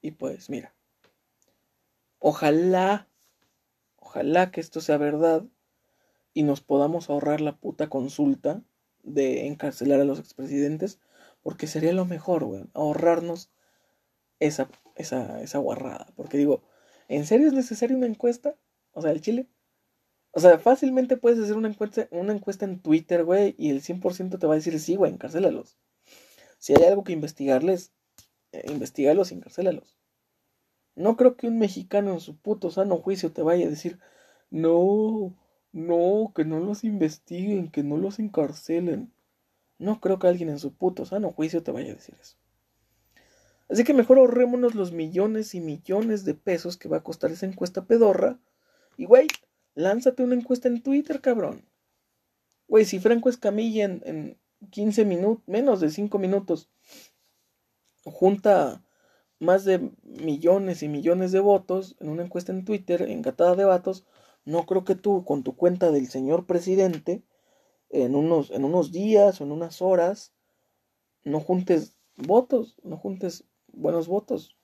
Y 0.00 0.12
pues 0.12 0.50
mira, 0.50 0.74
ojalá, 2.18 3.08
ojalá 3.96 4.50
que 4.50 4.60
esto 4.60 4.80
sea 4.80 4.98
verdad 4.98 5.44
y 6.34 6.42
nos 6.42 6.60
podamos 6.60 7.10
ahorrar 7.10 7.40
la 7.40 7.56
puta 7.56 7.88
consulta 7.88 8.62
de 9.02 9.46
encarcelar 9.46 10.00
a 10.00 10.04
los 10.04 10.18
expresidentes, 10.18 10.98
porque 11.42 11.66
sería 11.66 11.92
lo 11.92 12.04
mejor, 12.04 12.44
güey, 12.44 12.64
ahorrarnos 12.74 13.50
esa, 14.40 14.68
esa, 14.96 15.40
esa 15.42 15.58
guarrada. 15.58 16.12
Porque 16.16 16.38
digo, 16.38 16.62
¿en 17.08 17.26
serio 17.26 17.48
es 17.48 17.52
necesaria 17.52 17.96
una 17.96 18.06
encuesta? 18.06 18.56
O 18.94 19.02
sea, 19.02 19.10
el 19.10 19.20
Chile. 19.20 19.48
O 20.32 20.40
sea, 20.40 20.58
fácilmente 20.58 21.16
puedes 21.16 21.38
hacer 21.38 21.56
una 21.56 21.68
encuesta, 21.68 22.08
una 22.10 22.32
encuesta 22.32 22.64
en 22.64 22.80
Twitter, 22.80 23.24
güey, 23.24 23.54
y 23.58 23.70
el 23.70 23.82
100% 23.82 24.38
te 24.38 24.46
va 24.46 24.54
a 24.54 24.56
decir, 24.56 24.78
sí, 24.80 24.96
güey, 24.96 25.12
encarcélalos. 25.12 25.78
Si 26.58 26.74
hay 26.74 26.84
algo 26.84 27.04
que 27.04 27.12
investigarles, 27.12 27.92
eh, 28.52 28.64
investigalos 28.68 29.30
y 29.30 29.34
encarcélalos. 29.34 29.98
No 30.96 31.16
creo 31.16 31.36
que 31.36 31.46
un 31.46 31.58
mexicano 31.58 32.12
en 32.12 32.20
su 32.20 32.36
puto 32.36 32.70
sano 32.70 32.96
juicio 32.96 33.32
te 33.32 33.42
vaya 33.42 33.66
a 33.66 33.70
decir, 33.70 33.98
no, 34.50 35.36
no, 35.72 36.32
que 36.34 36.44
no 36.44 36.60
los 36.60 36.84
investiguen, 36.84 37.70
que 37.70 37.82
no 37.82 37.96
los 37.96 38.18
encarcelen. 38.18 39.12
No 39.78 40.00
creo 40.00 40.18
que 40.18 40.28
alguien 40.28 40.48
en 40.48 40.58
su 40.58 40.72
puto 40.72 41.04
sano 41.04 41.30
juicio 41.30 41.62
te 41.62 41.72
vaya 41.72 41.92
a 41.92 41.96
decir 41.96 42.16
eso. 42.20 42.36
Así 43.68 43.82
que 43.82 43.94
mejor 43.94 44.18
ahorrémonos 44.18 44.74
los 44.74 44.92
millones 44.92 45.54
y 45.54 45.60
millones 45.60 46.24
de 46.24 46.34
pesos 46.34 46.76
que 46.76 46.88
va 46.88 46.98
a 46.98 47.02
costar 47.02 47.32
esa 47.32 47.46
encuesta 47.46 47.86
pedorra. 47.86 48.38
Y 48.96 49.06
güey, 49.06 49.26
Lánzate 49.74 50.22
una 50.22 50.36
encuesta 50.36 50.68
en 50.68 50.82
Twitter, 50.82 51.20
cabrón. 51.20 51.64
Güey, 52.68 52.84
si 52.84 53.00
Franco 53.00 53.28
Escamilla 53.28 53.84
en, 53.84 54.02
en 54.04 54.38
15 54.70 55.04
minutos, 55.04 55.42
menos 55.46 55.80
de 55.80 55.90
5 55.90 56.16
minutos, 56.18 56.70
junta 58.04 58.84
más 59.40 59.64
de 59.64 59.90
millones 60.02 60.82
y 60.82 60.88
millones 60.88 61.32
de 61.32 61.40
votos 61.40 61.96
en 61.98 62.08
una 62.08 62.22
encuesta 62.22 62.52
en 62.52 62.64
Twitter, 62.64 63.02
engatada 63.02 63.56
de 63.56 63.64
vatos, 63.64 64.06
no 64.44 64.64
creo 64.64 64.84
que 64.84 64.94
tú, 64.94 65.24
con 65.24 65.42
tu 65.42 65.56
cuenta 65.56 65.90
del 65.90 66.08
señor 66.08 66.46
presidente, 66.46 67.24
en 67.90 68.14
unos, 68.14 68.50
en 68.50 68.64
unos 68.64 68.92
días 68.92 69.40
o 69.40 69.44
en 69.44 69.52
unas 69.52 69.82
horas, 69.82 70.32
no 71.24 71.40
juntes 71.40 71.96
votos, 72.16 72.76
no 72.84 72.96
juntes 72.96 73.44
buenos 73.72 74.06
votos. 74.06 74.56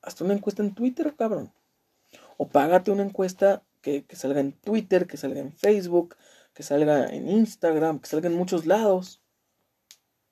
Hasta 0.00 0.24
una 0.24 0.34
encuesta 0.34 0.62
en 0.62 0.74
Twitter, 0.74 1.14
cabrón. 1.16 1.52
O 2.38 2.48
págate 2.48 2.92
una 2.92 3.02
encuesta 3.02 3.64
que, 3.82 4.06
salga 4.12 4.40
en 4.40 4.52
Twitter, 4.52 5.08
que 5.08 5.16
salga 5.16 5.40
en 5.40 5.52
Facebook, 5.52 6.16
que 6.54 6.62
salga 6.62 7.06
en 7.08 7.28
Instagram, 7.28 7.98
que 7.98 8.06
salga 8.06 8.28
en 8.28 8.36
muchos 8.36 8.64
lados. 8.64 9.20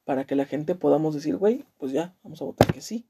Para 0.05 0.25
que 0.25 0.37
la 0.37 0.47
gente 0.47 0.77
podamos 0.77 1.15
decir, 1.15 1.37
güey, 1.37 1.65
pues 1.79 1.91
ya, 1.91 2.15
vamos 2.23 2.41
a 2.41 2.45
votar 2.45 2.73
que 2.73 2.81
sí. 2.81 3.09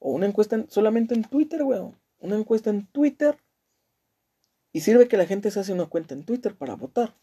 O 0.00 0.10
una 0.10 0.26
encuesta 0.26 0.64
solamente 0.68 1.14
en 1.14 1.22
Twitter, 1.22 1.62
güey. 1.62 1.80
Una 2.18 2.36
encuesta 2.36 2.70
en 2.70 2.88
Twitter. 2.88 3.38
Y 4.72 4.80
sirve 4.80 5.06
que 5.06 5.16
la 5.16 5.26
gente 5.26 5.52
se 5.52 5.60
hace 5.60 5.72
una 5.72 5.86
cuenta 5.86 6.14
en 6.14 6.24
Twitter 6.24 6.56
para 6.56 6.74
votar. 6.74 7.14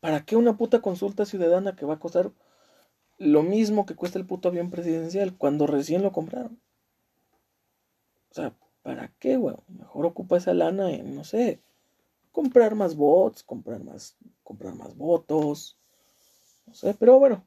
¿Para 0.00 0.24
qué 0.24 0.34
una 0.34 0.56
puta 0.56 0.80
consulta 0.80 1.26
ciudadana 1.26 1.76
que 1.76 1.86
va 1.86 1.94
a 1.94 2.00
costar 2.00 2.32
lo 3.18 3.44
mismo 3.44 3.86
que 3.86 3.94
cuesta 3.94 4.18
el 4.18 4.26
puto 4.26 4.48
avión 4.48 4.70
presidencial 4.70 5.36
cuando 5.36 5.68
recién 5.68 6.02
lo 6.02 6.10
compraron? 6.10 6.60
O 8.30 8.34
sea, 8.34 8.52
¿Para 8.88 9.12
qué, 9.18 9.36
weón? 9.36 9.62
Mejor 9.68 10.06
ocupa 10.06 10.38
esa 10.38 10.54
lana 10.54 10.90
en, 10.90 11.14
no 11.14 11.22
sé, 11.22 11.60
comprar 12.32 12.74
más 12.74 12.96
bots, 12.96 13.42
comprar 13.42 13.84
más, 13.84 14.16
comprar 14.42 14.76
más 14.76 14.96
votos. 14.96 15.78
No 16.64 16.72
sé, 16.72 16.94
pero 16.98 17.18
bueno, 17.18 17.44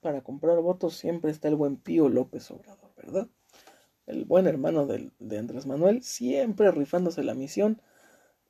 para 0.00 0.22
comprar 0.22 0.58
votos 0.62 0.96
siempre 0.96 1.30
está 1.30 1.48
el 1.48 1.56
buen 1.56 1.76
Pío 1.76 2.08
López 2.08 2.50
Obrador, 2.50 2.90
¿verdad? 2.96 3.28
El 4.06 4.24
buen 4.24 4.46
hermano 4.46 4.86
de 4.86 5.38
Andrés 5.38 5.66
Manuel, 5.66 6.02
siempre 6.02 6.70
rifándose 6.70 7.22
la 7.22 7.34
misión 7.34 7.82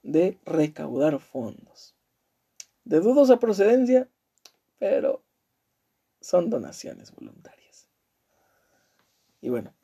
de 0.05 0.39
recaudar 0.45 1.19
fondos. 1.19 1.97
De 2.85 3.01
dudosa 3.01 3.41
procedencia, 3.41 4.09
pero 4.79 5.25
son 6.21 6.51
donaciones 6.51 7.11
voluntarias. 7.11 7.89
Y 9.41 9.49
bueno, 9.49 9.75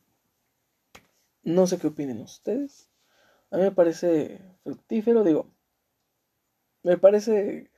no 1.45 1.67
sé 1.67 1.79
qué 1.79 1.89
opinen 1.89 2.21
ustedes. 2.21 2.89
A 3.51 3.57
mí 3.57 3.63
me 3.63 3.73
parece 3.73 4.41
fructífero, 4.63 5.25
digo. 5.25 5.51
Me 6.83 6.99
parece 6.99 7.71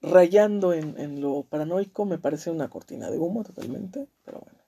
rayando 0.00 0.72
en, 0.72 1.20
lo 1.20 1.44
paranoico, 1.44 2.04
me 2.04 2.18
parece 2.18 2.50
una 2.50 2.68
cortina 2.68 3.10
de 3.10 3.18
humo 3.18 3.42
totalmente, 3.42 4.06
pero 4.24 4.40
bueno. 4.40 4.58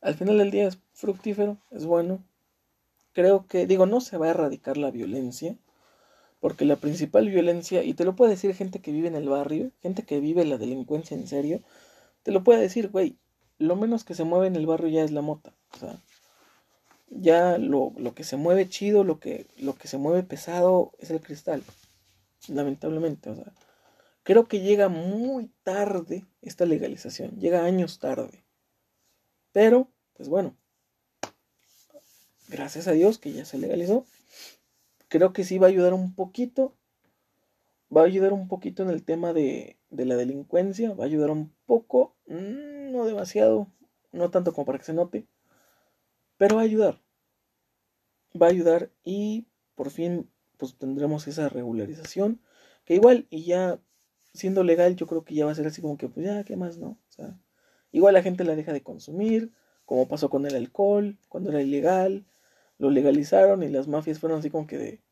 Al 0.00 0.14
final 0.14 0.38
del 0.38 0.50
día 0.50 0.66
es 0.66 0.78
fructífero, 0.92 1.58
es 1.70 1.84
bueno. 1.84 2.24
Creo 3.12 3.46
que, 3.46 3.66
digo, 3.66 3.86
no 3.86 4.00
se 4.00 4.16
va 4.16 4.26
a 4.26 4.30
erradicar 4.30 4.76
la 4.76 4.90
violencia, 4.90 5.56
porque 6.40 6.64
la 6.64 6.76
principal 6.76 7.28
violencia, 7.28 7.82
y 7.82 7.94
te 7.94 8.04
lo 8.04 8.16
puede 8.16 8.32
decir 8.32 8.54
gente 8.54 8.80
que 8.80 8.92
vive 8.92 9.08
en 9.08 9.14
el 9.14 9.28
barrio, 9.28 9.72
gente 9.82 10.04
que 10.04 10.20
vive 10.20 10.44
la 10.44 10.58
delincuencia 10.58 11.16
en 11.16 11.26
serio, 11.26 11.60
te 12.22 12.32
lo 12.32 12.42
puede 12.42 12.60
decir, 12.60 12.88
güey, 12.88 13.18
lo 13.58 13.76
menos 13.76 14.04
que 14.04 14.14
se 14.14 14.24
mueve 14.24 14.46
en 14.46 14.56
el 14.56 14.66
barrio 14.66 14.88
ya 14.88 15.04
es 15.04 15.10
la 15.10 15.20
mota. 15.20 15.52
O 15.74 15.76
sea, 15.76 16.00
ya 17.10 17.58
lo, 17.58 17.92
que 18.14 18.24
se 18.24 18.36
mueve 18.36 18.68
chido, 18.68 19.04
lo 19.04 19.18
que, 19.18 19.46
lo 19.58 19.74
que 19.74 19.88
se 19.88 19.98
mueve 19.98 20.22
pesado 20.22 20.92
es 20.98 21.10
el 21.10 21.20
cristal. 21.20 21.62
Lamentablemente, 22.48 23.30
creo 24.22 24.46
que 24.46 24.60
llega 24.60 24.88
muy 24.88 25.50
tarde 25.62 26.24
esta 26.40 26.64
legalización, 26.64 27.38
llega 27.38 27.64
años 27.64 27.98
tarde. 27.98 28.44
Pero, 29.52 29.88
pues 30.14 30.28
bueno, 30.28 30.56
gracias 32.48 32.86
a 32.86 32.92
Dios 32.92 33.18
que 33.18 33.32
ya 33.32 33.44
se 33.44 33.58
legalizó. 33.58 34.06
Creo 35.08 35.32
que 35.32 35.44
sí 35.44 35.58
va 35.58 35.66
a 35.66 35.70
ayudar 35.70 35.92
un 35.92 36.14
poquito. 36.14 36.76
Va 37.94 38.02
a 38.02 38.04
ayudar 38.04 38.32
un 38.32 38.46
poquito 38.46 38.84
en 38.84 38.90
el 38.90 39.02
tema 39.02 39.32
de, 39.32 39.76
de 39.90 40.04
la 40.04 40.14
delincuencia. 40.14 40.94
Va 40.94 41.04
a 41.04 41.08
ayudar 41.08 41.30
un 41.30 41.52
poco. 41.66 42.14
Mm, 42.26 42.92
no 42.92 43.04
demasiado. 43.04 43.66
No 44.12 44.30
tanto 44.30 44.52
como 44.52 44.66
para 44.66 44.78
que 44.78 44.84
se 44.84 44.92
note. 44.94 45.26
Pero 46.40 46.56
va 46.56 46.62
a 46.62 46.64
ayudar. 46.64 46.98
Va 48.40 48.46
a 48.46 48.48
ayudar 48.48 48.90
y 49.04 49.46
por 49.74 49.90
fin 49.90 50.30
pues 50.56 50.74
tendremos 50.78 51.28
esa 51.28 51.50
regularización. 51.50 52.40
Que 52.86 52.94
igual 52.94 53.26
y 53.28 53.44
ya 53.44 53.78
siendo 54.32 54.64
legal 54.64 54.96
yo 54.96 55.06
creo 55.06 55.22
que 55.22 55.34
ya 55.34 55.44
va 55.44 55.52
a 55.52 55.54
ser 55.54 55.66
así 55.66 55.82
como 55.82 55.98
que 55.98 56.08
pues 56.08 56.24
ya, 56.24 56.42
¿qué 56.44 56.56
más 56.56 56.78
no? 56.78 56.98
Igual 57.92 58.14
la 58.14 58.22
gente 58.22 58.44
la 58.44 58.56
deja 58.56 58.72
de 58.72 58.82
consumir. 58.82 59.52
Como 59.84 60.08
pasó 60.08 60.30
con 60.30 60.46
el 60.46 60.56
alcohol, 60.56 61.18
cuando 61.28 61.50
era 61.50 61.60
ilegal 61.60 62.24
lo 62.78 62.88
legalizaron 62.88 63.62
y 63.62 63.68
las 63.68 63.86
mafias 63.86 64.18
fueron 64.18 64.38
así 64.38 64.48
como 64.48 64.66
que 64.66 64.78
de, 64.78 65.02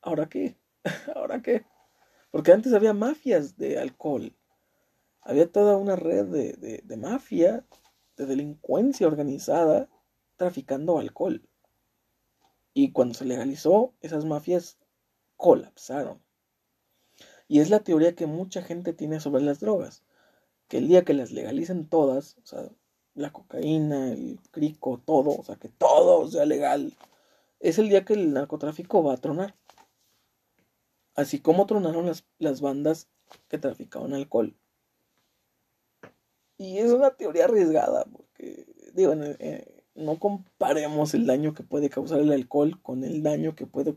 ¿ahora 0.00 0.28
qué? 0.28 0.56
¿Ahora 1.14 1.40
qué? 1.40 1.64
Porque 2.32 2.50
antes 2.50 2.72
había 2.72 2.94
mafias 2.94 3.56
de 3.58 3.78
alcohol, 3.78 4.34
había 5.20 5.46
toda 5.52 5.76
una 5.76 5.94
red 5.94 6.24
de, 6.24 6.82
de, 6.82 6.96
mafia, 6.96 7.64
de 8.16 8.26
delincuencia 8.26 9.06
organizada, 9.06 9.88
traficando 10.36 10.98
alcohol. 10.98 11.42
Y 12.74 12.92
cuando 12.92 13.14
se 13.14 13.24
legalizó, 13.24 13.94
esas 14.00 14.24
mafias 14.24 14.78
colapsaron. 15.36 16.22
Y 17.48 17.60
es 17.60 17.70
la 17.70 17.80
teoría 17.80 18.14
que 18.14 18.26
mucha 18.26 18.62
gente 18.62 18.92
tiene 18.92 19.20
sobre 19.20 19.42
las 19.42 19.60
drogas. 19.60 20.02
Que 20.68 20.78
el 20.78 20.88
día 20.88 21.04
que 21.04 21.12
las 21.12 21.32
legalicen 21.32 21.86
todas, 21.86 22.38
o 22.38 22.46
sea, 22.46 22.70
la 23.14 23.30
cocaína, 23.30 24.12
el 24.12 24.40
crico, 24.50 25.02
todo, 25.04 25.36
o 25.38 25.44
sea, 25.44 25.56
que 25.56 25.68
todo 25.68 26.26
sea 26.28 26.46
legal, 26.46 26.96
es 27.60 27.78
el 27.78 27.88
día 27.88 28.04
que 28.04 28.14
el 28.14 28.32
narcotráfico 28.32 29.04
va 29.04 29.14
a 29.14 29.18
tronar. 29.18 29.54
Así 31.14 31.40
como 31.40 31.66
tronaron 31.66 32.06
las, 32.06 32.24
las 32.38 32.60
bandas 32.60 33.08
que 33.48 33.58
traficaban 33.58 34.14
alcohol. 34.14 34.56
Y 36.56 36.78
es 36.78 36.90
una 36.90 37.10
teoría 37.10 37.44
arriesgada, 37.44 38.04
porque, 38.04 38.66
digo, 38.94 39.12
eh, 39.14 39.81
no 39.94 40.18
comparemos 40.18 41.14
el 41.14 41.26
daño 41.26 41.54
que 41.54 41.62
puede 41.62 41.90
causar 41.90 42.20
el 42.20 42.32
alcohol 42.32 42.80
con 42.82 43.04
el 43.04 43.22
daño 43.22 43.54
que 43.54 43.66
puede 43.66 43.96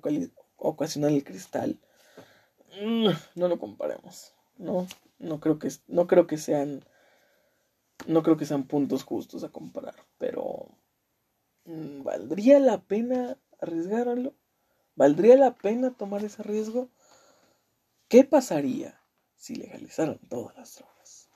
ocasionar 0.57 1.11
el 1.11 1.23
cristal. 1.23 1.79
Mm, 2.81 3.09
no 3.35 3.47
lo 3.47 3.59
comparemos. 3.59 4.33
No, 4.57 4.87
no 5.19 5.39
creo 5.39 5.59
que, 5.59 5.69
no 5.87 6.07
creo 6.07 6.27
que 6.27 6.37
sean 6.37 6.83
no 8.07 8.23
creo 8.23 8.37
que 8.37 8.45
sean 8.45 8.67
puntos 8.67 9.03
justos 9.03 9.43
a 9.43 9.49
comparar, 9.49 9.95
pero 10.17 10.69
mm, 11.65 12.03
¿valdría 12.03 12.59
la 12.59 12.81
pena 12.81 13.37
arriesgarlo? 13.59 14.33
¿Valdría 14.95 15.35
la 15.35 15.55
pena 15.55 15.91
tomar 15.91 16.23
ese 16.23 16.43
riesgo? 16.43 16.89
¿Qué 18.07 18.23
pasaría 18.23 19.01
si 19.35 19.55
legalizaran 19.55 20.19
todas 20.29 20.55
las 20.55 20.75
drogas? 20.75 21.29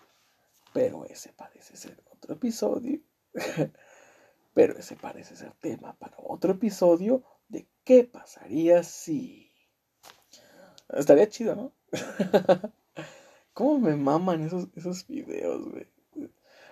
Pero 0.74 1.05
ese 1.05 1.34
parece 1.34 1.76
ser 1.76 2.01
otro 2.12 2.36
episodio. 2.36 3.01
Pero 4.60 4.78
ese 4.78 4.97
parece 4.97 5.38
ser 5.38 5.53
tema 5.62 5.97
para 5.99 6.18
otro 6.18 6.51
episodio 6.51 7.24
de 7.47 7.66
qué 7.86 8.03
pasaría 8.03 8.84
si... 8.84 9.49
Estaría 10.89 11.30
chido, 11.30 11.55
¿no? 11.55 11.74
¿Cómo 13.53 13.80
me 13.80 13.95
maman 13.95 14.43
esos, 14.43 14.68
esos 14.76 15.07
videos, 15.07 15.66
güey? 15.72 15.88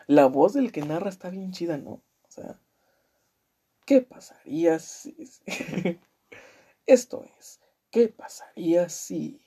La 0.06 0.26
voz 0.26 0.52
del 0.52 0.74
que 0.74 0.82
narra 0.82 1.08
está 1.08 1.30
bien 1.30 1.54
chida, 1.54 1.78
¿no? 1.78 1.92
O 1.92 2.28
sea, 2.28 2.60
¿qué 3.86 4.02
pasaría 4.02 4.80
si... 4.80 5.16
esto 6.86 7.24
es, 7.40 7.62
¿qué 7.90 8.10
pasaría 8.10 8.90
si... 8.90 9.40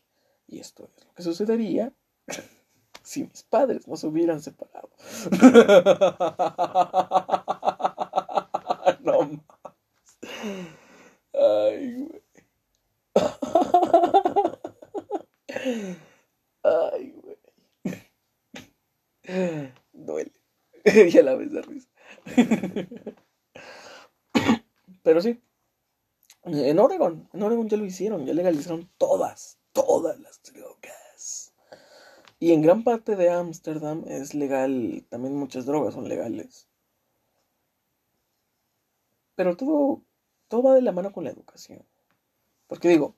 Y 0.46 0.60
esto 0.60 0.88
es 0.96 1.04
lo 1.04 1.12
que 1.12 1.22
sucedería 1.22 1.92
si 3.02 3.24
mis 3.24 3.42
padres 3.42 3.86
no 3.86 3.96
se 3.96 4.06
hubieran 4.06 4.40
separado. 4.40 4.88
No 9.10 9.22
más. 9.22 10.18
Ay, 11.32 11.94
güey. 11.94 12.22
Ay, 16.62 17.14
güey. 17.22 17.36
Duele. 19.92 20.32
y 20.84 21.18
a 21.18 21.22
la 21.22 21.34
vez 21.34 21.52
de 21.52 21.62
risa. 21.62 21.88
Pero 25.02 25.20
sí. 25.20 25.40
En 26.44 26.78
Oregon, 26.78 27.28
en 27.32 27.42
Oregon 27.42 27.68
ya 27.68 27.76
lo 27.76 27.84
hicieron, 27.84 28.24
ya 28.24 28.32
legalizaron 28.32 28.88
todas, 28.96 29.58
todas 29.72 30.18
las 30.20 30.42
drogas. 30.42 31.52
Y 32.38 32.52
en 32.52 32.62
gran 32.62 32.82
parte 32.82 33.14
de 33.14 33.28
Ámsterdam 33.28 34.04
es 34.06 34.34
legal, 34.34 35.04
también 35.10 35.36
muchas 35.36 35.66
drogas 35.66 35.92
son 35.92 36.08
legales. 36.08 36.69
Pero 39.40 39.56
todo, 39.56 40.02
todo 40.48 40.64
va 40.64 40.74
de 40.74 40.82
la 40.82 40.92
mano 40.92 41.12
con 41.12 41.24
la 41.24 41.30
educación. 41.30 41.82
Porque 42.66 42.90
digo, 42.90 43.16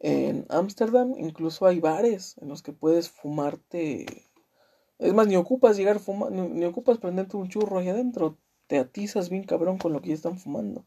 en 0.00 0.46
Ámsterdam 0.48 1.12
incluso 1.18 1.66
hay 1.66 1.80
bares 1.80 2.38
en 2.38 2.48
los 2.48 2.62
que 2.62 2.72
puedes 2.72 3.10
fumarte 3.10 4.06
es 4.98 5.12
más, 5.12 5.26
ni 5.26 5.36
ocupas 5.36 5.76
llegar 5.76 5.98
fumando, 5.98 6.48
ni, 6.48 6.64
ocupas 6.64 6.96
prenderte 6.96 7.36
un 7.36 7.50
churro 7.50 7.78
ahí 7.78 7.90
adentro. 7.90 8.38
Te 8.68 8.78
atizas 8.78 9.28
bien 9.28 9.44
cabrón 9.44 9.76
con 9.76 9.92
lo 9.92 10.00
que 10.00 10.08
ya 10.08 10.14
están 10.14 10.38
fumando. 10.38 10.86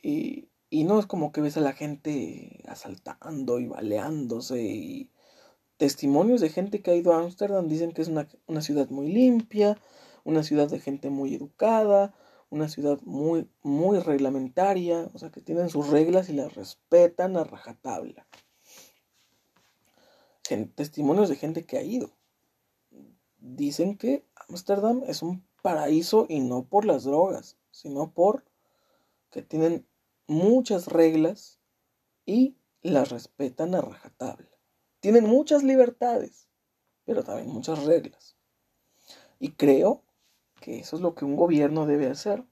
Y, 0.00 0.50
y 0.70 0.84
no 0.84 1.00
es 1.00 1.06
como 1.06 1.32
que 1.32 1.40
ves 1.40 1.56
a 1.56 1.62
la 1.62 1.72
gente 1.72 2.62
asaltando 2.68 3.58
y 3.58 3.66
baleándose. 3.66 4.62
Y 4.62 5.10
testimonios 5.78 6.40
de 6.40 6.50
gente 6.50 6.80
que 6.80 6.92
ha 6.92 6.94
ido 6.94 7.12
a 7.12 7.18
Ámsterdam 7.18 7.66
dicen 7.66 7.90
que 7.90 8.02
es 8.02 8.08
una, 8.08 8.28
una 8.46 8.62
ciudad 8.62 8.88
muy 8.88 9.10
limpia, 9.10 9.76
una 10.28 10.42
ciudad 10.42 10.68
de 10.68 10.80
gente 10.80 11.10
muy 11.10 11.34
educada, 11.34 12.14
una 12.50 12.68
ciudad 12.68 12.98
muy, 13.02 13.48
muy 13.62 13.98
reglamentaria, 13.98 15.08
o 15.14 15.18
sea 15.18 15.30
que 15.30 15.40
tienen 15.40 15.68
sus 15.68 15.88
reglas 15.88 16.28
y 16.28 16.34
las 16.34 16.54
respetan 16.54 17.36
a 17.36 17.44
rajatabla 17.44 18.26
testimonios 20.66 21.28
de 21.28 21.36
gente 21.36 21.66
que 21.66 21.78
ha 21.78 21.82
ido. 21.82 22.10
Dicen 23.38 23.96
que 23.96 24.26
Ámsterdam 24.48 25.02
es 25.06 25.22
un 25.22 25.46
paraíso 25.62 26.26
y 26.28 26.40
no 26.40 26.64
por 26.64 26.84
las 26.84 27.04
drogas, 27.04 27.56
sino 27.70 28.12
por 28.12 28.44
que 29.30 29.42
tienen 29.42 29.86
muchas 30.26 30.86
reglas 30.86 31.60
y 32.24 32.56
las 32.82 33.10
respetan 33.10 33.74
a 33.74 33.80
rajatabla. 33.80 34.48
Tienen 35.00 35.24
muchas 35.24 35.62
libertades, 35.62 36.48
pero 37.04 37.22
también 37.22 37.48
muchas 37.48 37.84
reglas. 37.84 38.36
Y 39.38 39.52
creo 39.52 40.02
que 40.60 40.78
eso 40.78 40.96
es 40.96 41.02
lo 41.02 41.14
que 41.14 41.24
un 41.24 41.36
gobierno 41.36 41.86
debe 41.86 42.08
hacer. 42.08 42.44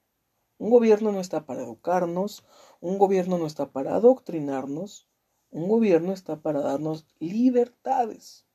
Un 0.59 0.70
gobierno 0.70 1.12
no 1.12 1.20
está 1.20 1.44
para 1.44 1.62
educarnos, 1.62 2.44
un 2.80 2.98
gobierno 2.98 3.38
no 3.38 3.46
está 3.46 3.72
para 3.72 3.94
adoctrinarnos, 3.94 5.09
un 5.50 5.68
gobierno 5.68 6.12
está 6.12 6.40
para 6.40 6.61
darnos 6.61 7.07
libertades 7.18 8.46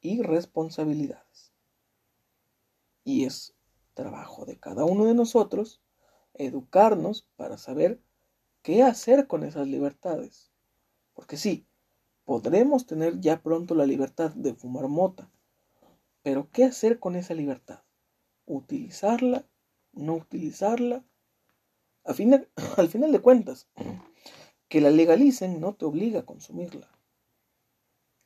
y 0.00 0.22
responsabilidades. 0.22 1.52
Y 3.04 3.24
es 3.24 3.54
trabajo 3.94 4.44
de 4.44 4.58
cada 4.58 4.84
uno 4.84 5.06
de 5.06 5.14
nosotros 5.14 5.80
educarnos 6.34 7.28
para 7.36 7.58
saber 7.58 8.00
qué 8.62 8.82
hacer 8.82 9.26
con 9.26 9.44
esas 9.44 9.66
libertades. 9.66 10.52
Porque 11.14 11.36
sí, 11.36 11.66
podremos 12.24 12.86
tener 12.86 13.20
ya 13.20 13.42
pronto 13.42 13.74
la 13.74 13.86
libertad 13.86 14.30
de 14.32 14.54
fumar 14.54 14.88
mota, 14.88 15.30
pero 16.22 16.48
¿qué 16.52 16.64
hacer 16.64 16.98
con 17.00 17.16
esa 17.16 17.34
libertad? 17.34 17.80
¿Utilizarla? 18.48 19.44
¿No 19.92 20.14
utilizarla? 20.14 21.04
Al 22.04 22.14
final, 22.14 22.48
al 22.78 22.88
final 22.88 23.12
de 23.12 23.20
cuentas, 23.20 23.68
que 24.68 24.80
la 24.80 24.90
legalicen 24.90 25.60
no 25.60 25.74
te 25.74 25.84
obliga 25.84 26.20
a 26.20 26.26
consumirla. 26.26 26.88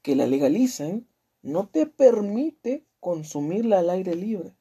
Que 0.01 0.15
la 0.15 0.27
legalicen 0.29 1.09
no 1.43 1.69
te 1.69 1.87
permite 1.87 2.87
consumirla 3.01 3.81
al 3.81 3.91
aire 3.91 4.15
libre. 4.15 4.55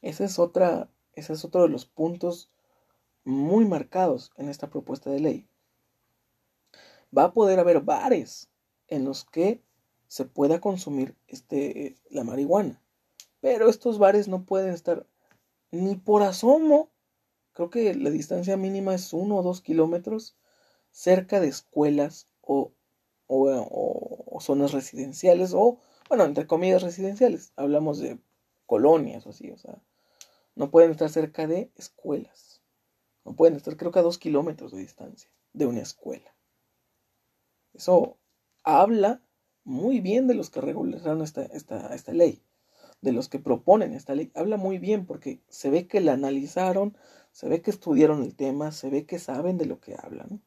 Ese 0.00 0.24
es, 0.24 0.38
otra, 0.38 0.88
ese 1.14 1.32
es 1.32 1.44
otro 1.44 1.62
de 1.62 1.68
los 1.70 1.86
puntos 1.86 2.52
muy 3.24 3.64
marcados 3.64 4.30
en 4.36 4.48
esta 4.48 4.70
propuesta 4.70 5.10
de 5.10 5.18
ley. 5.18 5.48
Va 7.16 7.24
a 7.24 7.32
poder 7.32 7.58
haber 7.58 7.80
bares 7.80 8.48
en 8.86 9.04
los 9.04 9.24
que 9.24 9.60
se 10.06 10.24
pueda 10.24 10.60
consumir 10.60 11.16
este, 11.26 11.96
la 12.10 12.22
marihuana. 12.22 12.80
Pero 13.40 13.68
estos 13.68 13.98
bares 13.98 14.28
no 14.28 14.44
pueden 14.44 14.72
estar 14.74 15.06
ni 15.70 15.96
por 15.96 16.22
asomo. 16.22 16.90
Creo 17.52 17.70
que 17.70 17.94
la 17.94 18.10
distancia 18.10 18.56
mínima 18.56 18.94
es 18.94 19.12
uno 19.12 19.36
o 19.36 19.42
dos 19.42 19.60
kilómetros 19.60 20.36
cerca 20.90 21.40
de 21.40 21.48
escuelas 21.48 22.28
o, 22.40 22.72
o, 23.26 24.38
zonas 24.40 24.72
residenciales 24.72 25.52
o, 25.54 25.78
bueno, 26.08 26.24
entre 26.24 26.46
comillas 26.46 26.82
residenciales. 26.82 27.52
Hablamos 27.56 27.98
de 27.98 28.18
colonias 28.66 29.26
o 29.26 29.30
así, 29.30 29.50
o 29.50 29.58
sea, 29.58 29.82
no 30.54 30.70
pueden 30.70 30.90
estar 30.92 31.08
cerca 31.08 31.46
de 31.46 31.70
escuelas. 31.76 32.62
No 33.24 33.34
pueden 33.36 33.56
estar, 33.56 33.76
creo 33.76 33.92
que 33.92 33.98
a 33.98 34.02
dos 34.02 34.18
kilómetros 34.18 34.72
de 34.72 34.78
distancia 34.78 35.30
de 35.52 35.66
una 35.66 35.80
escuela. 35.80 36.34
Eso 37.74 38.18
habla 38.64 39.22
muy 39.64 40.00
bien 40.00 40.26
de 40.26 40.34
los 40.34 40.50
que 40.50 40.60
regularon 40.60 41.22
esta, 41.22 41.42
esta, 41.44 41.94
esta 41.94 42.12
ley, 42.12 42.42
de 43.00 43.12
los 43.12 43.28
que 43.28 43.38
proponen 43.38 43.94
esta 43.94 44.14
ley. 44.14 44.30
Habla 44.34 44.56
muy 44.56 44.78
bien 44.78 45.06
porque 45.06 45.40
se 45.48 45.70
ve 45.70 45.86
que 45.86 46.00
la 46.00 46.12
analizaron, 46.12 46.96
se 47.32 47.48
ve 47.48 47.62
que 47.62 47.70
estudiaron 47.70 48.22
el 48.22 48.34
tema, 48.34 48.72
se 48.72 48.90
ve 48.90 49.06
que 49.06 49.18
saben 49.18 49.58
de 49.58 49.66
lo 49.66 49.80
que 49.80 49.96
hablan. 49.98 50.42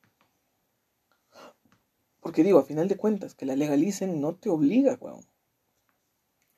Porque 2.20 2.44
digo, 2.44 2.60
a 2.60 2.64
final 2.64 2.88
de 2.88 2.98
cuentas, 2.98 3.36
que 3.36 3.46
la 3.46 3.56
legalicen 3.56 4.22
no 4.22 4.36
te 4.36 4.50
obliga, 4.50 4.98
weón. 5.00 5.26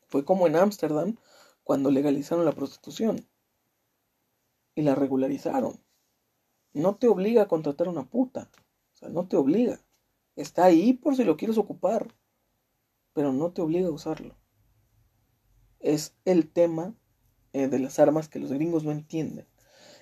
Fue 0.08 0.24
como 0.24 0.48
en 0.48 0.56
Ámsterdam 0.56 1.18
cuando 1.64 1.90
legalizaron 1.90 2.46
la 2.46 2.52
prostitución 2.52 3.28
y 4.76 4.84
la 4.84 4.94
regularizaron. 4.94 5.82
No 6.74 6.96
te 6.96 7.08
obliga 7.08 7.44
a 7.44 7.48
contratar 7.48 7.88
una 7.88 8.04
puta. 8.04 8.50
O 8.94 8.98
sea, 8.98 9.10
no 9.10 9.28
te 9.28 9.38
obliga. 9.38 9.80
Está 10.36 10.66
ahí 10.66 10.94
por 10.94 11.16
si 11.16 11.24
lo 11.24 11.38
quieres 11.38 11.58
ocupar, 11.58 12.14
pero 13.14 13.34
no 13.34 13.52
te 13.52 13.62
obliga 13.62 13.88
a 13.88 13.92
usarlo. 13.92 14.36
Es 15.86 16.16
el 16.26 16.52
tema 16.52 16.96
eh, 17.54 17.68
de 17.68 17.78
las 17.78 18.00
armas 18.00 18.28
que 18.28 18.40
los 18.40 18.52
gringos 18.52 18.84
no 18.84 18.92
entienden. 18.92 19.46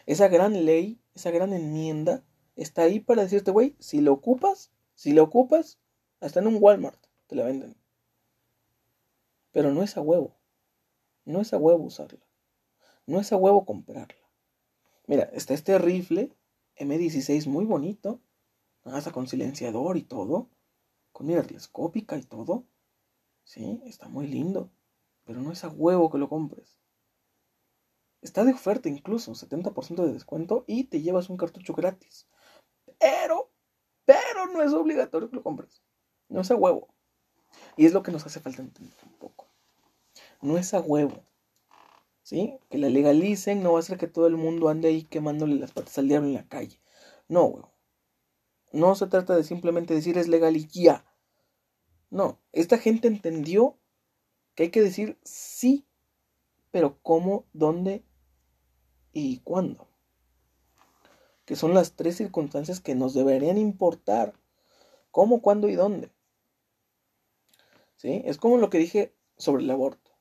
Esa 0.06 0.30
gran 0.30 0.64
ley, 0.64 1.02
esa 1.14 1.30
gran 1.30 1.52
enmienda, 1.52 2.24
está 2.56 2.84
ahí 2.84 3.02
para 3.02 3.24
decirte, 3.24 3.52
güey, 3.52 3.76
si 3.80 4.00
lo 4.00 4.14
ocupas, 4.14 4.72
si 4.96 5.12
lo 5.12 5.24
ocupas, 5.24 5.80
hasta 6.22 6.40
en 6.40 6.48
un 6.48 6.58
Walmart 6.62 7.06
te 7.28 7.36
la 7.36 7.44
venden. 7.44 7.76
Pero 9.52 9.74
no 9.74 9.84
es 9.84 9.98
a 9.98 10.02
huevo. 10.02 10.38
No 11.26 11.42
es 11.42 11.52
a 11.52 11.58
huevo 11.58 11.84
usarla. 11.84 12.26
No 13.06 13.20
es 13.20 13.34
a 13.34 13.36
huevo 13.36 13.66
comprarla. 13.66 14.24
Mira, 15.06 15.24
está 15.34 15.54
este 15.54 15.78
rifle 15.80 16.32
M16 16.78 17.46
muy 17.48 17.66
bonito. 17.66 18.22
Hasta 18.86 19.12
con 19.12 19.28
silenciador 19.28 19.98
y 19.98 20.04
todo. 20.04 20.50
Con 21.12 21.26
mira 21.26 21.44
telescópica 21.44 22.18
y 22.18 22.24
todo. 22.24 22.64
Sí, 23.44 23.82
está 23.86 24.08
muy 24.08 24.28
lindo. 24.28 24.72
Pero 25.26 25.42
no 25.42 25.52
es 25.52 25.64
a 25.64 25.70
huevo 25.70 26.12
que 26.12 26.18
lo 26.18 26.30
compres. 26.30 26.80
Está 28.22 28.46
de 28.46 28.54
oferta 28.54 28.88
incluso, 28.88 29.34
70% 29.34 30.06
de 30.06 30.14
descuento 30.14 30.64
y 30.68 30.86
te 30.86 31.02
llevas 31.02 31.30
un 31.30 31.38
cartucho 31.38 31.74
gratis. 31.74 32.28
Pero, 33.00 33.52
pero 34.06 34.48
no 34.48 34.62
es 34.62 34.74
obligatorio 34.74 35.30
que 35.30 35.36
lo 35.36 35.44
compres. 35.44 35.84
No 36.30 36.42
es 36.42 36.52
a 36.52 36.56
huevo. 36.56 36.94
Y 37.76 37.86
es 37.86 37.94
lo 37.94 38.02
que 38.02 38.12
nos 38.12 38.26
hace 38.26 38.40
falta 38.40 38.62
entender 38.62 38.98
un 39.06 39.14
poco. 39.14 39.48
No 40.42 40.58
es 40.58 40.74
a 40.74 40.80
huevo. 40.80 41.24
¿Sí? 42.22 42.58
Que 42.70 42.78
la 42.78 42.90
legalicen 42.90 43.62
no 43.62 43.74
va 43.74 43.80
a 43.80 43.84
ser 43.84 43.98
que 43.98 44.08
todo 44.08 44.28
el 44.28 44.38
mundo 44.38 44.70
ande 44.70 44.88
ahí 44.88 45.04
quemándole 45.04 45.56
las 45.56 45.74
patas 45.74 45.98
al 45.98 46.08
diablo 46.08 46.30
en 46.30 46.36
la 46.36 46.48
calle. 46.48 46.80
No, 47.28 47.46
huevo. 47.46 47.74
No 48.72 48.96
se 48.96 49.08
trata 49.08 49.36
de 49.36 49.44
simplemente 49.44 49.94
decir 49.94 50.18
es 50.18 50.28
legal 50.28 50.56
y 50.56 50.66
ya. 50.68 51.06
No, 52.10 52.40
esta 52.54 52.78
gente 52.78 53.08
entendió 53.08 53.78
que 54.56 54.64
hay 54.64 54.70
que 54.70 54.82
decir 54.82 55.18
sí, 55.24 55.86
pero 56.72 57.00
cómo, 57.02 57.46
dónde 57.54 58.04
y 59.12 59.40
cuándo. 59.40 59.88
Que 61.46 61.56
son 61.56 61.74
las 61.74 61.94
tres 61.94 62.18
circunstancias 62.18 62.80
que 62.80 62.96
nos 62.96 63.14
deberían 63.14 63.58
importar. 63.58 64.34
¿Cómo, 65.12 65.42
cuándo 65.42 65.70
y 65.70 65.76
dónde? 65.76 66.12
¿Sí? 67.98 68.22
Es 68.26 68.38
como 68.38 68.58
lo 68.58 68.70
que 68.70 68.80
dije 68.80 69.14
sobre 69.38 69.64
el 69.64 69.72
aborto. 69.72 70.12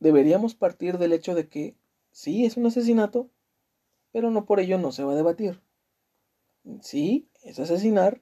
Deberíamos 0.00 0.54
partir 0.54 0.98
del 0.98 1.12
hecho 1.12 1.34
de 1.34 1.48
que 1.48 1.76
sí 2.10 2.44
es 2.44 2.56
un 2.56 2.66
asesinato, 2.66 3.30
pero 4.10 4.30
no 4.30 4.44
por 4.46 4.60
ello 4.60 4.78
no 4.78 4.92
se 4.92 5.04
va 5.04 5.12
a 5.12 5.16
debatir. 5.16 5.60
Sí, 6.80 7.28
es 7.42 7.58
asesinar, 7.58 8.20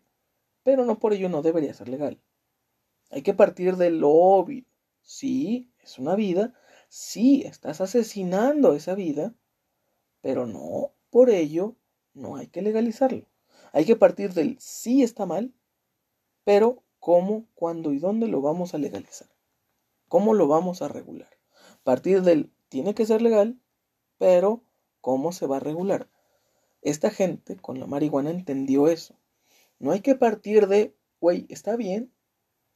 pero 0.62 0.84
no 0.84 0.98
por 0.98 1.12
ello 1.12 1.28
no 1.28 1.42
debería 1.42 1.74
ser 1.74 1.88
legal. 1.88 2.20
Hay 3.11 3.22
que 3.22 3.34
partir 3.34 3.76
de 3.76 3.90
lo 3.90 4.11
obvio. 4.11 4.64
Sí, 5.03 5.70
es 5.82 5.98
una 5.98 6.14
vida. 6.14 6.55
Sí, 6.88 7.42
estás 7.44 7.80
asesinando 7.80 8.74
esa 8.74 8.94
vida, 8.94 9.34
pero 10.20 10.46
no 10.46 10.92
por 11.11 11.30
ello 11.30 11.76
no 12.14 12.36
hay 12.36 12.46
que 12.46 12.62
legalizarlo. 12.62 13.26
Hay 13.72 13.84
que 13.84 13.96
partir 13.96 14.32
del 14.32 14.59
sí 14.59 15.03
está 15.03 15.26
mal, 15.26 15.53
pero 16.44 16.82
cómo, 16.98 17.46
cuándo 17.55 17.92
y 17.92 17.98
dónde 17.98 18.28
lo 18.28 18.40
vamos 18.40 18.74
a 18.74 18.78
legalizar. 18.78 19.28
¿Cómo 20.09 20.34
lo 20.34 20.48
vamos 20.48 20.82
a 20.82 20.88
regular? 20.88 21.30
Partir 21.84 22.22
del 22.22 22.53
tiene 22.68 22.94
que 22.94 23.07
ser 23.07 23.22
legal, 23.22 23.59
pero 24.18 24.62
¿cómo 25.01 25.32
se 25.32 25.46
va 25.46 25.59
a 25.59 25.61
regular? 25.61 26.09
Esta 26.82 27.11
gente 27.11 27.57
con 27.57 27.78
la 27.78 27.86
marihuana 27.86 28.30
entendió 28.30 28.88
eso. 28.88 29.16
No 29.78 29.92
hay 29.92 30.01
que 30.01 30.14
partir 30.14 30.66
de, 30.66 30.94
güey, 31.20 31.46
está 31.48 31.76
bien, 31.76 32.12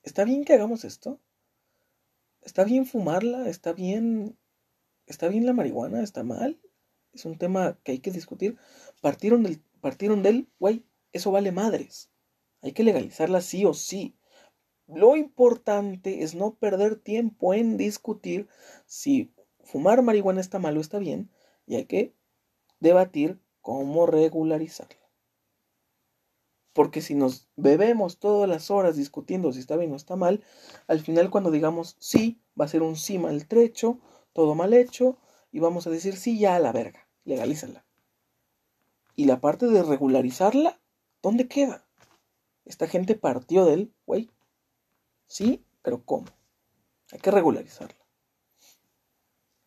está 0.02 0.24
bien 0.24 0.44
que 0.44 0.54
hagamos 0.54 0.84
esto. 0.84 1.20
Está 2.44 2.64
bien 2.64 2.84
fumarla, 2.84 3.48
está 3.48 3.72
bien, 3.72 4.38
está 5.06 5.28
bien 5.28 5.46
la 5.46 5.54
marihuana, 5.54 6.02
está 6.02 6.22
mal. 6.22 6.60
Es 7.12 7.24
un 7.24 7.38
tema 7.38 7.78
que 7.82 7.92
hay 7.92 7.98
que 8.00 8.10
discutir. 8.10 8.58
Partieron 9.00 9.42
del, 9.42 9.62
partieron 9.80 10.22
del, 10.22 10.48
güey, 10.58 10.84
eso 11.12 11.30
vale 11.30 11.52
madres. 11.52 12.10
Hay 12.60 12.72
que 12.72 12.84
legalizarla 12.84 13.40
sí 13.40 13.64
o 13.64 13.72
sí. 13.72 14.16
Lo 14.86 15.16
importante 15.16 16.22
es 16.22 16.34
no 16.34 16.54
perder 16.54 16.96
tiempo 16.96 17.54
en 17.54 17.78
discutir 17.78 18.48
si 18.86 19.32
fumar 19.62 20.02
marihuana 20.02 20.42
está 20.42 20.58
mal 20.58 20.76
o 20.76 20.80
está 20.80 20.98
bien. 20.98 21.30
Y 21.66 21.76
hay 21.76 21.86
que 21.86 22.14
debatir 22.80 23.40
cómo 23.62 24.04
regularizarla. 24.04 25.03
Porque 26.74 27.00
si 27.00 27.14
nos 27.14 27.48
bebemos 27.56 28.18
todas 28.18 28.48
las 28.48 28.70
horas 28.70 28.96
discutiendo 28.96 29.52
si 29.52 29.60
está 29.60 29.76
bien 29.76 29.92
o 29.92 29.96
está 29.96 30.16
mal, 30.16 30.44
al 30.88 31.00
final 31.00 31.30
cuando 31.30 31.50
digamos 31.50 31.96
sí, 32.00 32.42
va 32.60 32.66
a 32.66 32.68
ser 32.68 32.82
un 32.82 32.96
sí 32.96 33.18
maltrecho, 33.18 34.00
todo 34.32 34.54
mal 34.54 34.74
hecho, 34.74 35.16
y 35.52 35.60
vamos 35.60 35.86
a 35.86 35.90
decir 35.90 36.16
sí 36.16 36.38
ya 36.38 36.56
a 36.56 36.58
la 36.58 36.72
verga, 36.72 37.08
legalízala. 37.24 37.86
Y 39.14 39.26
la 39.26 39.40
parte 39.40 39.68
de 39.68 39.84
regularizarla, 39.84 40.80
¿dónde 41.22 41.46
queda? 41.46 41.86
Esta 42.64 42.88
gente 42.88 43.14
partió 43.14 43.64
del, 43.64 43.94
güey, 44.04 44.30
sí, 45.28 45.64
pero 45.82 46.04
¿cómo? 46.04 46.26
Hay 47.12 47.20
que 47.20 47.30
regularizarla. 47.30 48.04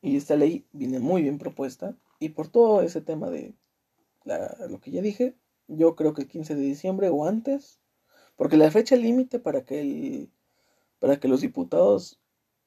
Y 0.01 0.18
esta 0.18 0.36
ley 0.36 0.68
viene 0.74 0.99
muy 0.99 1.22
bien 1.22 1.38
propuesta, 1.38 1.95
y 2.20 2.30
por 2.30 2.49
todo 2.49 2.82
ese 2.82 2.99
tema 2.99 3.30
de 3.30 3.55
lo 4.26 4.82
que 4.82 4.91
ya 4.91 5.01
dije, 5.01 5.38
yo 5.68 5.95
creo 5.95 6.13
que 6.13 6.24
el 6.24 6.28
15 6.28 6.55
de 6.55 6.61
diciembre 6.61 7.09
o 7.09 7.26
antes, 7.26 7.80
porque 8.36 8.57
la 8.57 8.72
fecha 8.72 8.95
límite 8.95 9.39
para 9.39 9.65
que 9.65 9.82
el, 9.82 10.32
para 10.99 11.20
que 11.20 11.28
los 11.28 11.41
diputados 11.41 12.20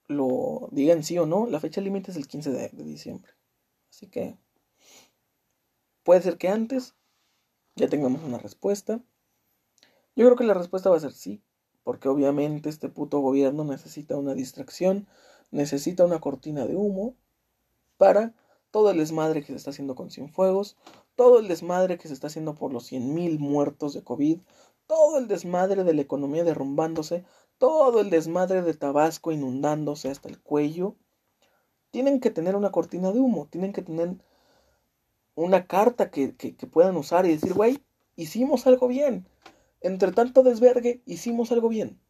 lo 0.07 0.69
digan 0.73 1.05
sí 1.05 1.19
o 1.19 1.27
no, 1.27 1.47
la 1.47 1.61
fecha 1.61 1.81
límite 1.81 2.11
es 2.11 2.17
el 2.17 2.27
15 2.27 2.51
de, 2.51 2.69
de 2.71 2.85
diciembre. 2.85 3.33
Así 3.91 4.09
que 4.09 4.37
puede 6.03 6.23
ser 6.23 6.39
que 6.39 6.49
antes 6.49 6.95
ya 7.77 7.89
tengamos 7.89 8.23
una 8.23 8.39
respuesta. 8.39 9.01
Yo 10.17 10.27
creo 10.27 10.37
que 10.37 10.45
la 10.45 10.55
respuesta 10.55 10.91
va 10.91 10.97
a 10.97 11.01
ser 11.01 11.13
sí, 11.13 11.43
porque 11.85 12.09
obviamente 12.09 12.69
este 12.69 12.89
puto 12.89 13.21
gobierno 13.21 13.65
necesita 13.65 14.17
una 14.17 14.35
distracción, 14.35 15.09
necesita 15.51 16.05
una 16.05 16.21
cortina 16.21 16.67
de 16.67 16.77
humo 16.77 17.17
para 17.97 18.35
todo 18.71 18.91
el 18.91 18.99
desmadre 18.99 19.41
que 19.41 19.49
se 19.49 19.57
está 19.57 19.71
haciendo 19.71 19.95
con 19.95 20.11
Cienfuegos, 20.11 20.77
todo 21.17 21.41
el 21.41 21.49
desmadre 21.49 21.99
que 21.99 22.09
se 22.09 22.15
está 22.15 22.29
haciendo 22.29 22.55
por 22.55 22.73
los 22.73 22.91
100.000 22.91 23.39
muertos 23.39 23.95
de 23.95 24.05
COVID, 24.05 24.41
todo 24.87 25.19
el 25.19 25.29
desmadre 25.29 25.85
de 25.85 25.95
la 25.95 26.03
economía 26.03 26.45
derrumbándose, 26.45 27.25
todo 27.59 28.01
el 28.01 28.11
desmadre 28.11 28.63
de 28.63 28.75
Tabasco 28.75 29.33
inundándose 29.33 30.09
hasta 30.09 30.29
el 30.29 30.41
cuello, 30.41 30.97
tienen 31.91 32.21
que 32.21 32.31
tener 32.31 32.57
una 32.57 32.71
cortina 32.71 33.13
de 33.13 33.21
humo, 33.21 33.49
tienen 33.51 33.73
que 33.73 33.83
tener 33.83 34.17
una 35.35 35.67
carta 35.67 36.11
que, 36.11 36.37
que, 36.37 36.57
que 36.57 36.67
puedan 36.67 36.97
usar 36.97 37.27
y 37.27 37.31
decir, 37.31 37.55
güey, 37.55 37.83
hicimos 38.17 38.67
algo 38.67 38.89
bien. 38.89 39.27
Entre 39.81 40.13
tanto 40.13 40.43
desvergue, 40.43 41.03
hicimos 41.07 41.51
algo 41.53 41.69
bien. 41.69 42.01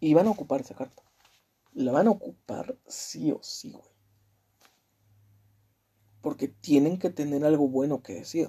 Y 0.00 0.12
van 0.12 0.26
a 0.26 0.30
ocupar 0.30 0.60
esa 0.60 0.74
carta. 0.74 1.02
La 1.72 1.92
van 1.92 2.08
a 2.08 2.10
ocupar 2.10 2.76
sí 2.86 3.32
o 3.32 3.40
sí, 3.42 3.72
güey 3.72 3.93
porque 6.24 6.48
tienen 6.48 6.98
que 6.98 7.10
tener 7.10 7.44
algo 7.44 7.68
bueno 7.68 8.02
que 8.02 8.14
decir. 8.14 8.48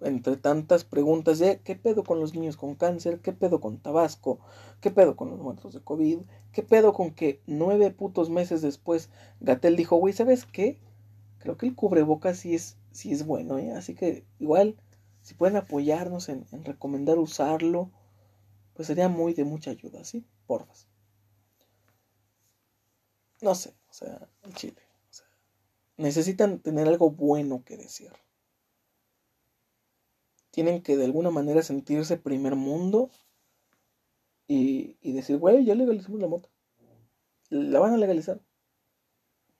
entre 0.00 0.36
tantas 0.36 0.84
preguntas 0.84 1.38
de 1.38 1.60
qué 1.62 1.76
pedo 1.76 2.04
con 2.04 2.20
los 2.20 2.34
niños 2.34 2.58
con 2.58 2.74
cáncer, 2.74 3.20
qué 3.20 3.32
pedo 3.32 3.58
con 3.62 3.78
Tabasco, 3.78 4.38
qué 4.82 4.90
pedo 4.90 5.16
con 5.16 5.30
los 5.30 5.40
muertos 5.40 5.72
de 5.72 5.80
COVID, 5.80 6.18
qué 6.52 6.62
pedo 6.62 6.92
con 6.92 7.12
que 7.14 7.40
nueve 7.46 7.90
putos 7.90 8.28
meses 8.28 8.60
después 8.60 9.08
Gatel 9.40 9.76
dijo, 9.76 9.96
güey, 9.96 10.12
¿sabes 10.12 10.44
qué? 10.44 10.78
Creo 11.38 11.56
que 11.56 11.66
el 11.66 11.74
cubrebocas 11.74 12.36
sí 12.40 12.54
es, 12.54 12.76
sí 12.92 13.10
es 13.10 13.24
bueno, 13.24 13.56
¿eh? 13.58 13.72
Así 13.72 13.94
que 13.94 14.26
igual, 14.38 14.76
si 15.22 15.32
pueden 15.32 15.56
apoyarnos 15.56 16.28
en, 16.28 16.44
en 16.52 16.66
recomendar 16.66 17.18
usarlo, 17.18 17.90
pues 18.74 18.88
sería 18.88 19.08
muy 19.08 19.32
de 19.32 19.44
mucha 19.44 19.70
ayuda, 19.70 20.04
¿sí? 20.04 20.26
Porfas. 20.46 20.86
No 23.40 23.54
sé, 23.54 23.74
o 23.88 23.92
sea, 23.92 24.28
en 24.42 24.52
Chile. 24.52 24.87
Necesitan 25.98 26.60
tener 26.60 26.88
algo 26.88 27.10
bueno 27.10 27.62
que 27.64 27.76
decir 27.76 28.10
tienen 30.58 30.82
que 30.82 30.96
de 30.96 31.04
alguna 31.04 31.30
manera 31.30 31.62
sentirse 31.62 32.16
primer 32.16 32.56
mundo 32.56 33.10
y, 34.48 34.96
decir, 35.12 35.36
güey, 35.38 35.64
ya 35.64 35.76
legalizamos 35.76 36.20
la 36.20 36.26
moto. 36.26 36.48
La 37.48 37.78
van 37.78 37.94
a 37.94 37.96
legalizar. 37.96 38.40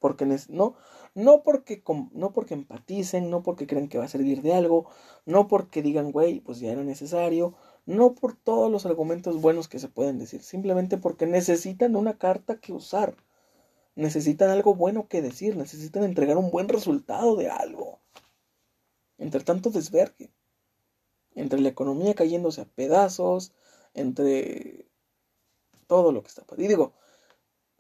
Porque 0.00 0.26
no, 0.48 0.74
no 1.14 1.42
porque, 1.44 1.84
no 2.10 2.32
porque 2.32 2.54
empaticen, 2.54 3.30
no 3.30 3.44
porque 3.44 3.68
creen 3.68 3.88
que 3.88 3.98
va 3.98 4.06
a 4.06 4.08
servir 4.08 4.42
de 4.42 4.54
algo, 4.54 4.90
no 5.24 5.46
porque 5.46 5.82
digan, 5.82 6.10
güey, 6.10 6.40
pues 6.40 6.58
ya 6.58 6.72
era 6.72 6.82
necesario, 6.82 7.54
no 7.86 8.16
por 8.16 8.34
todos 8.34 8.68
los 8.68 8.84
argumentos 8.84 9.40
buenos 9.40 9.68
que 9.68 9.78
se 9.78 9.86
pueden 9.86 10.18
decir, 10.18 10.42
simplemente 10.42 10.98
porque 10.98 11.26
necesitan 11.26 11.94
una 11.94 12.18
carta 12.18 12.58
que 12.58 12.72
usar, 12.72 13.14
necesitan 14.02 14.50
algo 14.50 14.74
bueno 14.74 15.08
que 15.08 15.22
decir, 15.22 15.56
necesitan 15.56 16.04
entregar 16.04 16.36
un 16.36 16.50
buen 16.50 16.68
resultado 16.68 17.36
de 17.36 17.50
algo. 17.50 18.00
Entre 19.18 19.42
tanto 19.42 19.70
desvergue 19.70 20.30
entre 21.34 21.60
la 21.60 21.68
economía 21.68 22.14
cayéndose 22.14 22.60
a 22.60 22.64
pedazos, 22.64 23.52
entre 23.94 24.86
todo 25.86 26.12
lo 26.12 26.22
que 26.22 26.28
está 26.28 26.42
pasando. 26.42 26.64
Y 26.64 26.68
digo, 26.68 26.92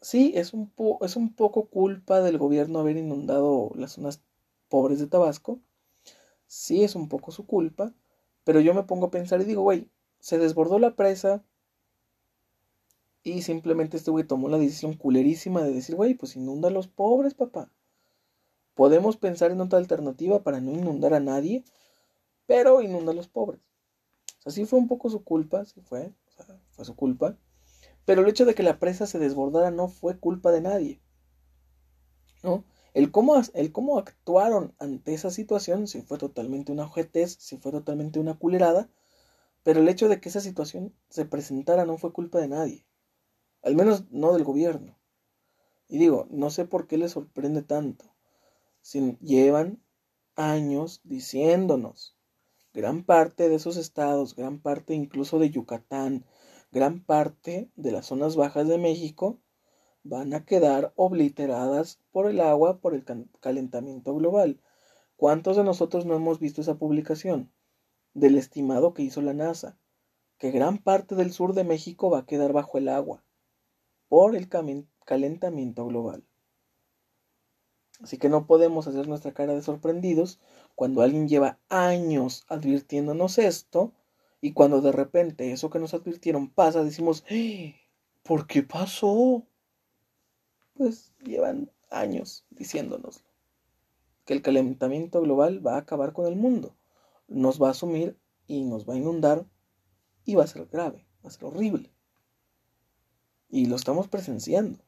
sí, 0.00 0.32
es 0.36 0.52
un, 0.52 0.72
es 1.00 1.16
un 1.16 1.34
poco 1.34 1.66
culpa 1.66 2.20
del 2.20 2.38
gobierno 2.38 2.78
haber 2.78 2.96
inundado 2.96 3.72
las 3.74 3.92
zonas 3.92 4.22
pobres 4.68 4.98
de 5.00 5.06
Tabasco, 5.06 5.60
sí 6.46 6.84
es 6.84 6.94
un 6.94 7.08
poco 7.08 7.32
su 7.32 7.46
culpa, 7.46 7.92
pero 8.44 8.60
yo 8.60 8.74
me 8.74 8.84
pongo 8.84 9.06
a 9.06 9.10
pensar 9.10 9.40
y 9.40 9.44
digo, 9.44 9.62
güey, 9.62 9.88
se 10.20 10.38
desbordó 10.38 10.78
la 10.78 10.94
presa 10.94 11.42
y 13.22 13.42
simplemente 13.42 13.96
este 13.96 14.10
güey 14.10 14.24
tomó 14.24 14.48
la 14.48 14.58
decisión 14.58 14.94
culerísima 14.94 15.62
de 15.62 15.72
decir, 15.72 15.96
güey, 15.96 16.14
pues 16.14 16.36
inunda 16.36 16.68
a 16.68 16.72
los 16.72 16.88
pobres, 16.88 17.34
papá. 17.34 17.70
Podemos 18.74 19.16
pensar 19.16 19.50
en 19.50 19.60
otra 19.60 19.78
alternativa 19.78 20.42
para 20.42 20.60
no 20.60 20.72
inundar 20.72 21.14
a 21.14 21.20
nadie, 21.20 21.64
pero 22.46 22.80
inunda 22.80 23.12
a 23.12 23.14
los 23.14 23.28
pobres. 23.28 23.60
O 24.38 24.42
sea, 24.42 24.52
sí 24.52 24.64
fue 24.64 24.78
un 24.78 24.88
poco 24.88 25.10
su 25.10 25.24
culpa, 25.24 25.64
sí 25.64 25.80
fue, 25.80 26.14
fue 26.70 26.84
su 26.84 26.94
culpa. 26.94 27.36
Pero 28.04 28.22
el 28.22 28.28
hecho 28.28 28.46
de 28.46 28.54
que 28.54 28.62
la 28.62 28.78
presa 28.78 29.06
se 29.06 29.18
desbordara 29.18 29.70
no 29.70 29.88
fue 29.88 30.18
culpa 30.18 30.50
de 30.52 30.60
nadie. 30.60 31.02
¿No? 32.42 32.64
El 32.94 33.10
cómo, 33.10 33.40
el 33.54 33.72
cómo 33.72 33.98
actuaron 33.98 34.74
ante 34.78 35.12
esa 35.12 35.30
situación 35.30 35.86
sí 35.86 36.02
fue 36.02 36.18
totalmente 36.18 36.72
una 36.72 36.84
ojetez, 36.84 37.36
sí 37.38 37.58
fue 37.58 37.70
totalmente 37.70 38.18
una 38.18 38.38
culerada, 38.38 38.88
pero 39.62 39.80
el 39.80 39.88
hecho 39.88 40.08
de 40.08 40.20
que 40.20 40.30
esa 40.30 40.40
situación 40.40 40.94
se 41.10 41.26
presentara 41.26 41.84
no 41.84 41.98
fue 41.98 42.12
culpa 42.12 42.40
de 42.40 42.48
nadie. 42.48 42.87
Al 43.62 43.74
menos 43.74 44.10
no 44.10 44.32
del 44.32 44.44
gobierno. 44.44 44.98
Y 45.88 45.98
digo, 45.98 46.26
no 46.30 46.50
sé 46.50 46.64
por 46.64 46.86
qué 46.86 46.98
les 46.98 47.12
sorprende 47.12 47.62
tanto. 47.62 48.04
Llevan 49.20 49.82
años 50.36 51.00
diciéndonos 51.04 52.16
gran 52.72 53.04
parte 53.04 53.48
de 53.48 53.56
esos 53.56 53.76
estados, 53.76 54.36
gran 54.36 54.60
parte 54.60 54.94
incluso 54.94 55.38
de 55.38 55.50
Yucatán, 55.50 56.24
gran 56.70 57.04
parte 57.04 57.70
de 57.74 57.92
las 57.92 58.06
zonas 58.06 58.36
bajas 58.36 58.68
de 58.68 58.78
México 58.78 59.40
van 60.04 60.32
a 60.32 60.44
quedar 60.44 60.92
obliteradas 60.96 62.00
por 62.12 62.30
el 62.30 62.40
agua, 62.40 62.80
por 62.80 62.94
el 62.94 63.04
calentamiento 63.40 64.14
global. 64.14 64.60
¿Cuántos 65.16 65.56
de 65.56 65.64
nosotros 65.64 66.06
no 66.06 66.14
hemos 66.14 66.38
visto 66.38 66.60
esa 66.60 66.78
publicación 66.78 67.52
del 68.14 68.36
estimado 68.36 68.94
que 68.94 69.02
hizo 69.02 69.22
la 69.22 69.34
NASA? 69.34 69.76
Que 70.38 70.52
gran 70.52 70.78
parte 70.78 71.16
del 71.16 71.32
sur 71.32 71.54
de 71.54 71.64
México 71.64 72.10
va 72.10 72.20
a 72.20 72.26
quedar 72.26 72.52
bajo 72.52 72.78
el 72.78 72.88
agua 72.88 73.24
por 74.08 74.34
el 74.36 74.48
calentamiento 74.48 75.86
global. 75.86 76.24
Así 78.00 78.16
que 78.16 78.28
no 78.28 78.46
podemos 78.46 78.86
hacer 78.86 79.08
nuestra 79.08 79.34
cara 79.34 79.54
de 79.54 79.62
sorprendidos 79.62 80.38
cuando 80.74 81.02
alguien 81.02 81.28
lleva 81.28 81.58
años 81.68 82.44
advirtiéndonos 82.48 83.38
esto 83.38 83.92
y 84.40 84.52
cuando 84.52 84.80
de 84.80 84.92
repente 84.92 85.50
eso 85.50 85.68
que 85.70 85.80
nos 85.80 85.94
advirtieron 85.94 86.48
pasa, 86.48 86.84
decimos, 86.84 87.24
¡Eh! 87.28 87.74
¿por 88.22 88.46
qué 88.46 88.62
pasó? 88.62 89.44
Pues 90.74 91.12
llevan 91.24 91.72
años 91.90 92.44
diciéndonos 92.50 93.24
que 94.24 94.34
el 94.34 94.42
calentamiento 94.42 95.20
global 95.22 95.66
va 95.66 95.74
a 95.74 95.78
acabar 95.78 96.12
con 96.12 96.26
el 96.26 96.36
mundo, 96.36 96.76
nos 97.26 97.60
va 97.60 97.70
a 97.70 97.74
sumir 97.74 98.16
y 98.46 98.62
nos 98.62 98.88
va 98.88 98.94
a 98.94 98.98
inundar 98.98 99.46
y 100.24 100.34
va 100.34 100.44
a 100.44 100.46
ser 100.46 100.66
grave, 100.66 101.06
va 101.24 101.30
a 101.30 101.32
ser 101.32 101.46
horrible. 101.46 101.90
Y 103.48 103.66
lo 103.66 103.76
estamos 103.76 104.08
presenciando 104.08 104.78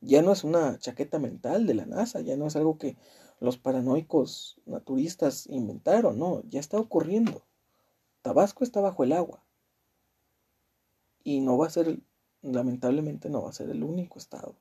ya 0.00 0.22
no 0.22 0.32
es 0.32 0.44
una 0.44 0.78
chaqueta 0.78 1.18
mental 1.18 1.66
de 1.66 1.74
la 1.74 1.86
NASA, 1.86 2.20
ya 2.20 2.36
no 2.36 2.46
es 2.46 2.56
algo 2.56 2.78
que 2.78 2.96
los 3.38 3.58
paranoicos 3.58 4.60
naturistas 4.66 5.46
inventaron, 5.46 6.18
no, 6.18 6.42
ya 6.48 6.60
está 6.60 6.78
ocurriendo. 6.78 7.44
Tabasco 8.22 8.64
está 8.64 8.80
bajo 8.80 9.04
el 9.04 9.12
agua. 9.12 9.42
Y 11.22 11.40
no 11.40 11.56
va 11.58 11.66
a 11.66 11.70
ser, 11.70 12.00
lamentablemente 12.42 13.28
no 13.28 13.42
va 13.42 13.50
a 13.50 13.54
ser 13.54 13.70
el 13.70 13.82
único 13.82 14.18
estado. 14.18 14.56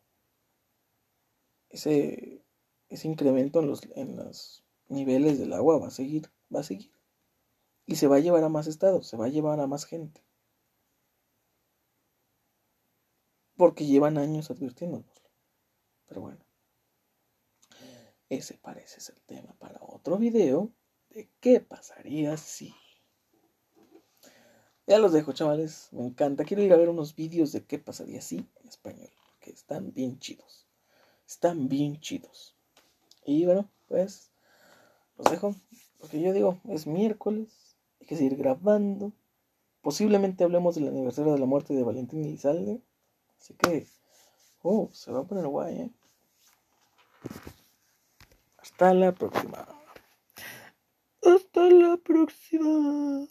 Ese, 1.69 2.41
ese 2.89 3.07
incremento 3.07 3.59
en 3.59 3.67
los, 3.67 3.81
en 3.95 4.15
los 4.15 4.63
niveles 4.87 5.39
del 5.39 5.53
agua 5.53 5.77
va 5.77 5.87
a 5.87 5.91
seguir, 5.91 6.29
va 6.53 6.61
a 6.61 6.63
seguir. 6.63 6.91
Y 7.85 7.95
se 7.95 8.07
va 8.07 8.17
a 8.17 8.19
llevar 8.19 8.43
a 8.43 8.49
más 8.49 8.67
estados, 8.67 9.07
se 9.07 9.17
va 9.17 9.25
a 9.25 9.29
llevar 9.29 9.59
a 9.59 9.67
más 9.67 9.85
gente. 9.85 10.21
Porque 13.59 13.85
llevan 13.85 14.17
años 14.17 14.49
advirtiéndonos. 14.51 15.21
Pero 16.07 16.21
bueno. 16.21 16.39
Ese 18.29 18.53
parece 18.53 19.01
ser 19.01 19.19
tema 19.25 19.53
para 19.59 19.81
otro 19.81 20.17
video 20.17 20.71
de 21.09 21.29
qué 21.41 21.59
pasaría 21.59 22.37
si. 22.37 22.73
Ya 24.87 24.97
los 24.97 25.11
dejo, 25.11 25.33
chavales. 25.33 25.89
Me 25.91 26.05
encanta. 26.05 26.45
Quiero 26.45 26.63
ir 26.63 26.71
a 26.71 26.77
ver 26.77 26.87
unos 26.87 27.17
vídeos 27.17 27.51
de 27.51 27.65
qué 27.65 27.79
pasaría 27.79 28.21
si 28.21 28.37
en 28.37 28.69
español. 28.69 29.11
Que 29.41 29.51
están 29.51 29.93
bien 29.93 30.19
chidos. 30.19 30.65
Están 31.27 31.67
bien 31.67 31.99
chidos. 31.99 32.55
Y 33.25 33.43
bueno, 33.43 33.69
pues 33.89 34.31
los 35.17 35.29
dejo. 35.29 35.53
Porque 35.97 36.21
yo 36.21 36.31
digo, 36.31 36.61
es 36.69 36.87
miércoles. 36.87 37.75
Hay 37.99 38.07
que 38.07 38.15
seguir 38.15 38.37
grabando. 38.37 39.11
Posiblemente 39.81 40.45
hablemos 40.45 40.75
del 40.75 40.87
aniversario 40.87 41.33
de 41.33 41.39
la 41.39 41.45
muerte 41.45 41.73
de 41.73 41.83
Valentín 41.83 42.23
Elizalde. 42.23 42.81
Así 43.39 43.53
que, 43.53 43.87
oh, 44.61 44.89
se 44.91 45.11
va 45.11 45.21
a 45.21 45.23
poner 45.23 45.47
guay, 45.47 45.81
¿eh? 45.81 45.91
Hasta 48.57 48.93
la 48.93 49.13
próxima. 49.13 49.65
Hasta 51.23 51.69
la 51.69 51.97
próxima. 51.97 53.27